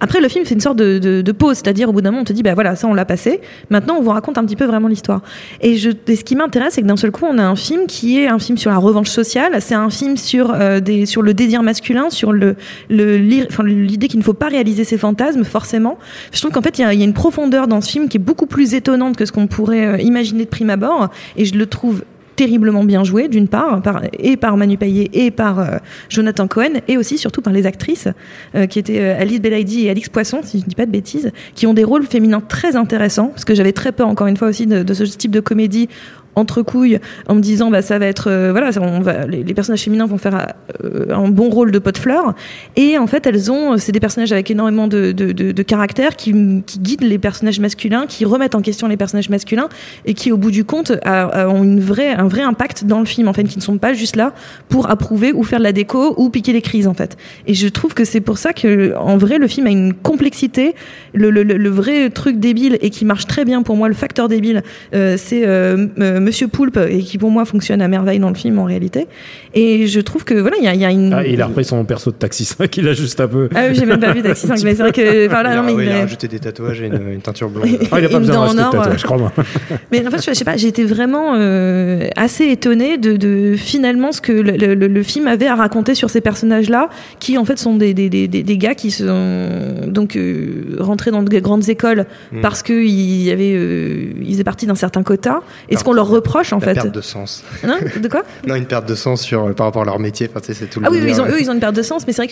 Après 0.00 0.20
le 0.20 0.28
film 0.28 0.44
fait 0.44 0.54
une 0.54 0.60
sorte 0.60 0.76
de, 0.76 1.32
pause 1.32 1.56
c'est-à-dire 1.56 1.88
au 1.88 1.92
bout 1.92 2.00
d'un 2.00 2.10
moment 2.10 2.22
on 2.22 2.24
te 2.24 2.32
dit 2.32 2.42
bah 2.42 2.54
voilà 2.54 2.76
ça 2.76 2.86
on 2.86 2.94
l'a 2.94 3.04
passé. 3.04 3.40
Maintenant 3.70 3.96
on 3.98 4.02
vous 4.02 4.10
raconte 4.10 4.38
un 4.38 4.44
petit 4.44 4.56
peu 4.56 4.64
vraiment 4.64 4.88
l'histoire. 4.88 5.22
Et, 5.60 5.76
ce 5.76 6.24
qui 6.24 6.36
m'intéresse 6.36 6.74
c'est 6.74 6.82
que 6.82 6.86
d'un 6.86 6.96
seul 6.96 7.10
coup 7.10 7.24
on 7.28 7.38
a 7.38 7.42
un 7.42 7.56
film 7.56 7.86
qui 7.86 8.20
est 8.20 8.28
un 8.28 8.38
film 8.38 8.58
sur 8.58 8.70
la 8.70 8.78
revanche 8.78 9.08
sociale 9.08 9.56
c'est 9.60 9.74
un 9.74 9.90
film 9.90 10.16
sur 10.16 10.52
euh, 10.54 10.80
des 10.80 11.06
sur 11.06 11.22
le 11.22 11.34
désir 11.34 11.62
masculin 11.62 12.10
sur 12.10 12.32
le 12.32 12.56
l'idée 12.88 14.08
qu'il 14.08 14.18
ne 14.18 14.24
faut 14.24 14.34
pas 14.34 14.48
réaliser 14.48 14.84
ses 14.84 14.98
fantasmes 14.98 15.44
forcément. 15.44 15.98
Je 16.32 16.40
trouve 16.40 16.52
qu'en 16.52 16.62
fait 16.62 16.78
il 16.78 16.82
y 16.82 16.96
y 16.96 17.02
a 17.02 17.04
une 17.04 17.12
profondeur 17.12 17.66
dans 17.66 17.80
ce 17.80 17.90
film 17.90 18.08
qui 18.08 18.16
est 18.18 18.20
beaucoup 18.20 18.46
plus 18.46 18.74
étonnante 18.74 19.16
que 19.16 19.26
ce 19.26 19.32
qu'on 19.32 19.46
pourrait 19.46 19.86
euh, 19.86 19.98
imaginer 19.98 20.44
de 20.44 20.48
prime 20.48 20.70
abord 20.70 21.08
et 21.36 21.44
je 21.44 21.54
le 21.54 21.66
trouve 21.66 22.02
terriblement 22.36 22.84
bien 22.84 23.02
joué 23.02 23.28
d'une 23.28 23.48
part 23.48 23.82
par, 23.82 24.02
et 24.18 24.36
par 24.36 24.56
Manu 24.56 24.76
Payet 24.76 25.10
et 25.12 25.30
par 25.30 25.58
euh, 25.58 25.78
Jonathan 26.08 26.46
Cohen 26.46 26.80
et 26.86 26.96
aussi 26.96 27.18
surtout 27.18 27.42
par 27.42 27.52
les 27.52 27.66
actrices 27.66 28.08
euh, 28.54 28.66
qui 28.66 28.78
étaient 28.78 29.00
euh, 29.00 29.20
Alice 29.20 29.40
Belaïdi 29.40 29.86
et 29.86 29.90
Alix 29.90 30.08
Poisson 30.08 30.40
si 30.44 30.58
je 30.58 30.64
ne 30.64 30.68
dis 30.68 30.74
pas 30.74 30.86
de 30.86 30.90
bêtises 30.90 31.32
qui 31.54 31.66
ont 31.66 31.74
des 31.74 31.84
rôles 31.84 32.06
féminins 32.06 32.42
très 32.46 32.76
intéressants 32.76 33.28
parce 33.28 33.44
que 33.44 33.54
j'avais 33.54 33.72
très 33.72 33.92
peur 33.92 34.08
encore 34.08 34.26
une 34.26 34.36
fois 34.36 34.48
aussi 34.48 34.66
de 34.66 34.94
ce 34.94 35.04
type 35.04 35.30
de 35.30 35.40
comédie 35.40 35.88
entre 36.36 36.62
couilles 36.62 36.98
en 37.28 37.34
me 37.34 37.40
disant 37.40 37.70
bah 37.70 37.82
ça 37.82 37.98
va 37.98 38.06
être 38.06 38.30
euh, 38.30 38.52
voilà 38.52 38.70
on 38.80 39.00
va 39.00 39.26
les, 39.26 39.54
personnages 39.54 39.82
féminins 39.82 40.06
vont 40.06 40.18
faire 40.18 40.54
euh, 40.84 41.06
un 41.10 41.28
bon 41.28 41.48
rôle 41.48 41.72
de 41.72 41.78
pot 41.78 41.92
de 41.92 41.98
fleurs. 41.98 42.34
Et 42.76 42.98
en 42.98 43.06
fait 43.06 43.26
elles 43.26 43.50
ont 43.50 43.76
c'est 43.78 43.92
des 43.92 44.00
personnages 44.00 44.32
avec 44.32 44.50
énormément 44.50 44.86
de, 44.86 45.12
de, 45.12 45.32
de, 45.32 45.62
caractère 45.62 46.14
qui, 46.14 46.62
qui 46.66 46.78
guident 46.78 47.02
les 47.02 47.18
personnages 47.18 47.58
masculins 47.58 48.06
qui 48.06 48.24
remettent 48.24 48.54
en 48.54 48.60
question 48.60 48.86
les 48.86 48.96
personnages 48.96 49.30
masculins 49.30 49.68
et 50.04 50.14
qui 50.14 50.30
au 50.30 50.36
bout 50.36 50.50
du 50.50 50.64
compte 50.64 50.92
ont 50.92 51.64
une 51.64 51.80
vraie 51.80 52.10
un 52.12 52.28
vrai 52.28 52.42
impact 52.42 52.84
dans 52.84 53.00
le 53.00 53.06
film 53.06 53.28
en 53.28 53.32
fait 53.32 53.44
qui 53.44 53.58
ne 53.58 53.62
sont 53.62 53.78
pas 53.78 53.94
juste 53.94 54.16
là 54.16 54.32
pour 54.68 54.90
approuver 54.90 55.32
ou 55.32 55.42
faire 55.42 55.58
de 55.58 55.64
la 55.64 55.72
déco 55.72 56.14
ou 56.18 56.30
piquer 56.30 56.52
les 56.52 56.62
crises 56.62 56.86
en 56.86 56.94
fait. 56.94 57.16
Et 57.46 57.54
je 57.54 57.68
trouve 57.68 57.94
que 57.94 58.04
c'est 58.04 58.20
pour 58.20 58.38
ça 58.38 58.52
que 58.52 58.94
en 58.96 59.16
vrai 59.16 59.38
le 59.38 59.48
film 59.48 59.66
a 59.66 59.70
une 59.70 59.94
complexité. 59.94 60.74
Le, 61.14 61.30
le, 61.30 61.68
vrai 61.70 62.10
truc 62.10 62.38
débile 62.38 62.78
et 62.80 62.90
qui 62.90 63.04
marche 63.04 63.26
très 63.26 63.44
bien 63.44 63.62
pour 63.62 63.76
moi 63.76 63.88
le 63.88 63.94
facteur 63.94 64.28
débile 64.28 64.62
euh, 64.94 65.16
c'est 65.18 65.46
euh, 65.46 65.86
euh, 65.98 66.20
Monsieur 66.26 66.48
Poulpe 66.48 66.78
et 66.88 66.98
qui 66.98 67.18
pour 67.18 67.30
moi 67.30 67.44
fonctionne 67.44 67.80
à 67.80 67.88
merveille 67.88 68.18
dans 68.18 68.28
le 68.28 68.34
film 68.34 68.58
en 68.58 68.64
réalité 68.64 69.06
et 69.54 69.86
je 69.86 70.00
trouve 70.00 70.24
que 70.24 70.34
voilà 70.34 70.56
il 70.58 70.64
y 70.64 70.68
a, 70.68 70.74
il 70.74 70.80
y 70.80 70.84
a 70.84 70.90
une 70.90 71.12
Ah, 71.12 71.24
il 71.26 71.40
a 71.40 71.46
repris 71.46 71.64
son 71.64 71.84
perso 71.84 72.10
de 72.10 72.16
Taxi 72.16 72.44
5, 72.44 72.76
il 72.76 72.88
a 72.88 72.92
juste 72.92 73.20
un 73.20 73.28
peu. 73.28 73.48
ah 73.54 73.64
oui, 73.68 73.74
j'ai 73.74 73.86
même 73.86 74.00
pas 74.00 74.12
vu 74.12 74.22
Taxi 74.22 74.46
5 74.48 74.62
mais 74.64 74.74
c'est 74.74 74.82
vrai 74.82 74.92
que 74.92 75.26
enfin, 75.26 75.42
là, 75.42 75.50
il, 75.50 75.52
a, 75.52 75.56
non, 75.56 75.62
mais 75.62 75.72
ouais, 75.74 75.84
il 75.84 75.86
il 75.88 75.92
a 75.92 75.96
est- 75.96 76.00
rajouté 76.02 76.28
des 76.28 76.38
tatouages 76.38 76.80
et 76.82 76.86
une, 76.86 77.00
une 77.14 77.20
teinture 77.20 77.48
blonde. 77.48 77.66
Ah, 77.92 78.00
il 78.00 78.04
a 78.04 78.08
pas 78.08 78.18
besoin 78.18 78.34
de 78.34 78.40
rajouter 78.40 78.60
de 78.62 78.66
or, 78.66 78.72
tatouage, 78.72 79.00
euh. 79.02 79.04
crois-moi. 79.06 79.32
Mais 79.92 80.06
en 80.06 80.10
fait, 80.10 80.22
je 80.28 80.34
sais 80.36 80.44
pas, 80.44 80.56
j'ai 80.56 80.68
été 80.68 80.84
vraiment 80.84 81.34
euh, 81.36 82.08
assez 82.16 82.46
étonnée 82.46 82.98
de, 82.98 83.16
de 83.16 83.54
finalement 83.56 84.12
ce 84.12 84.20
que 84.20 84.32
le, 84.32 84.52
le- 84.52 84.74
le- 84.74 84.88
le 84.88 85.02
film 85.02 85.26
avait 85.28 85.46
à 85.46 85.54
raconter 85.54 85.94
sur 85.94 86.10
ces 86.10 86.20
personnages-là, 86.20 86.88
qui 87.20 87.38
en 87.38 87.44
fait 87.44 87.58
sont 87.58 87.76
des, 87.76 87.94
des, 87.94 88.08
des, 88.08 88.26
des- 88.28 88.42
des 88.42 88.58
gars 88.58 88.74
qui 88.74 88.90
sont 88.90 89.86
donc 89.86 90.16
euh, 90.16 90.76
rentrés 90.80 91.10
dans 91.10 91.22
de 91.22 91.38
grandes 91.38 91.68
écoles 91.68 92.04
Mm. 92.32 92.40
parce 92.40 92.62
qu'ils 92.62 93.30
avaient, 93.30 93.52
euh, 93.54 94.06
ils 94.22 94.32
faisaient 94.32 94.44
partie 94.44 94.66
d'un 94.66 94.74
certain 94.74 95.02
quota. 95.02 95.40
Et 95.68 95.76
ce 95.76 95.84
qu'on 95.84 95.92
leur 95.92 96.08
reproche 96.16 96.52
en 96.52 96.58
La 96.58 96.66
fait. 96.66 96.74
perte 96.74 96.92
de 96.94 97.00
sens. 97.00 97.42
Non 97.66 97.74
de 98.00 98.08
quoi 98.08 98.22
Non, 98.46 98.54
une 98.54 98.66
perte 98.66 98.88
de 98.88 98.94
sens 98.94 99.22
sur, 99.22 99.54
par 99.54 99.66
rapport 99.66 99.82
à 99.82 99.84
leur 99.84 99.98
métier. 99.98 100.28
Enfin, 100.34 100.40
c'est 100.42 100.68
tout 100.70 100.80
le 100.80 100.86
Ah 100.86 100.90
oui, 100.90 100.98
oui, 100.98 101.06
délire. 101.06 101.16
ils 101.16 101.20
ont, 101.22 101.26
eux, 101.34 101.40
ils 101.40 101.50
ont 101.50 101.54
une 101.54 101.60
perte 101.60 101.76
de 101.76 101.82
sens, 101.82 102.06
mais 102.06 102.12
c'est 102.12 102.26
vrai 102.26 102.28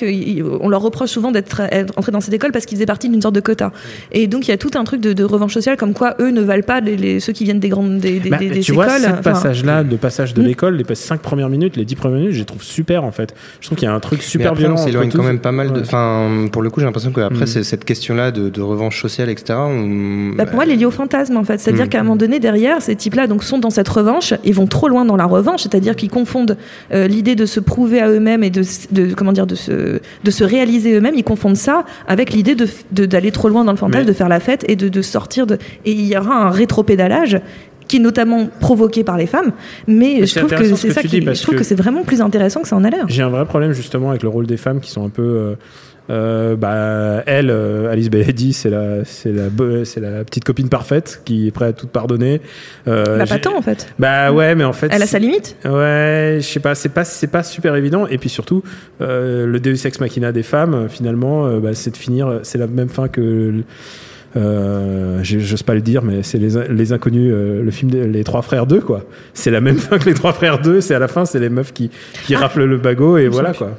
qu'on 0.61 0.69
leur 0.69 0.81
reproche 0.83 1.11
souvent 1.11 1.31
d'être 1.33 1.61
être 1.71 1.93
entrés 1.97 2.13
dans 2.13 2.21
cette 2.21 2.35
école 2.35 2.53
parce 2.53 2.67
qu'ils 2.67 2.77
faisaient 2.77 2.87
partie 2.87 3.09
d'une 3.09 3.23
sorte 3.23 3.35
de 3.35 3.41
quota. 3.41 3.73
Et 4.13 4.27
donc 4.27 4.47
il 4.49 4.51
y 4.51 4.55
a 4.55 4.57
tout 4.59 4.71
un 4.75 4.85
truc 4.85 5.01
de, 5.01 5.13
de 5.13 5.25
revanche 5.25 5.55
sociale, 5.55 5.77
comme 5.77 5.93
quoi 5.95 6.15
eux 6.21 6.31
ne 6.31 6.41
valent 6.43 6.63
pas 6.63 6.81
les, 6.81 6.97
les- 6.97 7.21
ceux 7.21 7.33
qui 7.33 7.45
viennent 7.45 7.61
des 7.61 7.69
grandes 7.69 7.99
des, 7.99 8.21
des, 8.21 8.31
Bah, 8.31 8.39
des- 8.39 8.51
des 8.51 8.61
tu 8.61 8.73
vois, 8.73 8.89
ce 8.99 9.05
Enfin, 9.07 9.23
passage-là, 9.23 9.83
le 9.83 9.97
passage 9.97 10.35
de 10.35 10.43
Mm. 10.43 10.47
l'école, 10.47 10.77
les 10.77 10.95
5 10.95 11.21
premières 11.21 11.49
minutes, 11.49 11.77
les 11.77 11.85
10 11.85 11.95
premières 11.97 12.19
minutes, 12.19 12.33
je 12.35 12.39
les 12.41 12.45
trouve 12.45 12.63
super 12.63 13.05
en 13.05 13.13
fait. 13.13 13.35
Je 13.61 13.67
trouve 13.67 13.79
qu'il 13.79 13.87
y 13.87 13.91
a 13.91 13.95
un 13.95 14.01
truc 14.01 14.23
super 14.23 14.49
après, 14.53 14.61
violent. 14.63 14.75
On 14.79 14.85
s'éloigne 14.85 15.11
quand 15.11 15.23
même 15.23 15.39
pas 15.41 15.53
mal 15.53 15.69
de. 15.73 15.75
Ouais. 15.75 15.81
Enfin, 15.85 16.47
pour 16.53 16.63
le 16.63 16.71
coup, 16.71 16.81
j'ai 16.81 16.87
l'impression 16.87 17.13
qu'après, 17.13 17.45
Mm. 17.45 17.47
c'est 17.47 17.65
cette 17.65 17.85
question-là 17.85 18.31
de, 18.31 18.49
de 18.49 18.61
revanche 18.63 19.01
sociale, 19.01 19.29
etc. 19.29 19.59
on- 19.59 20.31
Bah, 20.37 20.47
pour 20.47 20.55
moi, 20.57 20.65
elle 20.65 20.71
est 20.73 20.77
liée 20.77 20.85
au 20.87 20.91
fantasme, 20.91 21.37
en 21.37 21.45
fait. 21.45 21.59
C'est-à-dire 21.59 21.87
Mm. 21.87 21.89
qu'à 21.89 22.01
un 22.01 22.03
moment 22.05 22.17
donné, 22.17 22.41
derrière, 22.41 22.81
ces 22.83 22.97
types-là 22.97 23.27
donc, 23.27 23.45
sont 23.45 23.59
dans 23.59 23.71
cette 23.75 23.89
revanche 23.89 24.33
et 24.45 24.53
vont 24.53 24.67
trop 24.67 24.89
loin 24.89 25.05
dans 25.05 25.17
la 25.17 25.27
revanche, 25.27 25.63
c'est-à-dire 25.65 25.95
qu'ils 25.97 26.11
confondent 26.11 26.57
euh, 26.93 27.07
l'idée 27.07 27.35
de 27.35 27.47
se 27.47 27.61
prouver 27.61 28.01
à 28.01 28.09
eux-mêmes 28.09 28.43
et 28.45 28.51
de, 28.51 28.63
comment 29.15 29.33
dire, 29.33 29.47
de, 29.47 29.55
se, 29.55 30.01
de 30.25 30.31
se 30.31 30.45
réaliser 30.45 30.95
eux-mêmes, 30.95 31.15
ils 31.17 31.25
confondent 31.25 31.57
ça 31.57 31.85
avec 32.09 32.33
l'idée 32.33 32.55
de- 32.55 33.05
d'aller 33.07 33.31
trop 33.33 33.49
loin 33.49 33.65
dans 33.65 33.73
le 33.73 33.77
fantasme, 33.79 34.01
Mais- 34.05 34.09
de 34.09 34.13
faire 34.13 34.29
la 34.29 34.41
fête 34.41 34.65
et 34.69 34.77
de, 34.77 35.03
sortir 35.03 35.47
de. 35.47 35.59
Et 35.85 35.93
il 35.93 36.07
y 36.07 36.17
aura 36.17 36.35
un 36.47 36.51
rétropédalage 36.51 37.41
qui 37.87 37.97
est 37.99 38.01
notamment 38.01 38.49
provoqué 38.61 39.05
par 39.05 39.19
les 39.19 39.27
femmes, 39.27 39.53
mais, 39.87 40.17
Mais 40.21 40.27
je 40.27 40.39
trouve 40.39 40.51
que 40.55 40.65
ce 40.65 40.75
c'est 40.75 40.91
ça 40.91 41.03
qui, 41.03 41.21
je 41.21 41.43
trouve 41.43 41.55
que- 41.55 41.59
que 41.59 41.65
c'est 41.65 41.75
vraiment 41.75 42.03
plus 42.03 42.23
intéressant 42.23 42.63
que 42.63 42.69
ça 42.69 42.77
en 42.77 42.85
a 42.85 42.89
l'air. 42.89 43.05
J'ai 43.09 43.23
un 43.23 43.29
vrai 43.29 43.45
problème 43.45 43.73
justement 43.73 44.09
avec 44.11 44.23
le 44.23 44.31
rôle 44.31 44.47
des 44.47 44.57
femmes 44.57 44.81
qui 44.81 44.91
sont 44.91 45.05
un 45.05 45.11
peu. 45.11 45.23
euh, 45.23 45.55
euh, 46.11 46.55
bah, 46.57 47.23
elle, 47.27 47.49
euh, 47.51 47.91
Alice 47.91 48.11
Bellady, 48.11 48.53
c'est 48.53 48.69
la, 48.71 49.05
c'est 49.05 49.33
la, 49.33 49.45
c'est 49.85 50.01
la 50.01 50.23
petite 50.25 50.45
copine 50.45 50.69
parfaite 50.69 51.23
qui 51.25 51.49
est 51.49 51.51
prête 51.51 51.69
à 51.71 51.73
tout 51.73 51.87
pardonner. 51.87 52.41
Euh, 52.89 53.19
Bah, 53.19 53.25
pas 53.27 53.39
tant, 53.39 53.57
en 53.57 53.63
fait. 53.63 53.87
Bah 53.99 54.33
ouais, 54.33 54.55
mais 54.55 54.65
en 54.65 54.73
fait. 54.73 54.89
Elle 54.93 55.03
a 55.03 55.07
sa 55.07 55.19
limite. 55.19 55.57
Ouais, 55.65 56.39
je 56.41 56.47
sais 56.47 56.61
pas, 56.61 56.75
c'est 56.75 56.89
pas, 56.91 57.05
c'est 57.05 57.27
pas 57.29 57.43
super 57.43 57.75
évident. 57.77 58.07
Et 58.07 58.19
puis 58.19 58.29
surtout, 58.29 58.63
euh, 59.01 59.47
le 59.47 59.61
Deus 59.61 59.87
Ex 59.87 59.99
Machina 60.01 60.33
des 60.33 60.43
femmes, 60.43 60.89
finalement, 60.91 61.49
bah, 61.59 61.71
c'est 61.75 61.91
de 61.91 61.97
finir, 61.97 62.41
c'est 62.43 62.59
la 62.59 62.67
même 62.67 62.89
fin 62.89 63.09
que. 63.09 63.55
Euh, 64.37 65.21
j'ose 65.23 65.63
pas 65.63 65.75
le 65.75 65.81
dire, 65.81 66.03
mais 66.03 66.25
c'est 66.25 66.39
les, 66.39 66.67
les 66.69 66.93
inconnus, 66.93 67.31
euh, 67.33 67.63
le 67.63 67.71
film 67.71 67.91
des- 67.91 68.07
Les 68.09 68.25
Trois 68.25 68.43
Frères 68.43 68.67
2, 68.67 68.81
quoi. 68.81 69.05
C'est 69.33 69.53
la 69.53 69.61
même 69.61 69.77
fin 69.79 69.97
que 69.99 70.07
Les 70.07 70.15
Trois 70.15 70.33
Frères 70.33 70.61
2, 70.61 70.81
c'est 70.81 70.95
à 70.95 70.99
la 70.99 71.07
fin, 71.09 71.25
c'est 71.25 71.39
les 71.39 71.49
meufs 71.49 71.73
qui, 71.73 71.91
qui 72.27 72.35
raflent 72.35 72.65
le 72.65 72.77
bagot 72.79 73.17
et 73.17 73.29
voilà, 73.29 73.53
quoi. 73.53 73.79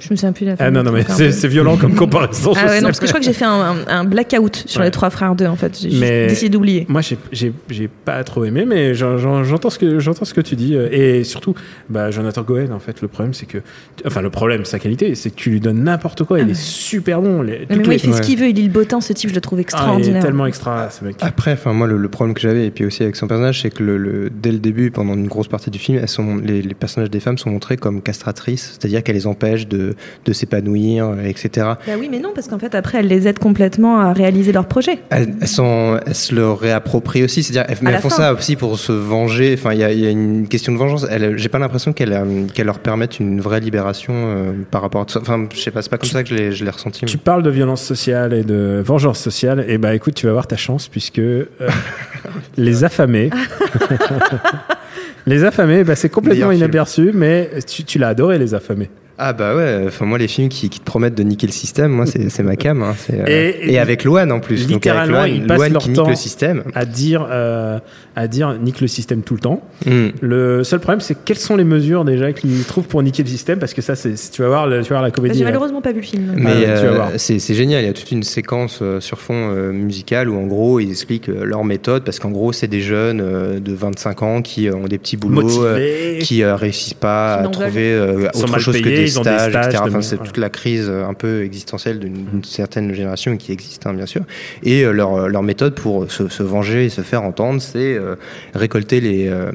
Je 0.00 0.08
me 0.10 0.16
souviens 0.16 0.32
plus 0.32 0.44
de 0.44 0.50
la 0.50 0.56
fin. 0.56 0.64
Ah 0.66 0.70
non, 0.70 0.82
non, 0.82 0.92
mais 0.92 1.04
c'est 1.08 1.32
c'est 1.32 1.48
violent 1.48 1.76
comme 1.76 1.94
comparaison. 1.94 2.52
Ah 2.56 2.66
ouais, 2.66 2.80
non, 2.80 2.88
parce 2.88 3.00
que 3.00 3.06
je 3.06 3.10
crois 3.10 3.20
que 3.20 3.26
j'ai 3.26 3.32
fait 3.32 3.44
un, 3.44 3.76
un- 3.86 3.86
un 3.88 4.04
blackout 4.04 4.64
sur 4.66 4.80
Ouais. 4.80 4.86
les 4.86 4.90
trois 4.90 5.08
frères 5.10 5.34
2 5.34 5.46
en 5.46 5.56
fait. 5.56 5.78
J'ai 5.80 5.98
Mais 5.98 6.26
décidé 6.26 6.50
d'oublier. 6.50 6.84
Moi, 6.88 7.00
j'ai- 7.00 7.16
j'ai 7.32 7.52
j'ai 7.70 7.88
pas 7.88 8.22
trop 8.24 8.44
aimé, 8.44 8.64
mais 8.66 8.94
j'en- 8.94 9.16
j'en- 9.18 9.44
j'entends 9.44 9.70
ce 9.70 9.78
que 9.78 10.00
j'entends 10.00 10.24
ce 10.24 10.34
que 10.34 10.40
tu 10.40 10.56
dis, 10.56 10.74
euh, 10.76 10.88
et 10.90 11.24
surtout, 11.24 11.54
bah, 11.88 12.10
Jonathan 12.10 12.42
Cohen. 12.44 12.70
En 12.74 12.78
fait, 12.80 13.00
le 13.00 13.08
problème, 13.08 13.32
c'est 13.34 13.46
que, 13.46 13.58
enfin, 14.06 14.20
le 14.20 14.30
problème, 14.30 14.64
sa 14.64 14.78
qualité, 14.78 15.14
c'est 15.14 15.30
que 15.30 15.36
tu 15.36 15.50
lui 15.50 15.60
donnes 15.60 15.84
n'importe 15.84 16.24
quoi. 16.24 16.40
Il 16.40 16.50
est 16.50 16.54
super 16.60 17.22
bon. 17.22 17.42
Les- 17.42 17.66
Mais 17.70 17.76
moi, 17.76 17.84
les- 17.88 17.94
il 17.94 18.00
fait 18.00 18.12
ce 18.12 18.20
qu'il 18.22 18.38
veut, 18.38 18.48
il 18.48 18.56
lit 18.56 18.64
le 18.64 18.70
beau 18.72 18.84
temps, 18.84 19.00
ce 19.00 19.12
type, 19.12 19.30
je 19.30 19.34
le 19.34 19.40
trouve 19.40 19.58
Ah, 19.58 19.60
il 19.60 19.62
extraordinaire. 19.62 20.16
est 20.16 20.24
tellement 20.24 20.46
extra, 20.46 20.90
ce 20.90 21.04
mec. 21.04 21.16
Après, 21.20 21.52
enfin 21.52 21.72
moi 21.72 21.86
le, 21.86 21.96
le 21.96 22.08
problème 22.08 22.34
que 22.34 22.40
j'avais 22.40 22.66
et 22.66 22.70
puis 22.70 22.84
aussi 22.84 23.02
avec 23.02 23.16
son 23.16 23.26
personnage, 23.26 23.62
c'est 23.62 23.70
que 23.70 23.82
le, 23.82 23.96
le- 23.96 24.30
dès 24.30 24.52
le 24.52 24.58
début, 24.58 24.90
pendant 24.90 25.14
une 25.14 25.28
grosse 25.28 25.48
partie 25.48 25.70
du 25.70 25.78
film, 25.78 25.98
elles 26.02 26.08
sont 26.08 26.36
les, 26.36 26.62
les 26.62 26.74
personnages 26.74 27.10
des 27.10 27.20
femmes 27.20 27.38
sont 27.38 27.50
montrés 27.50 27.76
comme 27.76 28.02
castratrices, 28.02 28.78
c'est-à-dire 28.78 29.02
qu'elles 29.02 29.14
les 29.16 29.26
empêchent 29.26 29.68
de, 29.68 29.83
de 30.24 30.32
s'épanouir, 30.32 31.06
euh, 31.08 31.24
etc. 31.24 31.50
Bah 31.86 31.92
oui, 31.98 32.08
mais 32.10 32.18
non, 32.20 32.30
parce 32.34 32.48
qu'en 32.48 32.58
fait, 32.58 32.74
après, 32.74 32.98
elle 32.98 33.08
les 33.08 33.26
aide 33.28 33.38
complètement 33.38 33.98
à 34.00 34.12
réaliser 34.12 34.52
leur 34.52 34.66
projet. 34.66 34.98
Elles, 35.10 35.34
elles 35.40 35.48
sont, 35.48 35.98
elles 36.06 36.14
se 36.14 36.34
le 36.34 36.50
réapproprient 36.50 37.24
aussi, 37.24 37.42
c'est-à-dire 37.42 37.64
elles, 37.68 37.88
elles 37.94 38.00
font 38.00 38.08
fin. 38.08 38.16
ça 38.16 38.32
aussi 38.34 38.56
pour 38.56 38.78
se 38.78 38.92
venger. 38.92 39.54
Enfin, 39.58 39.72
il 39.72 39.80
y 39.80 39.84
a, 39.84 39.92
il 39.92 40.00
y 40.00 40.06
a 40.06 40.10
une 40.10 40.48
question 40.48 40.72
de 40.72 40.78
vengeance. 40.78 41.06
Elles- 41.10 41.36
J'ai 41.38 41.48
pas 41.48 41.58
l'impression 41.58 41.92
qu'elles 41.92 42.12
euh, 42.12 42.46
qu'elles 42.54 42.66
leur 42.66 42.78
permettent 42.78 43.20
une 43.20 43.40
vraie 43.40 43.60
libération 43.60 44.12
euh, 44.14 44.52
par 44.70 44.82
rapport 44.82 45.02
à 45.02 45.04
tout 45.04 45.12
ça. 45.14 45.20
Enfin, 45.20 45.46
je 45.52 45.58
sais 45.60 45.70
pas, 45.70 45.82
c'est 45.82 45.90
pas 45.90 45.98
comme 45.98 46.08
ça 46.08 46.22
que 46.22 46.50
je 46.50 46.64
l'ai 46.64 46.70
ressenti. 46.70 47.04
Tu 47.06 47.18
parles 47.18 47.42
de 47.42 47.50
violence 47.50 47.82
sociale 47.82 48.32
et 48.32 48.44
de 48.44 48.82
vengeance 48.84 49.18
sociale, 49.18 49.64
et 49.68 49.78
bah 49.78 49.94
écoute, 49.94 50.14
tu 50.14 50.26
vas 50.26 50.30
avoir 50.30 50.46
ta 50.46 50.56
chance 50.56 50.88
puisque 50.88 51.18
euh, 51.18 51.46
les 52.56 52.84
affamés, 52.84 53.30
les 55.26 55.44
affamés, 55.44 55.84
bah, 55.84 55.94
c'est 55.96 56.08
complètement 56.08 56.46
Meilleur 56.48 56.50
film. 56.52 56.62
inaperçu, 56.64 57.10
mais 57.14 57.50
tu, 57.66 57.84
tu 57.84 57.98
l'as 57.98 58.08
adoré 58.08 58.38
les 58.38 58.54
affamés. 58.54 58.90
Ah 59.16 59.32
bah 59.32 59.54
ouais, 59.54 59.84
enfin 59.86 60.06
moi 60.06 60.18
les 60.18 60.26
films 60.26 60.48
qui, 60.48 60.68
qui 60.68 60.80
te 60.80 60.84
promettent 60.84 61.14
de 61.14 61.22
niquer 61.22 61.46
le 61.46 61.52
système, 61.52 61.92
moi 61.92 62.04
c'est 62.06 62.42
ma 62.42 62.56
cam. 62.56 62.82
Hein, 62.82 62.96
euh, 63.12 63.24
Et- 63.26 63.72
et, 63.74 63.78
avec 63.78 64.02
Loane 64.04 64.32
en 64.32 64.40
plus. 64.40 64.62
Donc 64.66 64.84
avec 64.84 64.84
Littéralement, 64.84 65.18
Loane, 65.18 65.30
ils 65.34 65.46
passent 65.46 65.58
Loane 65.58 65.72
leur 65.72 65.82
qui 65.82 65.88
nique 65.90 65.96
temps 65.98 66.08
le 66.08 66.16
système. 66.16 66.64
à 66.74 66.84
dire, 66.84 67.26
euh, 67.30 67.78
à 68.16 68.26
dire 68.26 68.54
nique 68.60 68.80
le 68.80 68.88
système 68.88 69.22
tout 69.22 69.34
le 69.34 69.40
temps. 69.40 69.62
Mm. 69.86 70.08
Le 70.20 70.64
seul 70.64 70.80
problème, 70.80 71.00
c'est 71.00 71.16
quelles 71.24 71.38
sont 71.38 71.56
les 71.56 71.62
mesures 71.64 72.04
déjà 72.04 72.32
qu'ils 72.32 72.64
trouvent 72.64 72.88
pour 72.88 73.02
niquer 73.04 73.22
le 73.22 73.28
système, 73.28 73.58
parce 73.60 73.72
que 73.72 73.82
ça, 73.82 73.94
c'est, 73.94 74.14
tu 74.32 74.42
vas 74.42 74.48
voir, 74.48 74.66
le- 74.66 74.78
tu 74.78 74.88
vas 74.88 74.96
voir 74.96 75.02
la 75.02 75.10
comédie. 75.12 75.38
J'ai 75.38 75.44
euh, 75.44 75.46
malheureusement 75.46 75.80
pas 75.80 75.92
vu 75.92 76.00
le 76.00 76.06
film. 76.06 76.32
Mais 76.36 76.50
Ah 76.50 76.54
ouais, 76.54 76.60
tu 76.64 76.66
vas 76.66 76.92
euh, 76.92 76.94
voir. 76.96 77.10
c'est 77.16 77.38
génial, 77.54 77.82
il 77.84 77.86
y 77.86 77.90
a 77.90 77.92
toute 77.92 78.10
une 78.10 78.24
séquence 78.24 78.82
sur 78.98 79.20
fond 79.20 79.50
musical 79.72 80.28
où 80.28 80.36
en 80.36 80.46
gros 80.46 80.80
ils 80.80 80.90
expliquent 80.90 81.28
leur 81.28 81.64
méthode 81.64 82.02
parce 82.04 82.18
qu'en 82.18 82.30
gros 82.30 82.52
c'est 82.52 82.66
des 82.68 82.80
jeunes 82.80 83.60
de 83.60 83.72
25 83.74 84.22
ans 84.22 84.42
qui 84.42 84.68
ont 84.70 84.88
des 84.88 84.98
petits 84.98 85.16
boulots, 85.16 85.42
Motivés. 85.42 86.18
qui 86.20 86.44
réussissent 86.44 86.94
pas 86.94 87.38
Qui 87.42 87.46
à 87.46 87.48
trouver 87.50 87.92
euh, 87.92 88.28
autre 88.34 88.58
chose 88.58 88.76
que 88.78 88.82
payés, 88.82 89.03
des 89.04 89.10
stages, 89.10 89.54
etc. 89.54 89.82
Enfin, 89.86 90.02
c'est 90.02 90.16
voilà. 90.16 90.30
toute 90.30 90.38
la 90.38 90.50
crise 90.50 90.86
euh, 90.88 91.06
un 91.06 91.14
peu 91.14 91.42
existentielle 91.44 91.98
d'une 92.00 92.14
d'une 92.24 92.44
certaine 92.44 92.94
génération 92.94 93.36
qui 93.36 93.52
existe 93.52 93.86
hein, 93.86 93.94
bien 93.94 94.06
sûr. 94.06 94.22
Et 94.62 94.82
euh, 94.84 94.92
leur, 94.92 95.28
leur 95.28 95.42
méthode 95.42 95.74
pour 95.74 96.10
se, 96.10 96.28
se 96.28 96.42
venger 96.42 96.86
et 96.86 96.88
se 96.88 97.02
faire 97.02 97.22
entendre, 97.22 97.60
c'est 97.60 97.94
euh, 97.94 98.16
récolter 98.54 99.00
les, 99.00 99.28
euh, 99.28 99.50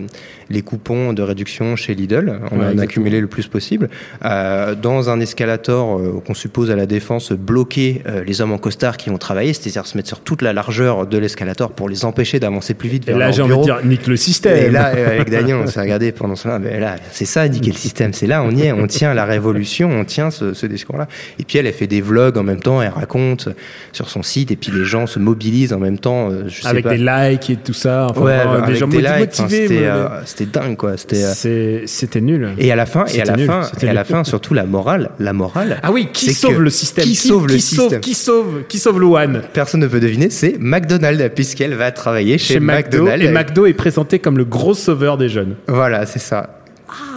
les 0.49 0.61
coupons 0.61 1.13
de 1.13 1.21
réduction 1.21 1.75
chez 1.75 1.95
Lidl. 1.95 2.39
On 2.51 2.59
Ouais, 2.59 2.65
en 2.73 2.77
a 2.77 2.81
accumulé 2.83 3.21
le 3.21 3.27
plus 3.27 3.47
possible. 3.47 3.89
Euh, 4.25 4.75
dans 4.75 5.09
un 5.09 5.19
escalator 5.21 5.97
euh, 5.99 6.21
qu'on 6.25 6.33
suppose 6.33 6.71
à 6.71 6.75
la 6.75 6.85
défense 6.85 7.31
bloquer 7.31 8.01
euh, 8.07 8.23
les 8.25 8.41
hommes 8.41 8.51
en 8.51 8.57
costard 8.57 8.97
qui 8.97 9.09
ont 9.09 9.17
travaillé, 9.17 9.53
c'est-à-dire 9.53 9.85
se 9.87 9.95
mettre 9.95 10.07
sur 10.09 10.19
toute 10.19 10.41
la 10.41 10.51
largeur 10.51 11.07
de 11.07 11.17
l'escalator 11.17 11.71
pour 11.71 11.87
les 11.87 12.03
empêcher 12.03 12.39
d'avancer 12.39 12.73
plus 12.73 12.89
vite 12.89 13.03
Et 13.07 13.11
vers 13.11 13.17
là, 13.19 13.25
leur 13.27 13.33
j'ai 13.33 13.41
envie 13.43 13.57
de 13.57 13.63
dire 13.63 13.79
nique 13.85 14.07
le 14.07 14.17
système. 14.17 14.57
Et 14.57 14.69
là, 14.69 14.91
euh, 14.95 15.07
avec 15.15 15.29
Daniel, 15.29 15.57
on 15.57 15.67
s'est 15.67 15.79
regardé 15.79 16.11
pendant 16.11 16.35
cela. 16.35 16.59
Mais 16.59 16.79
là, 16.79 16.95
c'est 17.11 17.25
ça, 17.25 17.47
niquer 17.47 17.71
le 17.71 17.77
système. 17.87 18.13
C'est 18.13 18.27
là, 18.27 18.43
on 18.43 18.51
y 18.51 18.63
est. 18.63 18.71
On 18.71 18.87
tient 18.87 19.13
la 19.13 19.25
révolution, 19.25 19.38
on 19.39 20.05
tient 20.05 20.31
ce, 20.31 20.53
ce 20.53 20.65
discours-là. 20.65 21.07
Et 21.39 21.43
puis 21.43 21.57
elle, 21.57 21.67
elle 21.67 21.73
fait 21.73 21.87
des 21.87 22.01
vlogs 22.01 22.37
en 22.37 22.43
même 22.43 22.59
temps. 22.61 22.81
Elle 22.81 22.89
raconte 22.89 23.49
sur 23.91 24.09
son 24.09 24.23
site. 24.23 24.51
Et 24.51 24.55
puis 24.55 24.71
les 24.71 24.85
gens 24.85 25.07
se 25.07 25.19
mobilisent 25.19 25.73
en 25.73 25.79
même 25.79 25.97
temps. 25.97 26.29
euh, 26.31 26.43
Je 26.47 26.61
sais 26.61 26.67
avec 26.67 26.83
pas. 26.83 26.91
des 26.91 26.97
likes 26.97 27.49
et 27.49 27.55
tout 27.57 27.73
ça. 27.73 28.07
Enfin, 28.09 28.21
ouais, 28.21 28.33
avec 28.33 28.65
des 28.65 28.75
gens 28.75 28.87
des 28.87 28.97
likes. 29.01 29.19
Motivés. 29.19 29.67
C'était 29.67 29.79
mais- 29.81 29.87
euh, 29.87 30.07
c'était 30.25 30.45
dingue, 30.45 30.75
quoi. 30.77 30.97
C'était. 30.97 31.23
euh, 31.23 31.31
C'est- 31.35 31.83
C'était 31.85 32.21
nul. 32.21 32.49
Et 32.57 32.71
à 32.71 32.75
la 32.75 32.85
fin, 32.85 33.05
et 33.05 33.21
à 33.21 33.25
la 33.25 33.35
nul, 33.35 33.47
fin, 33.47 33.63
c'était 33.63 33.87
et 33.87 33.89
à 33.89 33.93
la 33.93 34.03
fin, 34.03 34.23
surtout 34.23 34.53
la 34.53 34.65
morale, 34.65 35.09
la 35.19 35.33
morale. 35.33 35.79
Ah 35.83 35.91
oui, 35.91 36.09
qui 36.13 36.33
sauve 36.33 36.61
le 36.61 36.69
système? 36.69 37.03
Qui 37.05 37.15
sauve 37.15 37.47
le 37.47 37.53
qui 37.55 37.61
système? 37.61 37.89
sauve, 37.89 37.99
qui 37.99 38.13
sauve, 38.13 38.63
qui 38.67 38.79
sauve 38.79 38.99
Luan 38.99 39.41
Personne 39.53 39.81
ne 39.81 39.87
peut 39.87 39.99
deviner, 39.99 40.29
c'est 40.29 40.55
McDonald's, 40.59 41.29
puisqu'elle 41.35 41.75
va 41.75 41.91
travailler 41.91 42.37
chez, 42.37 42.55
chez 42.55 42.59
McDo. 42.59 43.03
McDonald's. 43.03 43.25
Et 43.25 43.31
McDo 43.31 43.65
est 43.65 43.73
présenté 43.73 44.19
comme 44.19 44.37
le 44.37 44.45
gros 44.45 44.73
sauveur 44.73 45.17
des 45.17 45.29
jeunes. 45.29 45.55
Voilà, 45.67 46.05
c'est 46.05 46.19
ça. 46.19 46.59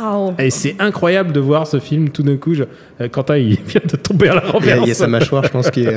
Waouh. 0.03 0.35
Et 0.39 0.51
c'est 0.51 0.77
incroyable 0.79 1.33
de 1.33 1.41
voir 1.41 1.67
ce 1.67 1.79
film 1.79 2.09
tout 2.11 2.23
d'un 2.23 2.37
coup. 2.37 2.55
Je... 2.55 2.65
euh, 3.01 3.09
Quentin, 3.09 3.37
il 3.37 3.59
vient 3.67 3.81
de 3.85 3.97
tomber 3.97 4.29
à 4.29 4.35
la 4.35 4.45
a, 4.47 4.51
renverse. 4.51 4.81
il 4.83 4.89
y 4.89 4.91
a 4.91 4.95
sa 4.95 5.07
mâchoire, 5.07 5.45
je 5.45 5.49
pense, 5.51 5.71
qui 5.71 5.85
est. 5.85 5.97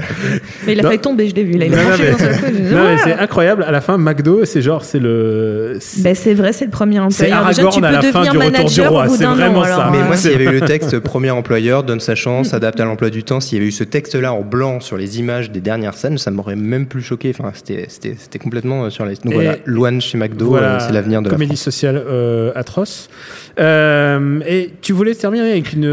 Mais 0.65 0.73
il 0.73 0.79
a 0.79 0.83
Non. 0.83 0.89
failli 0.89 1.01
tomber, 1.01 1.29
je 1.29 1.35
l'ai 1.35 1.43
vu. 1.43 1.57
Là, 1.57 1.65
il 1.65 1.73
a 1.73 1.77
Non, 1.83 1.89
penché 1.89 2.03
mais- 2.53 2.75
Ouais. 2.75 2.97
c'est 3.03 3.13
incroyable. 3.13 3.63
À 3.63 3.71
la 3.71 3.81
fin, 3.81 3.97
McDo, 3.97 4.45
c'est 4.45 4.61
genre, 4.61 4.83
c'est 4.83 4.99
le. 4.99 5.77
c'est- 5.79 6.03
Ben, 6.03 6.15
c'est 6.15 6.33
vrai, 6.33 6.53
c'est 6.53 6.65
le 6.65 6.71
premier 6.71 6.95
C'est 7.09 7.31
employeur. 7.31 7.47
Déjà, 7.47 7.61
tu 7.61 7.65
Aragorn 7.67 7.85
à 7.85 7.91
la 7.91 7.99
peux 7.99 8.11
fin 8.11 8.19
devenir 8.23 8.31
du 8.31 8.37
Retour 8.37 8.51
du 8.51 8.57
manager 8.61 8.91
Roi, 8.91 9.07
c'est 9.09 9.25
vraiment 9.25 9.59
an. 9.59 9.63
ça. 9.63 9.75
alors, 9.75 9.91
Mais 9.91 10.03
moi, 10.03 10.15
s'il 10.17 10.31
y 10.31 10.35
avait 10.35 10.45
eu 10.45 10.51
le 10.51 10.61
texte 10.67 10.99
premier 10.99 11.31
employeur, 11.31 11.83
donne 11.83 11.99
sa 11.99 12.15
chance, 12.15 12.49
s'adapte 12.49 12.79
à 12.79 12.85
l'emploi 12.85 13.09
du 13.09 13.23
temps, 13.23 13.39
s'il 13.39 13.57
y 13.57 13.61
avait 13.61 13.67
eu 13.69 13.71
ce 13.71 13.83
texte-là 13.83 14.33
en 14.33 14.41
blanc 14.41 14.79
sur 14.79 14.97
les 14.97 15.19
images 15.19 15.51
des 15.51 15.61
dernières 15.61 15.95
scènes, 15.95 16.17
ça 16.17 16.31
m'aurait 16.31 16.55
même 16.55 16.85
plus 16.85 17.01
choqué. 17.01 17.33
Enfin, 17.37 17.51
c'était, 17.53 17.85
c'était, 17.89 18.15
c'était 18.17 18.39
complètement 18.39 18.85
euh, 18.85 18.89
sur 18.89 19.05
liste. 19.05 19.23
Donc 19.23 19.33
Et 19.33 19.35
voilà, 19.35 19.55
Loane 19.65 20.01
chez 20.01 20.17
McDo, 20.17 20.45
Voilà, 20.47 20.75
euh, 20.75 20.79
c'est 20.79 20.93
l'avenir 20.93 21.21
de 21.21 21.29
la 21.29 21.33
comédie 21.33 21.57
sociale 21.57 22.01
euh, 22.07 22.51
atroce. 22.55 23.09
Euh, 23.59 23.94
et 24.47 24.71
tu 24.81 24.93
voulais 24.93 25.15
terminer 25.15 25.51
avec 25.51 25.73
une, 25.73 25.86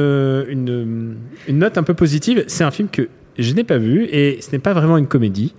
une, 0.48 1.16
une 1.48 1.58
note 1.58 1.78
un 1.78 1.82
peu 1.82 1.94
positive. 1.94 2.44
C'est 2.46 2.64
un 2.64 2.70
film 2.70 2.88
que 2.88 3.08
je 3.38 3.52
n'ai 3.54 3.64
pas 3.64 3.78
vu 3.78 4.04
et 4.04 4.38
ce 4.40 4.52
n'est 4.52 4.58
pas 4.58 4.72
vraiment 4.72 4.98
une 4.98 5.06
comédie. 5.06 5.54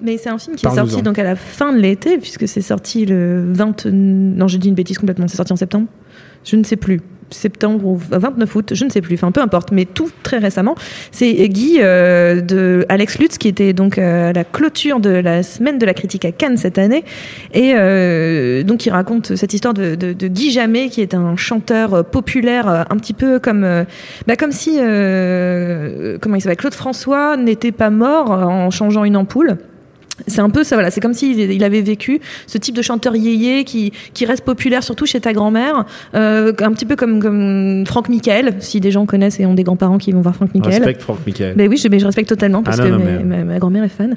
Mais 0.00 0.18
c'est 0.18 0.30
un 0.30 0.38
film 0.38 0.56
qui 0.56 0.66
est 0.66 0.74
sorti 0.74 1.00
donc 1.02 1.18
à 1.18 1.22
la 1.22 1.36
fin 1.36 1.72
de 1.72 1.78
l'été, 1.78 2.18
puisque 2.18 2.48
c'est 2.48 2.60
sorti 2.60 3.06
le 3.06 3.44
20. 3.52 3.86
Non, 3.86 4.48
j'ai 4.48 4.58
dit 4.58 4.68
une 4.68 4.74
bêtise 4.74 4.98
complètement. 4.98 5.28
C'est 5.28 5.36
sorti 5.36 5.52
en 5.52 5.56
septembre 5.56 5.86
Je 6.44 6.56
ne 6.56 6.64
sais 6.64 6.76
plus. 6.76 7.00
Septembre 7.32 7.84
ou 7.86 8.00
29 8.10 8.54
août, 8.54 8.72
je 8.74 8.84
ne 8.84 8.90
sais 8.90 9.00
plus. 9.00 9.14
Enfin, 9.14 9.32
peu 9.32 9.40
importe, 9.40 9.72
mais 9.72 9.84
tout 9.84 10.10
très 10.22 10.38
récemment. 10.38 10.74
C'est 11.10 11.32
Guy 11.48 11.78
euh, 11.80 12.40
de 12.40 12.86
Alex 12.88 13.18
Lutz 13.18 13.38
qui 13.38 13.48
était 13.48 13.72
donc 13.72 13.98
euh, 13.98 14.30
à 14.30 14.32
la 14.32 14.44
clôture 14.44 15.00
de 15.00 15.10
la 15.10 15.42
semaine 15.42 15.78
de 15.78 15.86
la 15.86 15.94
critique 15.94 16.24
à 16.24 16.32
Cannes 16.32 16.56
cette 16.56 16.78
année, 16.78 17.04
et 17.52 17.72
euh, 17.74 18.62
donc 18.62 18.86
il 18.86 18.90
raconte 18.90 19.36
cette 19.36 19.54
histoire 19.54 19.74
de, 19.74 20.12
Guy 20.12 20.50
Jamet 20.50 20.88
qui 20.88 21.00
est 21.00 21.14
un 21.14 21.36
chanteur 21.36 22.04
populaire, 22.04 22.86
un 22.90 22.96
petit 22.96 23.14
peu 23.14 23.38
comme, 23.38 23.84
bah, 24.26 24.36
comme 24.36 24.52
si 24.52 24.78
euh, 24.80 26.18
comment 26.20 26.36
il 26.36 26.40
s'appelle 26.40 26.56
Claude 26.56 26.74
François 26.74 27.36
n'était 27.36 27.72
pas 27.72 27.90
mort 27.90 28.30
en 28.30 28.70
changeant 28.70 29.04
une 29.04 29.16
ampoule. 29.16 29.58
C'est 30.26 30.40
un 30.40 30.50
peu 30.50 30.62
ça, 30.62 30.76
voilà. 30.76 30.90
C'est 30.90 31.00
comme 31.00 31.14
s'il 31.14 31.38
il 31.40 31.64
avait 31.64 31.80
vécu 31.80 32.20
ce 32.46 32.58
type 32.58 32.76
de 32.76 32.82
chanteur 32.82 33.16
yéyé 33.16 33.64
qui, 33.64 33.92
qui 34.12 34.24
reste 34.26 34.44
populaire 34.44 34.82
surtout 34.84 35.06
chez 35.06 35.20
ta 35.20 35.32
grand-mère, 35.32 35.84
euh, 36.14 36.52
un 36.60 36.72
petit 36.72 36.84
peu 36.84 36.96
comme, 36.96 37.20
comme 37.20 37.84
Franck 37.86 38.08
Michael, 38.08 38.54
si 38.60 38.78
des 38.80 38.90
gens 38.90 39.06
connaissent 39.06 39.40
et 39.40 39.46
ont 39.46 39.54
des 39.54 39.62
grands-parents 39.64 39.98
qui 39.98 40.12
vont 40.12 40.20
voir 40.20 40.36
Franck 40.36 40.54
Michael. 40.54 40.74
Respecte 40.74 41.02
Franck 41.02 41.18
Michael. 41.26 41.54
Ben 41.56 41.68
oui, 41.68 41.76
je, 41.78 41.88
mais 41.88 41.98
je 41.98 42.04
respecte 42.04 42.28
totalement 42.28 42.62
parce 42.62 42.78
Ah 42.78 42.84
non, 42.88 42.98
que 42.98 43.02
non, 43.02 43.04
ma- 43.10 43.18
mais- 43.24 43.38
ma, 43.38 43.44
ma 43.54 43.58
grand-mère 43.58 43.84
est 43.84 43.88
fan. 43.88 44.14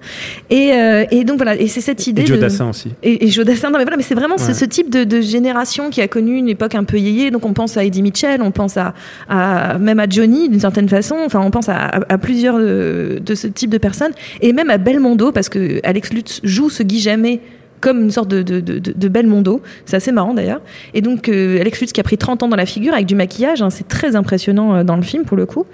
Et, 0.49 0.73
euh, 0.73 1.05
et 1.11 1.23
donc 1.23 1.37
voilà, 1.37 1.55
et 1.55 1.67
c'est 1.67 1.81
cette 1.81 2.05
idée. 2.07 2.23
Et 2.23 2.25
Joe 2.25 2.37
de- 2.37 2.41
Dassin 2.41 2.69
aussi. 2.69 2.91
Et, 3.01 3.25
et 3.25 3.29
Joe 3.29 3.45
Dassin, 3.45 3.69
non 3.69 3.77
mais 3.77 3.83
voilà, 3.85 3.97
mais 3.97 4.03
c'est 4.03 4.15
vraiment 4.15 4.37
ce, 4.37 4.65
type 4.65 4.89
de, 4.89 5.05
de 5.05 5.21
génération 5.21 5.89
qui 5.89 6.01
a 6.01 6.07
connu 6.07 6.35
une 6.37 6.49
époque 6.49 6.75
un 6.75 6.83
peu 6.83 6.97
yéyé. 6.97 7.31
Donc 7.31 7.45
on 7.45 7.53
pense 7.53 7.77
à 7.77 7.83
Eddie 7.85 8.01
Mitchell, 8.01 8.41
on 8.41 8.51
pense 8.51 8.77
à, 8.77 8.93
à 9.29 9.77
même 9.79 9.99
à 9.99 10.07
Johnny 10.09 10.49
d'une 10.49 10.59
certaine 10.59 10.89
façon. 10.89 11.15
Enfin, 11.25 11.39
on 11.41 11.51
pense 11.51 11.69
à, 11.69 11.75
à- 11.77 12.13
à 12.13 12.17
plusieurs 12.17 12.59
de, 12.59 13.19
de 13.25 13.35
ce 13.35 13.47
type 13.47 13.69
de 13.69 13.77
personnes 13.77 14.11
et 14.41 14.51
même 14.53 14.69
à 14.69 14.77
Belmondo 14.77 15.31
parce 15.31 15.49
que 15.49 15.79
Alex 15.85 16.13
Lutz 16.13 16.41
joue 16.43 16.69
ce 16.69 16.83
Guy 16.83 16.99
Jamais 16.99 17.41
comme 17.85 18.01
une 18.01 18.11
sorte 18.11 18.29
de, 18.29 18.41
de, 18.41 18.59
de. 18.59 19.61
C'est 19.85 19.97
assez 19.97 20.11
marrant 20.11 20.33
d'ailleurs. 20.33 20.61
Et 20.95 21.01
donc 21.01 21.29
euh, 21.29 21.59
Alex 21.61 21.81
Lutz 21.81 21.91
qui 21.91 22.01
a 22.01 22.03
pris 22.03 22.17
30 22.17 22.41
ans 22.41 22.47
dans 22.47 22.55
la 22.55 22.65
figure 22.65 22.93
avec 22.93 23.05
du 23.05 23.13
maquillage, 23.13 23.61
hein, 23.61 23.69
c'est 23.69 23.87
très 23.87 24.15
impressionnant 24.15 24.75
euh, 24.75 24.83
dans 24.83 24.95
le 24.95 25.03
film 25.03 25.23
pour 25.23 25.37
le 25.37 25.45
coup. 25.45 25.65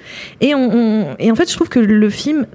Et, 0.42 0.54
en 0.54 1.36
fait, 1.36 1.50
je 1.50 1.56
trouve 1.56 1.70
que 1.70 1.80
le 1.80 2.10
film 2.10 2.46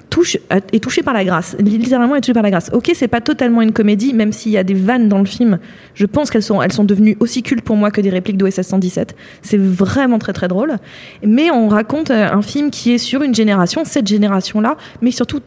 est 0.50 0.80
touché 0.80 1.02
par 1.02 1.14
la 1.14 1.24
grâce. 1.24 1.56
Littéralement 1.58 2.16
est 2.16 2.20
touché 2.20 2.34
par 2.34 2.42
la 2.42 2.50
grâce. 2.50 2.70
Ok, 2.74 2.90
c'est 2.94 3.08
pas 3.08 3.22
totalement 3.22 3.62
une 3.62 3.72
comédie, 3.72 4.12
même 4.12 4.32
s'il 4.32 4.52
y 4.52 4.58
a 4.58 4.64
des 4.64 4.74
vannes 4.74 5.08
dans 5.08 5.20
le 5.20 5.24
film. 5.24 5.58
Je 5.94 6.04
pense 6.04 6.30
qu'elles 6.30 6.42
sont, 6.42 6.60
sont 6.68 6.84
devenues 6.84 7.16
aussi 7.20 7.42
cultes 7.42 7.64
pour 7.64 7.76
moi 7.76 7.90
que 7.90 8.02
des 8.02 8.10
répliques 8.10 8.36
d'OSS 8.36 8.60
117. 8.62 9.16
C'est 9.40 9.58
vraiment 9.58 10.18
très 10.18 10.34
très 10.34 10.48
drôle. 10.48 10.76
Mais 11.24 11.50
on 11.50 11.68
raconte 11.68 12.10
euh, 12.10 12.28
un 12.30 12.42
film 12.42 12.70
qui 12.70 12.92
est 12.92 12.98
sur 12.98 13.22
une 13.22 13.34
génération, 13.34 13.84
cette 13.84 14.06
génération-là, 14.06 14.76
mais 15.00 15.12
surtout 15.12 15.40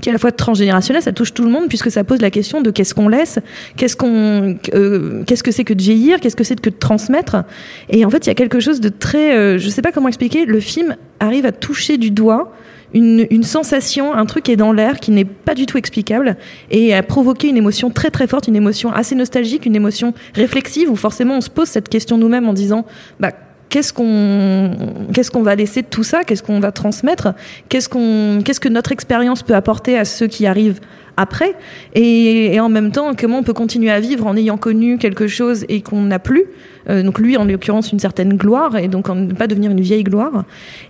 qui 0.00 0.08
est 0.08 0.10
à 0.10 0.12
la 0.12 0.18
fois 0.18 0.32
transgénérationnel, 0.32 1.02
ça 1.02 1.12
touche 1.12 1.34
tout 1.34 1.42
le 1.42 1.50
monde 1.50 1.68
puisque 1.68 1.90
ça 1.90 2.04
pose 2.04 2.20
la 2.20 2.30
question 2.30 2.60
de 2.60 2.70
qu'est-ce 2.70 2.94
qu'on 2.94 3.08
laisse, 3.08 3.38
qu'est-ce 3.76 3.96
qu'on, 3.96 4.56
euh, 4.74 5.22
qu'est-ce 5.26 5.42
que 5.42 5.50
c'est 5.50 5.64
que 5.64 5.74
de 5.74 5.82
vieillir, 5.82 6.20
qu'est-ce 6.20 6.36
que 6.36 6.44
c'est 6.44 6.60
que 6.60 6.70
de 6.70 6.76
transmettre. 6.76 7.44
Et 7.88 8.04
en 8.04 8.10
fait, 8.10 8.26
il 8.26 8.28
y 8.28 8.32
a 8.32 8.34
quelque 8.34 8.60
chose 8.60 8.80
de 8.80 8.88
très, 8.88 9.36
euh, 9.36 9.58
je 9.58 9.68
sais 9.68 9.82
pas 9.82 9.92
comment 9.92 10.08
expliquer. 10.08 10.44
Le 10.44 10.60
film 10.60 10.96
arrive 11.20 11.46
à 11.46 11.52
toucher 11.52 11.96
du 11.96 12.10
doigt 12.10 12.52
une, 12.94 13.26
une 13.30 13.42
sensation, 13.42 14.14
un 14.14 14.26
truc 14.26 14.44
qui 14.44 14.52
est 14.52 14.56
dans 14.56 14.72
l'air, 14.72 15.00
qui 15.00 15.10
n'est 15.10 15.24
pas 15.24 15.54
du 15.54 15.66
tout 15.66 15.76
explicable, 15.76 16.36
et 16.70 16.94
à 16.94 17.02
provoquer 17.02 17.48
une 17.48 17.56
émotion 17.56 17.90
très 17.90 18.10
très 18.10 18.26
forte, 18.26 18.48
une 18.48 18.56
émotion 18.56 18.92
assez 18.92 19.14
nostalgique, 19.14 19.66
une 19.66 19.76
émotion 19.76 20.14
réflexive 20.34 20.90
où 20.90 20.96
forcément 20.96 21.36
on 21.36 21.40
se 21.40 21.50
pose 21.50 21.68
cette 21.68 21.88
question 21.88 22.16
nous-mêmes 22.16 22.48
en 22.48 22.54
disant, 22.54 22.86
bah 23.18 23.32
qu'est-ce 23.68 23.92
qu'on 23.92 24.70
qu'est-ce 25.12 25.30
qu'on 25.30 25.42
va 25.42 25.54
laisser 25.54 25.82
de 25.82 25.86
tout 25.86 26.04
ça? 26.04 26.24
Qu'est-ce 26.24 26.42
qu'on 26.42 26.60
va 26.60 26.72
transmettre? 26.72 27.34
Qu'est-ce 27.68 27.88
qu'on 27.88 28.40
qu'est-ce 28.44 28.60
que 28.60 28.68
notre 28.68 28.92
expérience 28.92 29.42
peut 29.42 29.54
apporter 29.54 29.98
à 29.98 30.04
ceux 30.04 30.26
qui 30.26 30.46
arrivent 30.46 30.80
après. 31.16 31.54
Et, 31.94 32.58
en 32.60 32.68
même 32.68 32.90
temps 32.90 33.12
comment 33.14 33.38
on 33.38 33.42
peut 33.42 33.52
continuer 33.52 33.90
à 33.90 34.00
vivre 34.00 34.26
en 34.26 34.36
ayant 34.36 34.56
connu 34.56 34.98
quelque 34.98 35.26
chose 35.26 35.64
et 35.68 35.82
qu'on 35.82 36.02
n'a 36.02 36.18
plus 36.18 36.46
Euh, 36.88 37.02
donc 37.02 37.18
lui 37.18 37.36
en 37.36 37.44
l'occurrence 37.44 37.92
une 37.92 37.98
certaine 37.98 38.34
gloire 38.34 38.76
et 38.76 38.88
donc 38.88 39.08
ne 39.08 39.32
pas 39.32 39.46
devenir 39.46 39.70
une 39.70 39.80
vieille 39.80 40.04
gloire. 40.04 40.44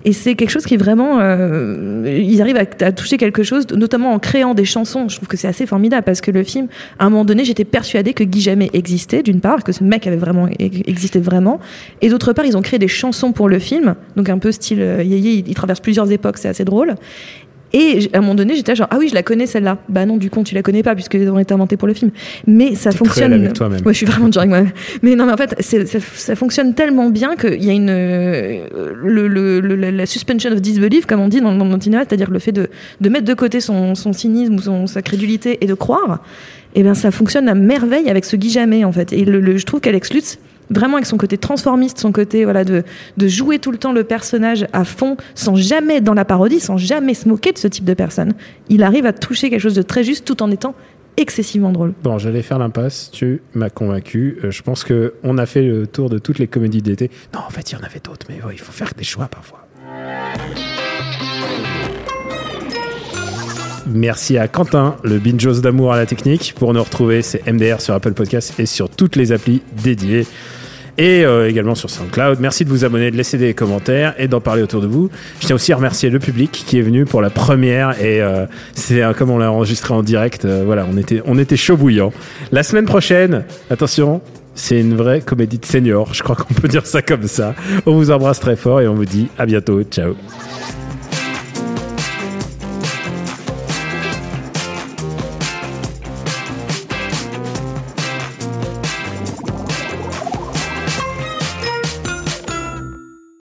Et 0.05 0.12
c'est 0.12 0.35
quelque 0.35 0.51
chose 0.51 0.67
qui 0.67 0.77
vraiment 0.77 1.19
euh, 1.21 2.21
ils 2.23 2.41
arrivent 2.43 2.59
à, 2.59 2.93
toucher 2.93 3.17
quelque 3.17 3.43
chose 3.43 3.67
notamment 3.75 4.12
en 4.12 4.19
créant 4.19 4.55
des 4.55 4.65
chansons. 4.65 5.09
Je 5.09 5.17
trouve 5.17 5.29
que 5.29 5.37
c'est 5.37 5.49
assez 5.49 5.67
formidable 5.67 6.05
parce 6.05 6.21
que 6.21 6.31
le 6.31 6.43
film 6.43 6.69
à 6.99 7.07
un 7.07 7.11
moment 7.11 7.25
donné 7.25 7.45
j'étais 7.45 7.65
persuadée 7.65 8.12
que 8.12 8.25
Guy 8.25 8.41
Jamais 8.41 8.71
existait 8.75 9.23
d'une 9.23 9.41
part 9.41 9.65
que 9.65 9.73
ce 9.73 9.83
mec 9.83 10.07
avait 10.07 10.17
vraiment 10.17 10.49
existait 10.59 11.21
vraiment 11.21 11.61
et 12.03 12.09
d'autre 12.09 12.33
part 12.33 12.45
ils 12.45 12.57
ont 12.57 12.62
créé 12.62 12.79
des 12.79 12.89
chansons 12.89 13.33
pour 13.33 13.49
le 13.49 13.59
film 13.59 13.95
donc 14.17 14.29
un 14.29 14.39
peu 14.39 14.53
style 14.53 14.81
euh, 14.81 15.03
yéyé 15.03 15.33
il, 15.33 15.49
il 15.49 15.55
traverse 15.55 15.81
plusieurs 15.81 16.11
époques 16.12 16.39
c'est 16.39 16.49
assez 16.49 16.65
drôle 16.65 16.95
et 17.72 18.09
à 18.12 18.18
un 18.18 18.20
moment 18.20 18.35
donné, 18.35 18.55
j'étais 18.57 18.74
genre 18.76 18.87
ah 18.90 18.96
oui, 18.98 19.09
je 19.09 19.14
la 19.14 19.22
connais 19.22 19.46
celle-là. 19.46 19.79
Bah 19.88 20.07
non, 20.07 20.16
du 20.16 20.31
coup, 20.31 20.42
tu 20.44 20.55
la 20.55 20.62
connais 20.62 20.83
pas 20.83 20.94
puisque 20.94 21.14
elles 21.16 21.29
ont 21.31 21.38
été 21.38 21.52
inventées 21.52 21.76
pour 21.76 21.88
le 21.88 21.94
film. 21.94 22.11
Mais 22.46 22.74
ça 22.74 22.92
fonctionne. 22.92 23.33
avec 23.33 23.52
toi-même. 23.55 23.81
Ouais, 23.85 23.92
je 23.92 23.98
suis 23.98 24.07
vraiment 24.07 24.29
dur 24.29 24.40
avec 24.40 24.50
moi-même. 24.50 24.70
Mais 25.02 25.14
non, 25.16 25.26
mais 25.26 25.33
en 25.33 25.37
fait, 25.37 25.55
ça, 25.61 25.98
ça 26.00 26.37
fonctionne 26.37 26.74
tellement 26.74 27.11
bien 27.11 27.37
qu'il 27.37 27.62
y 27.64 27.70
a 27.70 27.72
une 27.72 27.90
euh, 27.90 28.94
le, 29.02 29.29
le- 29.29 29.61
le- 29.61 29.90
la- 29.90 30.07
suspension 30.07 30.50
of 30.52 30.61
disbelief, 30.61 31.07
comme 31.07 31.20
on 31.20 31.29
dit 31.29 31.40
dans, 31.40 31.55
dans 31.55 31.64
le 31.66 31.81
cinéma, 31.81 32.05
c'est-à-dire 32.09 32.31
le 32.31 32.38
fait 32.38 32.52
de, 32.52 32.68
de 33.00 33.09
mettre 33.09 33.24
de 33.24 33.35
côté 33.35 33.61
son, 33.61 33.94
son 33.94 34.12
cynisme 34.12 34.55
ou 34.55 34.61
son, 34.61 34.87
sa 34.87 35.02
crédulité 35.02 35.59
et 35.61 35.66
de 35.66 35.74
croire. 35.74 36.22
Et 36.74 36.83
ben 36.83 36.94
ça 36.94 37.11
fonctionne 37.11 37.48
à 37.48 37.55
merveille 37.55 38.09
avec 38.11 38.24
ce 38.24 38.37
Guy 38.37 38.50
Jamais 38.50 38.85
en 38.85 38.92
fait. 38.92 39.12
Et 39.12 39.24
le, 39.24 39.40
le- 39.40 39.57
je 39.57 39.64
trouve 39.66 39.81
qu'Alex 39.81 40.12
Lutz 40.12 40.38
vraiment 40.70 40.94
avec 40.94 41.07
son 41.07 41.16
côté 41.16 41.38
transformiste, 41.38 41.98
son 41.98 42.12
côté 42.12 42.44
voilà 42.44 42.64
de, 42.64 42.83
de 43.16 43.29
jouer 43.29 43.59
tout 43.59 43.70
le 43.70 43.79
temps 43.79 43.92
le 43.92 44.05
personnage 44.05 44.66
à 44.72 44.85
fond, 44.85 45.16
sans 45.35 45.57
jamais 45.57 45.96
être 45.96 46.05
dans 46.05 46.14
la 46.14 46.24
parodie, 46.24 46.61
sans 46.61 46.76
jamais 46.76 47.14
se 47.14 47.29
moquer 47.29 47.52
de 47.52 47.59
ce 47.59 47.68
type 47.68 47.85
de 47.85 47.94
personne. 47.94 48.35
Il 48.68 48.83
arrive 48.83 49.07
à 49.07 49.12
toucher 49.12 49.50
quelque 49.50 49.61
chose 49.61 49.74
de 49.74 49.83
très 49.83 50.05
juste 50.05 50.24
tout 50.24 50.42
en 50.42 50.50
étant 50.50 50.74
excessivement 51.16 51.72
drôle. 51.72 51.94
Bon, 52.02 52.18
j'allais 52.18 52.42
faire 52.42 52.59
l'impasse, 52.59 53.11
tu 53.11 53.40
m'as 53.55 53.70
convaincu. 53.70 54.38
Euh, 54.44 54.50
je 54.50 54.62
pense 54.62 54.85
que 54.85 55.14
on 55.22 55.38
a 55.38 55.46
fait 55.46 55.62
le 55.62 55.87
tour 55.87 56.11
de 56.11 56.18
toutes 56.18 56.38
les 56.38 56.46
comédies 56.46 56.83
d'été. 56.83 57.11
Non, 57.35 57.40
en 57.46 57.50
fait, 57.50 57.72
il 57.72 57.74
y 57.74 57.79
en 57.79 57.85
avait 57.85 58.01
d'autres, 58.01 58.26
mais 58.28 58.38
il 58.53 58.59
faut 58.59 58.72
faire 58.72 58.93
des 58.97 59.05
choix 59.05 59.26
parfois. 59.26 59.66
Merci 63.89 64.37
à 64.37 64.49
Quentin, 64.49 64.97
le 65.05 65.18
bingeos 65.18 65.61
d'amour 65.61 65.93
à 65.93 65.97
la 65.97 66.07
technique. 66.07 66.55
Pour 66.59 66.74
nous 66.74 66.82
retrouver, 66.82 67.22
c'est 67.22 67.47
MDR 67.51 67.80
sur 67.80 67.95
Apple 67.95 68.12
Podcasts 68.12 68.59
et 68.59 68.66
sur 68.66 68.89
toutes 68.91 69.14
les 69.14 69.30
applis 69.30 69.62
dédiées. 69.82 70.26
Et 70.99 71.24
euh, 71.24 71.49
également 71.49 71.74
sur 71.74 71.91
SoundCloud. 71.91 72.41
Merci 72.41 72.64
de 72.64 72.70
vous 72.70 72.84
abonner, 72.84 73.11
de 73.11 73.16
laisser 73.16 73.39
des 73.39 73.55
commentaires 73.55 74.14
et 74.18 74.28
d'en 74.28 74.41
parler 74.41 74.62
autour 74.62 74.80
de 74.80 74.87
vous. 74.87 75.11
Je 75.41 75.47
tiens 75.47 75.55
aussi 75.55 75.72
à 75.72 75.76
remercier 75.76 76.11
le 76.11 76.18
public 76.18 76.51
qui 76.51 76.78
est 76.78 76.82
venu 76.82 77.05
pour 77.05 77.20
la 77.20 77.30
première 77.30 78.01
et 78.03 78.22
euh, 78.22 78.47
c'est 78.72 79.03
euh, 79.03 79.12
comme 79.12 79.30
on 79.30 79.39
l'a 79.39 79.53
enregistré 79.53 79.93
en 79.95 80.03
direct. 80.03 80.47
voilà, 80.47 80.87
on 80.91 80.97
était, 80.97 81.22
on 81.26 81.39
était 81.39 81.57
chaud 81.57 81.76
bouillant. 81.76 82.12
La 82.51 82.62
semaine 82.62 82.87
prochaine, 82.87 83.45
attention, 83.70 84.22
c'est 84.55 84.80
une 84.80 84.97
vraie 84.97 85.20
comédie 85.20 85.59
de 85.59 85.66
senior. 85.66 86.12
Je 86.14 86.22
crois 86.22 86.34
qu'on 86.34 86.55
peut 86.55 86.68
dire 86.68 86.87
ça 86.87 87.03
comme 87.03 87.28
ça. 87.28 87.55
On 87.84 87.93
vous 87.93 88.11
embrasse 88.11 88.41
très 88.41 88.57
fort 88.57 88.80
et 88.80 88.89
on 88.89 88.95
vous 88.95 89.05
dit 89.05 89.28
à 89.39 89.47
bientôt. 89.47 89.82
Ciao. 89.82 90.16